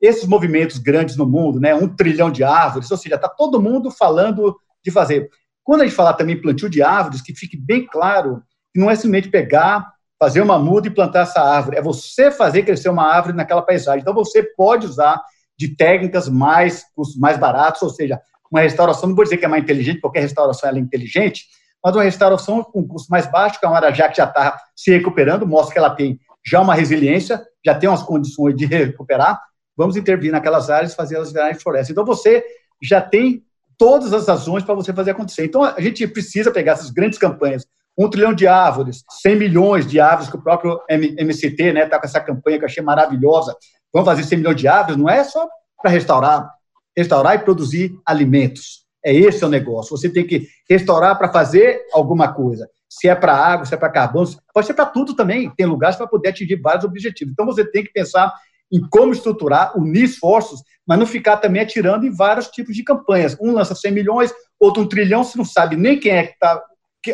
esses 0.00 0.26
movimentos 0.26 0.78
grandes 0.78 1.16
no 1.16 1.24
mundo, 1.24 1.60
né, 1.60 1.72
um 1.72 1.86
trilhão 1.86 2.32
de 2.32 2.42
árvores, 2.42 2.90
ou 2.90 2.96
seja, 2.96 3.14
está 3.14 3.28
todo 3.28 3.62
mundo 3.62 3.92
falando 3.92 4.56
de 4.84 4.90
fazer. 4.90 5.30
Quando 5.64 5.82
a 5.82 5.84
gente 5.84 5.94
falar 5.94 6.14
também 6.14 6.40
plantio 6.40 6.68
de 6.68 6.82
árvores, 6.82 7.22
que 7.22 7.34
fique 7.34 7.56
bem 7.56 7.86
claro 7.86 8.42
que 8.72 8.80
não 8.80 8.90
é 8.90 8.94
simplesmente 8.94 9.28
pegar 9.28 9.92
fazer 10.22 10.40
uma 10.40 10.56
muda 10.56 10.86
e 10.86 10.90
plantar 10.90 11.22
essa 11.22 11.40
árvore. 11.40 11.76
É 11.76 11.82
você 11.82 12.30
fazer 12.30 12.62
crescer 12.62 12.88
uma 12.88 13.04
árvore 13.04 13.36
naquela 13.36 13.60
paisagem. 13.60 14.02
Então, 14.02 14.14
você 14.14 14.40
pode 14.40 14.86
usar 14.86 15.20
de 15.58 15.74
técnicas 15.74 16.28
mais, 16.28 16.84
mais 17.18 17.36
baratas, 17.36 17.82
ou 17.82 17.90
seja, 17.90 18.20
uma 18.48 18.60
restauração, 18.60 19.08
não 19.08 19.16
vou 19.16 19.24
dizer 19.24 19.36
que 19.36 19.44
é 19.44 19.48
mais 19.48 19.64
inteligente, 19.64 20.00
qualquer 20.00 20.20
restauração 20.20 20.70
é 20.70 20.78
inteligente, 20.78 21.46
mas 21.82 21.96
uma 21.96 22.04
restauração 22.04 22.62
com 22.62 22.86
custo 22.86 23.10
mais 23.10 23.26
baixo, 23.26 23.58
que 23.58 23.66
é 23.66 23.68
uma 23.68 23.76
área 23.78 23.92
já 23.92 24.08
que 24.08 24.16
já 24.16 24.24
está 24.24 24.56
se 24.76 24.92
recuperando, 24.92 25.44
mostra 25.44 25.72
que 25.72 25.78
ela 25.80 25.90
tem 25.90 26.20
já 26.46 26.60
uma 26.60 26.74
resiliência, 26.74 27.44
já 27.64 27.74
tem 27.74 27.88
umas 27.88 28.04
condições 28.04 28.54
de 28.54 28.64
recuperar, 28.64 29.42
vamos 29.76 29.96
intervir 29.96 30.30
naquelas 30.30 30.70
áreas 30.70 30.92
e 30.92 30.96
fazer 30.96 31.16
elas 31.16 31.32
virarem 31.32 31.58
floresta. 31.58 31.90
Então, 31.90 32.04
você 32.04 32.44
já 32.80 33.00
tem 33.00 33.42
todas 33.82 34.12
as 34.12 34.28
razões 34.28 34.62
para 34.62 34.76
você 34.76 34.92
fazer 34.92 35.10
acontecer. 35.10 35.44
Então, 35.44 35.64
a 35.64 35.80
gente 35.80 36.06
precisa 36.06 36.52
pegar 36.52 36.74
essas 36.74 36.90
grandes 36.90 37.18
campanhas 37.18 37.66
um 37.98 38.08
trilhão 38.08 38.32
de 38.32 38.46
árvores, 38.46 39.02
100 39.22 39.36
milhões 39.36 39.86
de 39.88 39.98
árvores, 39.98 40.30
que 40.30 40.36
o 40.36 40.40
próprio 40.40 40.80
MCT 40.88 41.62
está 41.64 41.72
né, 41.72 41.86
tá 41.86 41.98
com 41.98 42.06
essa 42.06 42.20
campanha 42.20 42.58
que 42.58 42.64
eu 42.64 42.68
achei 42.68 42.80
maravilhosa. 42.80 43.56
Vamos 43.92 44.08
fazer 44.08 44.22
100 44.22 44.38
milhões 44.38 44.56
de 44.56 44.68
árvores, 44.68 44.96
não 44.96 45.10
é 45.10 45.24
só 45.24 45.48
para 45.82 45.90
restaurar, 45.90 46.48
restaurar 46.96 47.34
e 47.34 47.40
produzir 47.40 47.92
alimentos. 48.06 48.82
É 49.04 49.12
esse 49.12 49.44
o 49.44 49.48
negócio. 49.48 49.96
Você 49.96 50.08
tem 50.08 50.24
que 50.24 50.46
restaurar 50.70 51.18
para 51.18 51.32
fazer 51.32 51.80
alguma 51.92 52.32
coisa. 52.32 52.68
Se 52.88 53.08
é 53.08 53.16
para 53.16 53.34
água, 53.34 53.66
se 53.66 53.74
é 53.74 53.76
para 53.76 53.88
carbono, 53.88 54.28
pode 54.54 54.68
ser 54.68 54.74
para 54.74 54.86
tudo 54.86 55.16
também. 55.16 55.50
Tem 55.56 55.66
lugares 55.66 55.96
para 55.96 56.06
poder 56.06 56.28
atingir 56.28 56.54
vários 56.62 56.84
objetivos. 56.84 57.32
Então 57.32 57.44
você 57.44 57.64
tem 57.68 57.82
que 57.82 57.92
pensar 57.92 58.32
em 58.72 58.80
como 58.88 59.12
estruturar, 59.12 59.78
unir 59.78 60.04
esforços, 60.04 60.60
mas 60.86 60.98
não 60.98 61.06
ficar 61.06 61.36
também 61.36 61.62
atirando 61.62 62.06
em 62.06 62.10
vários 62.10 62.48
tipos 62.48 62.74
de 62.74 62.82
campanhas. 62.82 63.36
Um 63.40 63.52
lança 63.52 63.74
100 63.74 63.92
milhões, 63.92 64.32
outro 64.58 64.82
um 64.82 64.88
trilhão, 64.88 65.22
você 65.22 65.36
não 65.36 65.44
sabe 65.44 65.76
nem 65.76 65.98
quem 65.98 66.12
é 66.12 66.26
que 66.26 66.32
está 66.32 66.62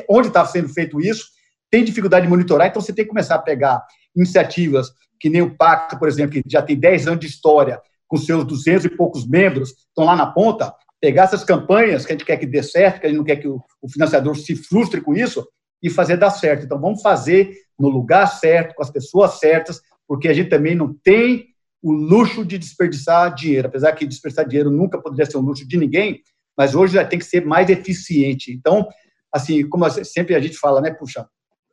onde 0.09 0.29
está 0.29 0.45
sendo 0.45 0.69
feito 0.69 1.01
isso, 1.01 1.25
tem 1.71 1.83
dificuldade 1.83 2.27
de 2.27 2.31
monitorar, 2.31 2.69
então 2.69 2.81
você 2.81 2.93
tem 2.93 3.07
que 3.07 3.09
começar 3.09 3.37
a 3.37 3.43
pegar 3.43 3.83
iniciativas 4.15 4.91
que 5.19 5.31
nem 5.31 5.43
o 5.43 5.57
Pacto, 5.57 5.99
por 5.99 6.09
exemplo, 6.09 6.33
que 6.33 6.43
já 6.47 6.63
tem 6.63 6.79
10 6.79 7.09
anos 7.09 7.21
de 7.21 7.27
história, 7.27 7.81
com 8.07 8.17
seus 8.17 8.45
200 8.45 8.85
e 8.85 8.89
poucos 8.91 9.27
membros, 9.27 9.71
estão 9.71 10.05
lá 10.05 10.15
na 10.15 10.27
ponta, 10.27 10.73
pegar 11.01 11.25
essas 11.25 11.43
campanhas 11.43 12.05
que 12.05 12.13
a 12.13 12.15
gente 12.17 12.25
quer 12.25 12.37
que 12.37 12.47
dê 12.47 12.63
certo, 12.63 13.01
que 13.01 13.07
a 13.07 13.09
gente 13.09 13.19
não 13.19 13.25
quer 13.25 13.37
que 13.37 13.49
o, 13.49 13.61
o 13.83 13.91
financiador 13.91 14.37
se 14.37 14.55
frustre 14.55 15.01
com 15.01 15.15
isso, 15.15 15.47
e 15.83 15.89
fazer 15.89 16.17
dar 16.17 16.31
certo. 16.31 16.65
Então, 16.65 16.81
vamos 16.81 17.03
fazer 17.03 17.53
no 17.79 17.89
lugar 17.89 18.27
certo, 18.27 18.75
com 18.75 18.83
as 18.83 18.91
pessoas 18.91 19.39
certas, 19.39 19.81
porque 20.09 20.27
a 20.27 20.33
gente 20.33 20.49
também 20.49 20.75
não 20.75 20.93
tem 20.93 21.49
o 21.83 21.93
luxo 21.93 22.45
de 22.45 22.59
desperdiçar 22.59 23.35
dinheiro, 23.35 23.69
apesar 23.69 23.93
que 23.93 24.07
desperdiçar 24.07 24.49
dinheiro 24.49 24.71
nunca 24.71 25.01
poderia 25.01 25.27
ser 25.27 25.37
um 25.37 25.43
luxo 25.43 25.69
de 25.69 25.77
ninguém, 25.77 26.21
mas 26.57 26.75
hoje 26.75 26.95
já 26.95 27.05
tem 27.05 27.19
que 27.19 27.25
ser 27.25 27.45
mais 27.45 27.69
eficiente. 27.69 28.51
Então, 28.51 28.89
assim, 29.33 29.69
como 29.69 29.89
sempre 29.91 30.35
a 30.35 30.41
gente 30.41 30.57
fala, 30.57 30.81
né, 30.81 30.91
puxa, 30.91 31.29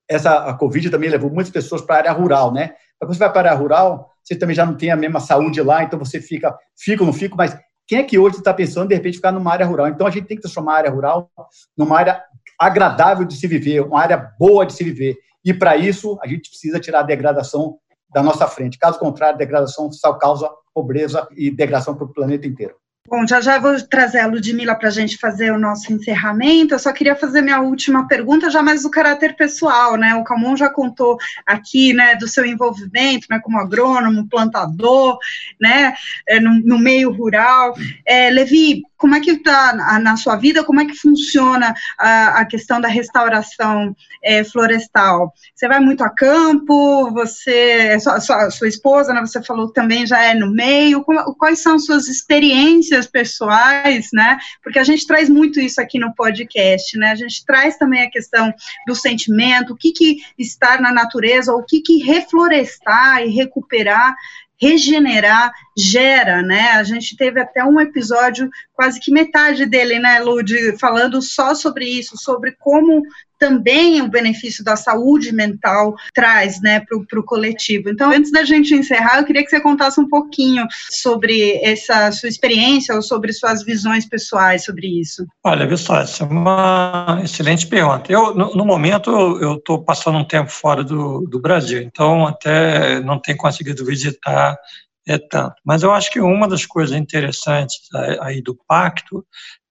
essa 0.08 0.50
a 0.50 0.54
Covid 0.54 0.89
também 0.91 1.10
levou 1.10 1.32
muitas 1.32 1.52
pessoas 1.52 1.82
para 1.82 1.95
a 1.95 1.98
área 2.00 2.12
rural, 2.12 2.54
né? 2.54 2.74
Mas 3.02 3.08
quando 3.08 3.13
você 3.13 3.19
vai 3.19 3.32
para 3.32 3.50
a 3.50 3.54
área 3.54 3.60
rural, 3.60 4.12
você 4.24 4.36
também 4.36 4.56
já 4.56 4.65
não 4.65 4.76
tem 4.76 4.91
a 4.91 4.95
mesma 4.95 5.19
saúde 5.19 5.60
lá, 5.62 5.84
então 5.84 5.98
você 5.98 6.21
fica, 6.21 6.56
fica 6.78 7.02
ou 7.02 7.08
não 7.08 7.13
fica, 7.13 7.36
mas 7.36 7.58
quem 7.88 8.00
é 8.00 8.04
que 8.04 8.17
hoje 8.17 8.38
está 8.38 8.54
pensando, 8.54 8.89
de 8.89 8.95
repente, 8.95 9.17
ficar 9.17 9.32
numa 9.32 9.52
área 9.52 9.65
rural? 9.65 9.88
Então, 9.88 10.08
a 10.08 10.10
gente 10.10 10.26
tem 10.26 10.38
que 10.38 10.41
transformar 10.41 10.74
a 10.74 10.78
área 10.78 10.89
rural 10.91 11.30
numa 11.78 11.98
área 11.98 12.21
agradável 12.60 13.26
de 13.26 13.36
se 13.36 13.48
viver, 13.48 13.82
uma 13.82 14.02
área 14.02 14.17
boa 14.39 14.65
de 14.65 14.74
se 14.74 14.84
viver. 14.84 15.17
E, 15.43 15.54
para 15.54 15.78
isso, 15.78 16.17
a 16.24 16.28
gente 16.28 16.50
precisa 16.50 16.80
tirar 16.80 17.02
a 17.02 17.04
degradação 17.04 17.78
da 18.15 18.23
nossa 18.23 18.47
frente. 18.47 18.80
Caso 18.80 18.97
contrário, 18.97 19.38
degradação 19.38 19.91
só 19.91 20.13
causa 20.13 20.49
pobreza 20.73 21.28
e 21.36 21.51
degradação 21.51 21.95
para 21.95 22.06
o 22.06 22.13
planeta 22.13 22.47
inteiro. 22.47 22.75
Bom, 23.08 23.28
já 23.28 23.39
já 23.39 23.60
vou 23.60 23.80
trazer 23.88 24.19
a 24.19 24.25
Ludmilla 24.25 24.73
para 24.73 24.88
a 24.88 24.91
gente 24.91 25.17
fazer 25.17 25.51
o 25.51 25.60
nosso 25.60 25.93
encerramento. 25.93 26.73
Eu 26.73 26.80
só 26.80 26.91
queria 26.91 27.15
fazer 27.15 27.41
minha 27.41 27.62
última 27.62 28.08
pergunta, 28.08 28.49
já 28.49 28.63
mais 28.63 28.82
do 28.82 28.89
caráter 28.89 29.36
pessoal, 29.36 29.95
né? 29.95 30.15
O 30.15 30.23
Camon 30.23 30.56
já 30.56 30.69
contou 30.69 31.17
aqui, 31.45 31.93
né, 31.93 32.15
do 32.15 32.28
seu 32.28 32.43
envolvimento, 32.45 33.28
né, 33.30 33.39
como 33.43 33.60
agrônomo, 33.60 34.28
plantador, 34.28 35.19
né, 35.62 35.93
é, 36.28 36.39
no, 36.39 36.62
no 36.62 36.80
meio 36.80 37.12
rural. 37.12 37.75
É, 38.08 38.32
Levi, 38.32 38.82
como 39.06 39.13
é 39.13 39.20
que 39.20 39.30
está 39.30 40.00
na 40.00 40.18
sua 40.18 40.36
vida, 40.36 40.63
como 40.63 40.82
é 40.82 40.86
que 40.86 40.96
funciona 40.96 41.76
a, 41.96 42.39
a 42.39 42.46
questão 42.46 42.82
da 42.82 42.88
restauração 42.88 43.96
é, 44.24 44.44
florestal? 44.44 45.32
Você 45.54 45.68
vai 45.68 45.80
muito 45.80 46.04
a 46.04 46.10
campo, 46.10 47.12
você, 47.12 48.00
sua, 48.00 48.20
sua, 48.20 48.50
sua 48.50 48.68
esposa, 48.68 49.13
né, 49.13 49.22
você 49.22 49.44
falou 49.44 49.72
também 49.72 50.08
já 50.08 50.24
é 50.24 50.34
no 50.34 50.52
meio, 50.52 51.04
como, 51.04 51.36
quais 51.36 51.60
são 51.60 51.78
suas 51.78 52.08
experiências 52.08 53.06
pessoais, 53.06 54.10
né, 54.12 54.39
porque 54.63 54.80
a 54.80 54.84
gente 54.84 55.06
traz 55.06 55.30
muito 55.30 55.60
isso 55.60 55.80
aqui 55.80 56.00
no 56.00 56.12
podcast, 56.15 56.98
né, 56.98 57.12
a 57.12 57.15
gente 57.15 57.46
traz 57.46 57.78
também 57.78 58.02
a 58.02 58.10
questão 58.10 58.52
do 58.88 58.96
sentimento, 58.96 59.74
o 59.74 59.78
que 59.78 59.91
que 59.91 60.18
estar 60.36 60.82
na 60.82 60.91
natureza, 60.91 61.54
o 61.54 61.63
que 61.63 61.80
que 61.82 61.98
reflorestar 61.98 63.22
e 63.22 63.30
recuperar 63.30 64.15
regenerar 64.62 65.52
gera, 65.78 66.41
né? 66.41 66.72
A 66.72 66.84
gente 66.84 67.15
teve 67.18 67.39
até 67.41 67.63
um 67.63 67.80
episódio, 67.80 68.50
quase 68.74 69.00
que 69.00 69.12
metade 69.12 69.65
dele, 69.65 70.00
né, 70.00 70.20
Lud, 70.20 70.78
falando 70.80 71.22
só 71.22 71.54
sobre 71.54 71.86
isso, 71.86 72.18
sobre 72.18 72.54
como 72.60 73.02
também 73.46 74.02
o 74.02 74.10
benefício 74.10 74.64
da 74.64 74.76
saúde 74.76 75.32
mental 75.32 75.94
traz, 76.16 76.60
né, 76.62 76.80
para 76.80 77.20
o 77.20 77.24
coletivo. 77.24 77.90
Então, 77.90 78.10
antes 78.10 78.32
da 78.32 78.44
gente 78.44 78.74
encerrar, 78.74 79.20
eu 79.20 79.24
queria 79.24 79.44
que 79.44 79.52
você 79.52 79.62
contasse 79.62 80.02
um 80.02 80.10
pouquinho 80.10 80.66
sobre 80.90 81.60
essa 81.62 82.12
sua 82.12 82.28
experiência 82.28 82.96
ou 82.96 83.04
sobre 83.04 83.32
suas 83.32 83.64
visões 83.64 84.10
pessoais 84.10 84.64
sobre 84.64 84.88
isso. 85.00 85.24
Olha, 85.44 85.68
pessoal, 85.68 86.02
essa 86.02 86.24
é 86.24 86.28
uma 86.28 87.22
excelente 87.24 87.68
pergunta. 87.68 88.12
Eu, 88.12 88.34
no, 88.34 88.56
no 88.56 88.66
momento, 88.66 89.12
eu 89.40 89.58
estou 89.58 89.84
passando 89.84 90.18
um 90.18 90.26
tempo 90.26 90.50
fora 90.50 90.84
do, 90.84 91.22
do 91.30 91.40
Brasil, 91.40 91.84
então 91.84 92.26
até 92.26 93.00
não 93.02 93.20
tenho 93.20 93.38
conseguido 93.38 93.86
visitar 93.86 94.58
é 95.08 95.20
tanto. 95.20 95.54
Mas 95.64 95.84
eu 95.84 95.92
acho 95.92 96.10
que 96.10 96.20
uma 96.20 96.48
das 96.48 96.66
coisas 96.66 96.98
interessantes 96.98 97.78
aí 98.22 98.41
do 98.41 98.58
pacto 98.68 99.24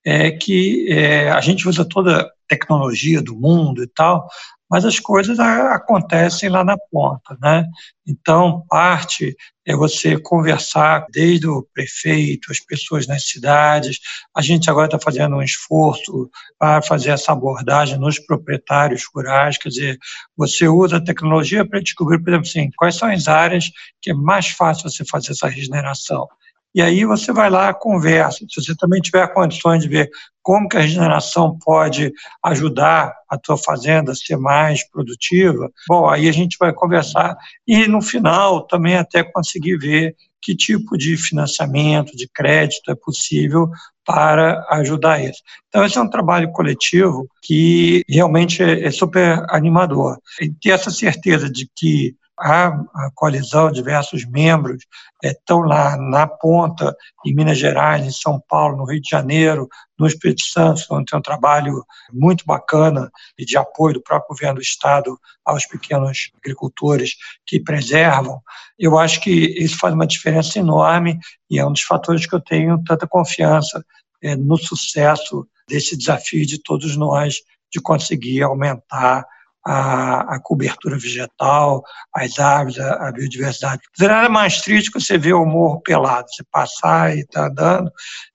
é 0.04 0.30
que 0.30 0.86
é, 0.88 1.30
a 1.30 1.40
gente 1.40 1.68
usa 1.68 1.84
toda 1.84 2.30
tecnologia 2.54 3.22
do 3.22 3.34
mundo 3.34 3.82
e 3.82 3.86
tal, 3.86 4.28
mas 4.70 4.84
as 4.84 4.98
coisas 4.98 5.38
acontecem 5.38 6.48
lá 6.48 6.64
na 6.64 6.76
ponta, 6.90 7.36
né? 7.40 7.64
Então, 8.06 8.64
parte 8.68 9.36
é 9.66 9.76
você 9.76 10.18
conversar 10.18 11.06
desde 11.12 11.46
o 11.46 11.62
prefeito, 11.72 12.50
as 12.50 12.60
pessoas 12.60 13.06
nas 13.06 13.24
cidades. 13.24 13.98
A 14.36 14.42
gente 14.42 14.68
agora 14.68 14.86
está 14.86 14.98
fazendo 14.98 15.36
um 15.36 15.42
esforço 15.42 16.28
para 16.58 16.82
fazer 16.82 17.10
essa 17.10 17.32
abordagem 17.32 17.98
nos 17.98 18.18
proprietários 18.18 19.04
rurais, 19.14 19.58
quer 19.58 19.68
dizer, 19.68 19.98
você 20.36 20.66
usa 20.66 20.96
a 20.96 21.04
tecnologia 21.04 21.64
para 21.64 21.80
descobrir, 21.80 22.18
por 22.18 22.30
exemplo, 22.30 22.48
assim, 22.48 22.70
quais 22.76 22.96
são 22.96 23.08
as 23.08 23.28
áreas 23.28 23.70
que 24.02 24.10
é 24.10 24.14
mais 24.14 24.48
fácil 24.48 24.90
você 24.90 25.04
fazer 25.04 25.32
essa 25.32 25.48
regeneração. 25.48 26.26
E 26.74 26.82
aí 26.82 27.04
você 27.04 27.32
vai 27.32 27.48
lá, 27.48 27.72
conversa. 27.72 28.44
Se 28.48 28.62
você 28.62 28.74
também 28.74 29.00
tiver 29.00 29.26
condições 29.32 29.82
de 29.82 29.88
ver 29.88 30.10
como 30.42 30.68
que 30.68 30.76
a 30.76 30.80
regeneração 30.80 31.56
pode 31.64 32.12
ajudar 32.44 33.14
a 33.30 33.38
tua 33.38 33.56
fazenda 33.56 34.12
a 34.12 34.14
ser 34.14 34.36
mais 34.36 34.86
produtiva, 34.90 35.70
bom, 35.88 36.08
aí 36.08 36.28
a 36.28 36.32
gente 36.32 36.56
vai 36.58 36.72
conversar 36.72 37.36
e 37.66 37.86
no 37.86 38.02
final 38.02 38.66
também 38.66 38.96
até 38.96 39.22
conseguir 39.22 39.78
ver 39.78 40.16
que 40.42 40.54
tipo 40.54 40.98
de 40.98 41.16
financiamento, 41.16 42.14
de 42.14 42.28
crédito 42.28 42.90
é 42.90 42.94
possível 42.94 43.70
para 44.04 44.66
ajudar 44.72 45.24
isso. 45.24 45.40
Então, 45.68 45.84
esse 45.84 45.96
é 45.96 46.02
um 46.02 46.10
trabalho 46.10 46.52
coletivo 46.52 47.26
que 47.42 48.02
realmente 48.06 48.62
é, 48.62 48.84
é 48.84 48.90
super 48.90 49.42
animador. 49.48 50.18
E 50.40 50.50
ter 50.50 50.70
essa 50.70 50.90
certeza 50.90 51.48
de 51.48 51.66
que 51.74 52.14
a, 52.38 52.72
coalizão, 53.14 53.70
diversos 53.70 54.24
membros 54.26 54.84
estão 55.22 55.60
lá 55.60 55.96
na 55.96 56.26
ponta, 56.26 56.94
em 57.24 57.34
Minas 57.34 57.58
Gerais, 57.58 58.04
em 58.04 58.10
São 58.10 58.42
Paulo, 58.48 58.76
no 58.76 58.84
Rio 58.84 59.00
de 59.00 59.08
Janeiro, 59.08 59.68
no 59.98 60.06
Espírito 60.06 60.42
Santo, 60.42 60.82
onde 60.90 61.06
tem 61.06 61.18
um 61.18 61.22
trabalho 61.22 61.84
muito 62.12 62.44
bacana 62.44 63.10
e 63.38 63.44
de 63.44 63.56
apoio 63.56 63.94
do 63.94 64.02
próprio 64.02 64.28
governo 64.30 64.56
do 64.56 64.62
Estado 64.62 65.18
aos 65.44 65.66
pequenos 65.66 66.30
agricultores 66.36 67.12
que 67.46 67.60
preservam. 67.60 68.42
Eu 68.78 68.98
acho 68.98 69.20
que 69.20 69.30
isso 69.30 69.78
faz 69.78 69.94
uma 69.94 70.06
diferença 70.06 70.58
enorme 70.58 71.18
e 71.48 71.58
é 71.58 71.66
um 71.66 71.72
dos 71.72 71.82
fatores 71.82 72.26
que 72.26 72.34
eu 72.34 72.40
tenho 72.40 72.82
tanta 72.84 73.06
confiança 73.06 73.84
é, 74.22 74.34
no 74.34 74.56
sucesso 74.56 75.46
desse 75.68 75.96
desafio 75.96 76.44
de 76.44 76.60
todos 76.62 76.96
nós 76.96 77.36
de 77.72 77.80
conseguir 77.80 78.42
aumentar 78.42 79.24
a, 79.66 80.34
a, 80.34 80.40
cobertura 80.40 80.98
vegetal, 80.98 81.82
as 82.14 82.38
árvores, 82.38 82.78
a, 82.78 83.08
a 83.08 83.12
biodiversidade. 83.12 83.80
É 84.00 84.06
nada 84.06 84.28
mais 84.28 84.60
triste 84.60 84.90
que 84.90 85.00
você 85.00 85.16
ver 85.16 85.34
o 85.34 85.46
morro 85.46 85.80
pelado, 85.80 86.28
você 86.28 86.44
passar 86.50 87.16
e 87.16 87.20
está 87.20 87.46
andando, 87.46 87.90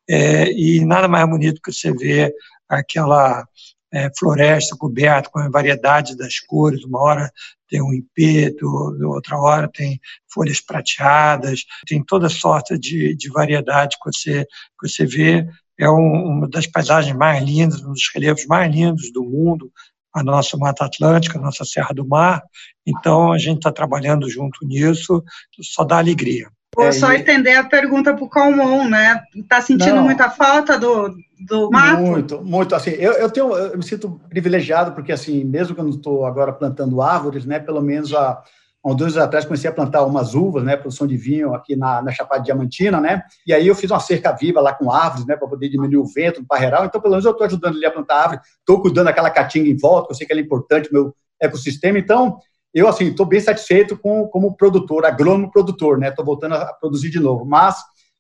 é, 0.10 0.52
e 0.52 0.84
nada 0.86 1.08
mais 1.08 1.30
bonito 1.30 1.62
que 1.62 1.72
você 1.72 1.92
ver 1.94 2.34
aquela 2.68 3.46
é, 3.92 4.10
floresta 4.18 4.76
coberta 4.78 5.30
com 5.30 5.40
a 5.40 5.50
variedade 5.50 6.16
das 6.16 6.40
cores, 6.40 6.84
uma 6.84 7.02
hora 7.02 7.32
tem 7.68 7.82
um 7.82 7.94
impeto, 7.94 8.66
outra 9.06 9.38
hora 9.38 9.70
tem 9.72 10.00
folhas 10.34 10.60
prateadas, 10.60 11.64
tem 11.88 12.04
toda 12.04 12.28
sorte 12.30 12.78
de, 12.78 13.16
de 13.16 13.30
variedade 13.30 13.98
que 14.02 14.12
você, 14.12 14.46
que 14.80 14.88
você 14.88 15.06
vê. 15.06 15.48
É 15.78 15.90
um, 15.90 16.38
uma 16.38 16.50
das 16.50 16.66
paisagens 16.66 17.16
mais 17.16 17.44
lindas, 17.44 17.82
um 17.82 17.94
dos 17.94 18.10
relevos 18.14 18.46
mais 18.48 18.74
lindos 18.74 19.12
do 19.14 19.24
mundo, 19.24 19.72
a 20.14 20.24
nossa 20.24 20.58
Mata 20.58 20.86
Atlântica, 20.86 21.38
a 21.38 21.42
nossa 21.42 21.64
Serra 21.66 21.94
do 21.94 22.08
Mar. 22.08 22.42
Então, 22.86 23.32
a 23.32 23.38
gente 23.38 23.58
está 23.58 23.72
trabalhando 23.72 24.30
junto 24.30 24.66
nisso, 24.66 25.24
só 25.62 25.84
dá 25.84 25.98
alegria. 25.98 26.48
Vou 26.76 26.86
é, 26.86 26.92
só 26.92 27.12
estender 27.14 27.58
a 27.58 27.64
pergunta 27.64 28.14
para 28.14 28.24
o 28.24 28.30
Calmon, 28.30 28.88
né? 28.88 29.22
Está 29.36 29.60
sentindo 29.62 29.96
Não, 29.96 30.04
muita 30.04 30.30
falta 30.30 30.78
do, 30.78 31.16
do 31.40 31.70
mato? 31.72 32.02
Muito, 32.02 32.42
muito. 32.44 32.76
Assim, 32.76 32.92
eu, 32.92 33.14
eu, 33.14 33.30
tenho, 33.30 33.52
eu 33.56 33.78
me 33.78 33.84
sinto 33.84 34.22
privilegiado, 34.30 34.92
porque, 34.92 35.12
assim, 35.12 35.44
mesmo 35.44 35.74
que 35.74 35.82
eu 35.82 35.86
não 35.86 35.92
estou 35.92 36.26
agora 36.26 36.54
plantando 36.54 37.02
árvores, 37.02 37.46
né? 37.46 37.60
Pelo 37.60 37.82
menos 37.82 38.14
a 38.14 38.42
há 38.86 38.94
dois 38.94 39.14
anos 39.14 39.28
atrás, 39.28 39.46
comecei 39.46 39.70
a 39.70 39.74
plantar 39.74 40.04
umas 40.06 40.34
uvas, 40.34 40.64
né, 40.64 40.78
produção 40.78 41.06
de 41.06 41.18
vinho 41.18 41.54
aqui 41.54 41.76
na, 41.76 42.02
na 42.02 42.12
Chapada 42.12 42.44
Diamantina, 42.44 43.00
né, 43.00 43.24
e 43.46 43.54
aí 43.54 43.68
eu 43.68 43.76
fiz 43.76 43.92
uma 43.92 44.00
cerca 44.00 44.32
viva 44.32 44.62
lá 44.62 44.74
com 44.74 44.92
árvores, 44.92 45.26
né, 45.26 45.36
para 45.36 45.48
poder 45.48 45.70
diminuir 45.70 45.98
o 45.98 46.06
vento 46.06 46.42
no 46.42 46.48
parreiral, 46.48 46.86
então 46.86 47.02
pelo 47.02 47.12
menos 47.12 47.26
eu 47.26 47.32
estou 47.32 47.46
ajudando 47.46 47.76
ali 47.76 47.86
a 47.86 47.92
plantar 47.92 48.16
árvore, 48.16 48.42
estou 48.60 48.82
cuidando 48.82 49.06
daquela 49.06 49.30
caatinga 49.30 49.70
em 49.70 49.78
volta, 49.78 50.08
que 50.08 50.14
eu 50.14 50.18
sei 50.18 50.26
que 50.26 50.34
ela 50.34 50.42
é 50.42 50.44
importante 50.44 50.92
meu 50.92 51.14
ecossistema, 51.42 52.00
então 52.00 52.38
eu, 52.74 52.88
assim, 52.88 53.08
estou 53.08 53.26
bem 53.26 53.40
satisfeito 53.40 53.98
com, 53.98 54.28
como 54.28 54.56
produtor, 54.56 55.06
agrônomo 55.06 55.52
produtor, 55.52 55.98
né, 55.98 56.10
estou 56.10 56.24
voltando 56.24 56.56
a 56.56 56.74
produzir 56.74 57.10
de 57.10 57.20
novo, 57.20 57.46
mas 57.46 57.76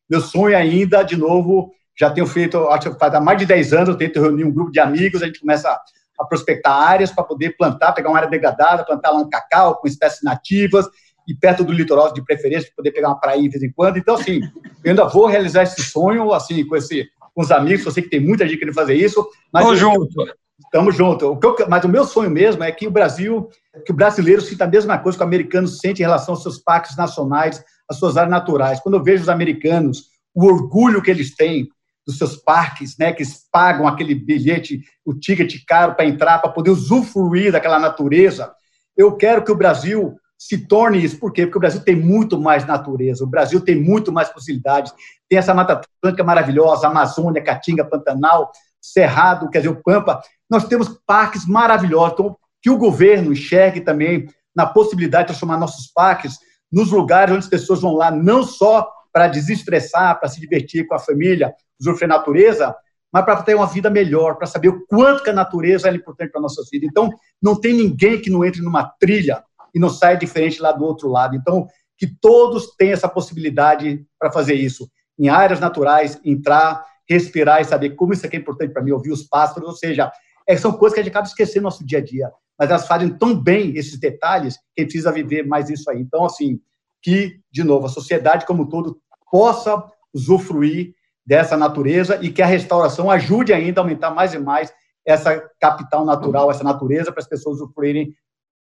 meu 0.10 0.22
sonho 0.22 0.57
ainda, 0.57 1.03
de 1.03 1.16
novo, 1.16 1.72
já 1.97 2.10
tenho 2.10 2.26
feito, 2.26 2.57
acho 2.70 2.91
que 2.91 2.99
faz 2.99 3.14
há 3.14 3.22
mais 3.22 3.38
de 3.38 3.45
10 3.45 3.74
anos, 3.74 3.89
eu 3.89 3.97
tento 3.97 4.22
reunir 4.22 4.43
um 4.43 4.51
grupo 4.51 4.72
de 4.72 4.80
amigos, 4.80 5.22
a 5.22 5.26
gente 5.26 5.39
começa 5.39 5.78
a 6.20 6.26
prospectar 6.26 6.74
áreas 6.74 7.11
para 7.11 7.24
poder 7.24 7.55
plantar, 7.57 7.93
pegar 7.93 8.09
uma 8.09 8.17
área 8.17 8.30
degradada, 8.30 8.84
plantar 8.84 9.11
lá 9.11 9.20
um 9.20 9.30
cacau 9.30 9.76
com 9.76 9.88
espécies 9.88 10.22
nativas 10.22 10.86
e 11.28 11.36
perto 11.36 11.63
do 11.63 11.72
litoral 11.72 12.11
de 12.11 12.24
preferência, 12.24 12.67
para 12.67 12.76
poder 12.78 12.91
pegar 12.91 13.09
uma 13.09 13.20
praia 13.20 13.41
de 13.41 13.49
vez 13.49 13.63
em 13.63 13.72
quando. 13.72 13.97
Então, 13.97 14.15
assim, 14.15 14.41
eu 14.84 14.91
ainda 14.91 15.05
vou 15.05 15.28
realizar 15.28 15.63
esse 15.63 15.82
sonho, 15.82 16.34
assim, 16.34 16.65
com, 16.65 16.76
esse, 16.76 17.07
com 17.34 17.41
os 17.41 17.51
amigos, 17.51 17.86
eu 17.86 17.91
sei 17.91 18.03
que 18.03 18.09
tem 18.09 18.20
muita 18.20 18.47
gente 18.47 18.57
querendo 18.57 18.76
fazer 18.76 18.95
isso. 18.95 19.26
Mas 19.53 19.80
junto. 19.80 20.26
Estamos 20.59 20.95
juntos. 20.95 21.38
Mas 21.70 21.86
o 21.86 21.89
meu 21.89 22.03
sonho 22.03 22.30
mesmo 22.30 22.63
é 22.63 22.72
que 22.72 22.86
o 22.86 22.91
Brasil, 22.91 23.49
que 23.86 23.91
o 23.91 23.95
brasileiro 23.95 24.41
sinta 24.41 24.65
a 24.65 24.67
mesma 24.67 24.97
coisa 24.97 25.17
que 25.17 25.24
o 25.24 25.28
americano 25.28 25.67
sente 25.67 26.01
em 26.01 26.05
relação 26.05 26.34
aos 26.34 26.43
seus 26.43 26.57
parques 26.59 26.97
nacionais, 26.97 27.63
às 27.89 27.97
suas 27.97 28.17
áreas 28.17 28.32
naturais. 28.32 28.80
Quando 28.82 28.95
eu 28.95 29.03
vejo 29.03 29.24
os 29.24 29.30
americanos, 29.30 30.09
o 30.36 30.45
orgulho 30.45 31.01
que 31.01 31.09
eles 31.09 31.34
têm 31.36 31.70
dos 32.05 32.17
seus 32.17 32.35
parques, 32.35 32.97
né, 32.97 33.13
que 33.13 33.23
pagam 33.51 33.87
aquele 33.87 34.15
bilhete, 34.15 34.81
o 35.05 35.13
ticket 35.13 35.63
caro 35.67 35.95
para 35.95 36.05
entrar, 36.05 36.39
para 36.39 36.51
poder 36.51 36.71
usufruir 36.71 37.51
daquela 37.51 37.79
natureza. 37.79 38.51
Eu 38.97 39.15
quero 39.15 39.43
que 39.43 39.51
o 39.51 39.57
Brasil 39.57 40.15
se 40.37 40.57
torne 40.57 41.03
isso. 41.03 41.19
Por 41.19 41.33
quê? 41.33 41.45
Porque 41.45 41.57
o 41.57 41.61
Brasil 41.61 41.81
tem 41.81 41.95
muito 41.95 42.39
mais 42.39 42.65
natureza, 42.65 43.23
o 43.23 43.27
Brasil 43.27 43.59
tem 43.59 43.75
muito 43.75 44.11
mais 44.11 44.29
possibilidades. 44.29 44.93
Tem 45.27 45.37
essa 45.37 45.53
Mata 45.53 45.73
Atlântica 45.73 46.23
maravilhosa, 46.23 46.87
Amazônia, 46.87 47.43
Caatinga, 47.43 47.83
Pantanal, 47.83 48.51
Cerrado, 48.81 49.49
quer 49.49 49.59
dizer, 49.59 49.69
o 49.69 49.83
Pampa. 49.83 50.21
Nós 50.49 50.65
temos 50.65 50.97
parques 51.05 51.45
maravilhosos. 51.45 52.13
Então, 52.13 52.37
que 52.61 52.69
o 52.69 52.77
governo 52.77 53.33
enxergue 53.33 53.81
também 53.81 54.27
na 54.55 54.65
possibilidade 54.65 55.23
de 55.23 55.27
transformar 55.27 55.57
nossos 55.57 55.87
parques 55.87 56.37
nos 56.71 56.91
lugares 56.91 57.33
onde 57.33 57.43
as 57.43 57.49
pessoas 57.49 57.81
vão 57.81 57.93
lá 57.93 58.11
não 58.11 58.43
só 58.43 58.89
para 59.20 59.28
desestressar, 59.28 60.17
para 60.17 60.30
se 60.30 60.39
divertir 60.39 60.88
com 60.88 60.95
a 60.95 60.99
família, 60.99 61.53
usufruir 61.78 62.05
a 62.05 62.15
natureza, 62.15 62.74
mas 63.11 63.26
para 63.26 63.43
ter 63.43 63.53
uma 63.53 63.67
vida 63.67 63.89
melhor, 63.89 64.38
para 64.38 64.47
saber 64.47 64.70
o 64.70 64.86
quanto 64.88 65.24
que 65.24 65.30
a 65.30 65.34
natureza 65.34 65.89
é 65.89 65.93
importante 65.93 66.32
para 66.32 66.39
a 66.39 66.41
nossa 66.41 66.63
vida. 66.72 66.86
Então, 66.86 67.09
não 67.41 67.59
tem 67.59 67.74
ninguém 67.74 68.22
que 68.22 68.30
não 68.30 68.45
entre 68.45 68.61
numa 68.61 68.86
trilha 68.97 69.43
e 69.76 69.80
não 69.80 69.89
saia 69.89 70.15
diferente 70.15 70.61
lá 70.61 70.72
do 70.72 70.86
outro 70.86 71.09
lado. 71.09 71.36
Então, 71.36 71.67
que 71.97 72.07
todos 72.07 72.74
tenham 72.78 72.93
essa 72.93 73.09
possibilidade 73.09 74.05
para 74.17 74.32
fazer 74.32 74.53
isso. 74.53 74.89
Em 75.20 75.28
áreas 75.28 75.59
naturais, 75.59 76.17
entrar, 76.24 76.86
respirar 77.09 77.59
e 77.59 77.65
saber 77.65 77.89
como 77.95 78.13
isso 78.13 78.26
aqui 78.26 78.38
é 78.38 78.39
importante 78.39 78.72
para 78.72 78.82
mim, 78.82 78.91
ouvir 78.91 79.11
os 79.11 79.24
pássaros, 79.24 79.67
ou 79.67 79.76
seja, 79.76 80.09
é, 80.47 80.55
são 80.55 80.72
coisas 80.72 80.93
que 80.93 81.01
a 81.01 81.03
gente 81.03 81.11
acaba 81.11 81.28
esquecendo 81.28 81.63
no 81.63 81.65
nosso 81.65 81.86
dia 81.86 81.99
a 81.99 82.01
dia, 82.01 82.32
mas 82.57 82.70
elas 82.70 82.88
fazem 82.88 83.09
tão 83.09 83.38
bem 83.38 83.76
esses 83.76 83.99
detalhes 83.99 84.55
que 84.74 84.80
a 84.80 84.82
gente 84.84 84.91
precisa 84.93 85.11
viver 85.11 85.45
mais 85.45 85.70
isso 85.70 85.91
aí. 85.91 85.99
Então, 85.99 86.24
assim, 86.24 86.61
que, 87.01 87.39
de 87.51 87.63
novo, 87.63 87.86
a 87.86 87.89
sociedade 87.89 88.45
como 88.45 88.63
um 88.63 88.70
todo 88.70 88.99
possa 89.32 89.84
usufruir 90.13 90.93
dessa 91.25 91.55
natureza 91.55 92.19
e 92.21 92.32
que 92.32 92.41
a 92.41 92.45
restauração 92.45 93.09
ajude 93.11 93.53
ainda 93.53 93.82
a 93.82 93.84
aumentar 93.84 94.11
mais 94.11 94.34
e 94.34 94.39
mais 94.39 94.73
essa 95.05 95.41
capital 95.59 96.05
natural, 96.05 96.49
essa 96.49 96.63
natureza, 96.63 97.11
para 97.11 97.21
as 97.21 97.27
pessoas 97.27 97.61
usufruírem 97.61 98.13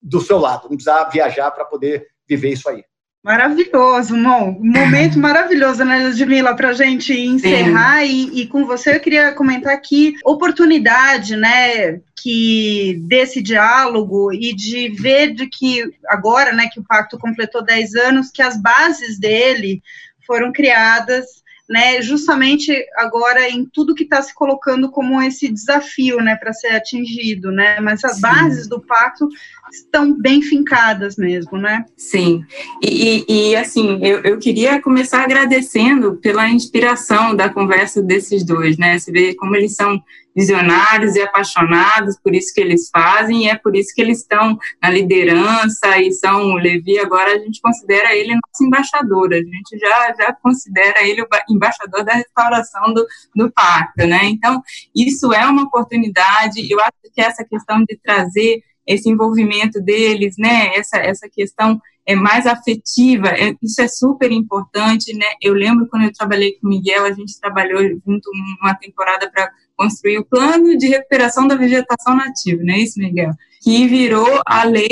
do 0.02 0.22
seu 0.22 0.38
lado, 0.38 0.64
não 0.64 0.78
precisar 0.78 1.06
viajar 1.06 1.52
para 1.52 1.66
poder 1.66 2.08
viver 2.28 2.52
isso 2.52 2.70
aí. 2.70 2.84
Maravilhoso, 3.24 4.16
um 4.16 4.62
momento 4.62 5.20
maravilhoso, 5.20 5.84
né, 5.84 6.08
Ludmilla, 6.08 6.56
para 6.56 6.70
a 6.70 6.74
gente 6.74 7.12
encerrar. 7.12 8.06
E, 8.06 8.42
e, 8.42 8.48
com 8.48 8.66
você 8.66 8.96
eu 8.96 9.00
queria 9.02 9.34
comentar 9.34 9.74
aqui 9.74 10.16
oportunidade, 10.24 11.36
né, 11.36 12.00
que 12.16 13.02
desse 13.06 13.42
diálogo 13.42 14.32
e 14.32 14.56
de 14.56 14.90
ver 14.90 15.34
de 15.34 15.48
que 15.48 15.84
agora, 16.08 16.54
né, 16.54 16.70
que 16.72 16.80
o 16.80 16.84
pacto 16.84 17.18
completou 17.18 17.62
10 17.62 17.96
anos, 17.96 18.32
que 18.32 18.42
as 18.42 18.62
bases 18.62 19.20
dele 19.20 19.82
foram 20.28 20.52
criadas 20.52 21.26
né, 21.70 22.02
justamente 22.02 22.74
agora 22.96 23.50
em 23.50 23.66
tudo 23.66 23.94
que 23.94 24.04
está 24.04 24.22
se 24.22 24.34
colocando 24.34 24.90
como 24.90 25.22
esse 25.22 25.50
desafio, 25.50 26.18
né, 26.18 26.36
para 26.38 26.54
ser 26.54 26.70
atingido, 26.70 27.52
né, 27.52 27.80
mas 27.82 28.04
as 28.06 28.16
Sim. 28.16 28.22
bases 28.22 28.68
do 28.68 28.80
pacto 28.80 29.28
estão 29.72 30.18
bem 30.18 30.42
fincadas 30.42 31.18
mesmo, 31.18 31.58
né? 31.58 31.84
Sim, 31.98 32.46
e, 32.82 33.26
e, 33.28 33.50
e 33.50 33.56
assim, 33.56 34.00
eu, 34.02 34.22
eu 34.22 34.40
queria 34.40 34.82
começar 34.82 35.24
agradecendo 35.24 36.16
pela 36.16 36.48
inspiração 36.48 37.36
da 37.36 37.50
conversa 37.50 38.02
desses 38.02 38.46
dois, 38.46 38.78
né, 38.78 38.98
você 38.98 39.12
vê 39.12 39.36
como 39.36 39.56
eles 39.56 39.76
são 39.76 40.02
visionários 40.38 41.16
e 41.16 41.22
apaixonados 41.24 42.16
por 42.24 42.36
isso 42.36 42.54
que 42.54 42.62
eles 42.62 42.92
fazem, 42.94 43.46
e 43.46 43.50
é 43.50 43.56
por 43.58 43.76
isso 43.76 43.92
que 43.96 44.02
eles 44.04 44.20
estão 44.20 44.56
na 44.80 44.88
liderança 44.92 45.98
e 46.00 46.12
são 46.12 46.54
Levi, 46.54 47.00
agora 47.00 47.34
a 47.34 47.40
gente 47.40 47.60
considera 47.60 48.16
ele 48.16 48.36
nosso 48.36 48.64
embaixador, 48.64 49.34
a 49.34 49.38
gente 49.38 49.80
já, 49.80 50.14
já 50.16 50.34
considera 50.34 51.02
ele 51.02 51.24
o 51.24 51.28
embaixador 51.50 52.06
da 52.06 52.14
restauração 52.14 52.94
do, 52.94 53.04
do 53.36 53.52
pacto, 53.52 54.06
né? 54.06 54.26
Então, 54.26 54.62
isso 54.96 55.34
é 55.34 55.44
uma 55.48 55.64
oportunidade, 55.64 56.72
eu 56.72 56.80
acho 56.82 57.12
que 57.12 57.20
essa 57.20 57.44
questão 57.44 57.84
de 57.84 57.98
trazer 57.98 58.62
esse 58.86 59.10
envolvimento 59.10 59.82
deles, 59.82 60.36
né, 60.38 60.74
essa, 60.76 60.98
essa 60.98 61.28
questão 61.28 61.82
é 62.06 62.16
mais 62.16 62.48
afetiva, 62.48 63.28
é, 63.28 63.54
isso 63.62 63.82
é 63.82 63.88
super 63.88 64.32
importante, 64.32 65.14
né, 65.14 65.26
eu 65.42 65.54
lembro 65.54 65.88
quando 65.90 66.04
eu 66.04 66.14
trabalhei 66.14 66.54
com 66.54 66.68
o 66.68 66.70
Miguel, 66.70 67.04
a 67.04 67.12
gente 67.12 67.38
trabalhou 67.40 67.82
junto 67.82 68.32
uma 68.62 68.74
temporada 68.76 69.30
para 69.30 69.52
construir 69.78 70.18
o 70.18 70.26
plano 70.26 70.78
de 70.78 70.88
recuperação 70.88 71.48
da 71.48 71.56
vegetação 71.56 72.16
nativa, 72.16 72.64
não 72.64 72.74
é 72.74 72.80
isso, 72.80 73.00
Miguel? 73.00 73.32
Que 73.62 73.88
virou 73.88 74.42
a 74.46 74.64
lei 74.64 74.90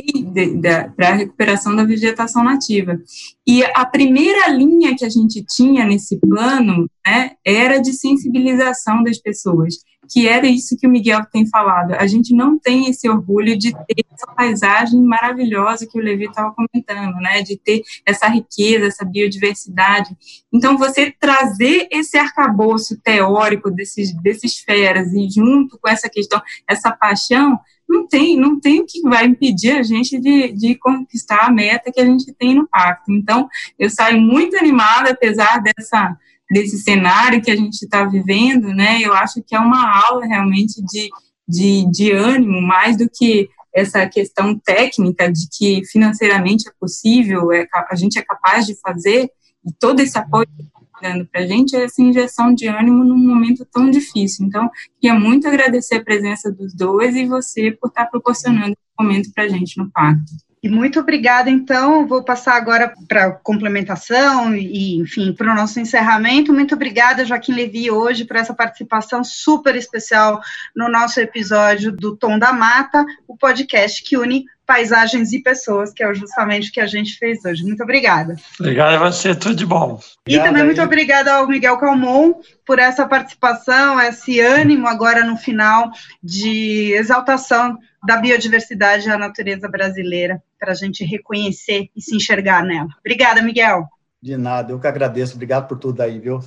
para 0.96 1.10
a 1.10 1.14
recuperação 1.14 1.76
da 1.76 1.84
vegetação 1.84 2.44
nativa. 2.44 3.00
E 3.48 3.64
a 3.64 3.86
primeira 3.86 4.48
linha 4.50 4.96
que 4.96 5.06
a 5.06 5.10
gente 5.10 5.44
tinha 5.46 5.86
nesse 5.86 6.18
plano 6.20 6.90
né, 7.06 7.32
era 7.46 7.80
de 7.80 7.94
sensibilização 7.94 9.04
das 9.04 9.18
pessoas 9.18 9.76
que 10.10 10.28
era 10.28 10.48
isso 10.48 10.78
que 10.78 10.88
o 10.88 10.90
Miguel 10.90 11.26
tem 11.32 11.48
falado. 11.48 11.94
A 11.94 12.08
gente 12.08 12.34
não 12.34 12.58
tem 12.58 12.90
esse 12.90 13.10
orgulho 13.10 13.58
de 13.58 13.72
ter 13.72 14.06
essa 14.14 14.28
paisagem 14.36 15.02
maravilhosa 15.02 15.88
que 15.88 15.98
o 15.98 16.02
Levi 16.02 16.26
estava 16.26 16.54
comentando, 16.54 17.16
né? 17.18 17.42
De 17.42 17.58
ter 17.58 17.82
essa 18.06 18.28
riqueza, 18.28 18.88
essa 18.88 19.06
biodiversidade. 19.06 20.16
Então, 20.54 20.78
você 20.78 21.14
trazer 21.20 21.88
esse 21.92 22.18
arcabouço 22.18 23.00
teórico 23.02 23.72
desses, 23.72 24.14
desses 24.22 24.60
feras 24.60 25.14
e 25.14 25.30
junto 25.30 25.78
com 25.80 25.90
essa 25.90 26.10
questão, 26.10 26.42
essa 26.68 26.92
paixão, 26.92 27.60
não 27.88 28.08
tem, 28.08 28.36
não 28.36 28.60
tem 28.60 28.82
o 28.82 28.86
que 28.86 29.02
vai 29.02 29.26
impedir 29.26 29.72
a 29.72 29.84
gente 29.84 30.20
de, 30.20 30.52
de 30.52 30.76
conquistar 30.76 31.46
a 31.46 31.52
meta 31.52 31.92
que 31.92 32.02
a 32.02 32.06
gente 32.06 32.34
tem 32.34 32.56
no 32.56 32.68
pacto. 32.68 33.12
Então, 33.12 33.48
eu 33.78 33.90
saio 33.90 34.20
muito 34.20 34.58
animada, 34.58 35.12
apesar 35.12 35.62
dessa 35.62 36.18
desse 36.50 36.78
cenário 36.80 37.42
que 37.42 37.52
a 37.52 37.56
gente 37.56 37.84
está 37.84 38.06
vivendo, 38.06 38.68
né? 38.70 39.02
Eu 39.02 39.14
acho 39.14 39.42
que 39.44 39.56
é 39.56 39.60
uma 39.60 40.06
aula 40.08 40.26
realmente 40.26 40.82
de, 40.86 41.10
de, 41.48 41.92
de 41.92 42.12
ânimo, 42.12 42.62
mais 42.62 42.98
do 42.98 43.10
que 43.10 43.50
essa 43.74 44.08
questão 44.08 44.58
técnica 44.58 45.32
de 45.32 45.48
que 45.52 45.82
financeiramente 45.86 46.68
é 46.68 46.72
possível, 46.80 47.52
é, 47.52 47.68
a 47.90 47.96
gente 47.96 48.18
é 48.18 48.22
capaz 48.22 48.66
de 48.66 48.80
fazer, 48.80 49.30
e 49.66 49.72
todo 49.80 50.00
esse 50.00 50.18
apoio 50.18 50.48
dando 51.02 51.26
para 51.26 51.42
a 51.42 51.48
gente 51.48 51.76
é 51.76 51.84
essa 51.84 52.02
injeção 52.02 52.54
de 52.54 52.68
ânimo 52.68 53.04
num 53.04 53.18
momento 53.18 53.66
tão 53.66 53.90
difícil. 53.90 54.46
Então, 54.46 54.70
queria 55.00 55.18
muito 55.18 55.48
agradecer 55.48 55.96
a 55.96 56.04
presença 56.04 56.52
dos 56.52 56.74
dois 56.74 57.16
e 57.16 57.26
você 57.26 57.72
por 57.72 57.90
estar 57.90 58.06
proporcionando 58.06 58.72
esse 58.72 58.96
momento 59.00 59.30
para 59.34 59.44
a 59.44 59.48
gente 59.48 59.78
no 59.78 59.92
pacto. 59.92 60.32
E 60.66 60.68
muito 60.68 61.00
obrigada, 61.00 61.48
então. 61.48 62.08
Vou 62.08 62.24
passar 62.24 62.56
agora 62.56 62.92
para 63.08 63.34
complementação 63.34 64.56
e, 64.56 64.96
enfim, 64.96 65.32
para 65.32 65.52
o 65.52 65.56
nosso 65.56 65.80
encerramento. 65.80 66.52
Muito 66.52 66.74
obrigada, 66.74 67.24
Joaquim 67.24 67.54
Levi, 67.54 67.92
hoje, 67.92 68.26
por 68.26 68.36
essa 68.36 68.52
participação 68.52 69.24
super 69.24 69.76
especial 69.76 70.42
no 70.76 70.90
nosso 70.90 71.20
episódio 71.20 71.92
do 71.92 72.18
Tom 72.18 72.40
da 72.40 72.52
Mata, 72.52 73.06
o 73.28 73.38
podcast 73.38 74.04
que 74.04 74.18
une 74.18 74.46
paisagens 74.66 75.32
e 75.32 75.42
pessoas, 75.42 75.94
que 75.94 76.04
é 76.04 76.14
justamente 76.14 76.70
o 76.70 76.74
que 76.74 76.80
a 76.80 76.88
gente 76.88 77.18
fez 77.18 77.44
hoje. 77.46 77.64
Muito 77.64 77.84
obrigada. 77.84 78.36
Obrigado 78.60 78.96
a 78.96 79.10
você, 79.10 79.36
tudo 79.36 79.56
de 79.56 79.66
bom. 79.66 80.00
E 80.28 80.40
também 80.40 80.64
muito 80.64 80.82
obrigada 80.82 81.34
ao 81.34 81.48
Miguel 81.48 81.78
Calmon 81.78 82.34
por 82.66 82.80
essa 82.80 83.08
participação, 83.08 84.00
esse 84.00 84.40
ânimo 84.40 84.88
agora 84.88 85.24
no 85.24 85.38
final 85.38 85.92
de 86.24 86.94
exaltação 86.94 87.78
da 88.06 88.18
biodiversidade 88.18 89.06
e 89.06 89.10
da 89.10 89.18
natureza 89.18 89.68
brasileira, 89.68 90.42
para 90.60 90.72
a 90.72 90.76
gente 90.76 91.04
reconhecer 91.04 91.90
e 91.96 92.02
se 92.02 92.16
enxergar 92.16 92.64
nela. 92.64 92.90
Obrigada, 93.00 93.42
Miguel. 93.42 93.88
De 94.22 94.36
nada, 94.38 94.72
eu 94.72 94.80
que 94.80 94.88
agradeço. 94.88 95.36
Obrigado 95.36 95.68
por 95.68 95.78
tudo 95.78 96.02
aí, 96.02 96.20
viu? 96.20 96.40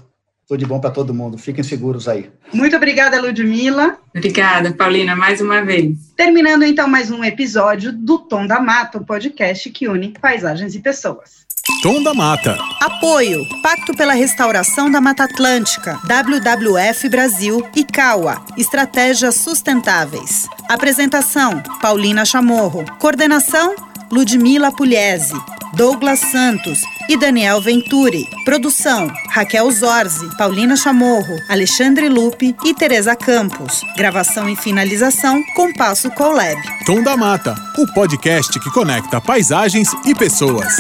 Tudo 0.49 0.61
de 0.61 0.67
bom 0.67 0.81
para 0.81 0.91
todo 0.91 1.13
mundo. 1.13 1.37
Fiquem 1.37 1.63
seguros 1.63 2.09
aí. 2.09 2.31
Muito 2.55 2.75
obrigada, 2.75 3.21
Ludmila. 3.21 3.99
Obrigada, 4.17 4.73
Paulina, 4.73 5.15
mais 5.15 5.43
uma 5.43 5.63
vez. 5.63 6.11
Terminando 6.17 6.63
então 6.63 6.89
mais 6.89 7.11
um 7.11 7.23
episódio 7.23 7.93
do 7.93 8.19
Tom 8.19 8.47
da 8.47 8.59
Mata, 8.59 8.97
o 8.97 9.05
podcast 9.05 9.69
que 9.69 9.87
une 9.87 10.15
paisagens 10.19 10.75
e 10.75 10.81
pessoas. 10.81 11.47
Tom 11.83 12.03
da 12.03 12.15
Mata. 12.15 12.57
Apoio: 12.81 13.39
Pacto 13.63 13.95
pela 13.95 14.15
Restauração 14.15 14.91
da 14.91 15.03
Mata 15.03 15.25
Atlântica, 15.25 16.01
WWF 16.05 17.11
Brasil 17.11 17.69
e 17.77 17.85
CAUA, 17.85 18.43
Estratégias 18.57 19.35
Sustentáveis. 19.35 20.49
Apresentação: 20.67 21.63
Paulina 21.83 22.25
Chamorro. 22.25 22.87
Coordenação: 22.99 23.75
Ludmila 24.11 24.73
Pugliese. 24.73 25.35
Douglas 25.75 26.21
Santos 26.21 26.81
e 27.09 27.17
Daniel 27.17 27.61
Venturi. 27.61 28.27
Produção: 28.45 29.11
Raquel 29.31 29.71
Zorzi, 29.71 30.29
Paulina 30.37 30.77
Chamorro, 30.77 31.37
Alexandre 31.49 32.09
Lupe 32.09 32.57
e 32.65 32.75
Teresa 32.75 33.15
Campos. 33.15 33.83
Gravação 33.97 34.49
e 34.49 34.57
finalização: 34.57 35.43
Compasso 35.55 36.11
Colab. 36.11 36.61
Tom 36.87 37.03
da 37.03 37.17
Mata, 37.17 37.55
o 37.77 37.87
podcast 37.93 38.59
que 38.59 38.71
conecta 38.71 39.21
paisagens 39.21 39.91
e 40.05 40.15
pessoas. 40.15 40.77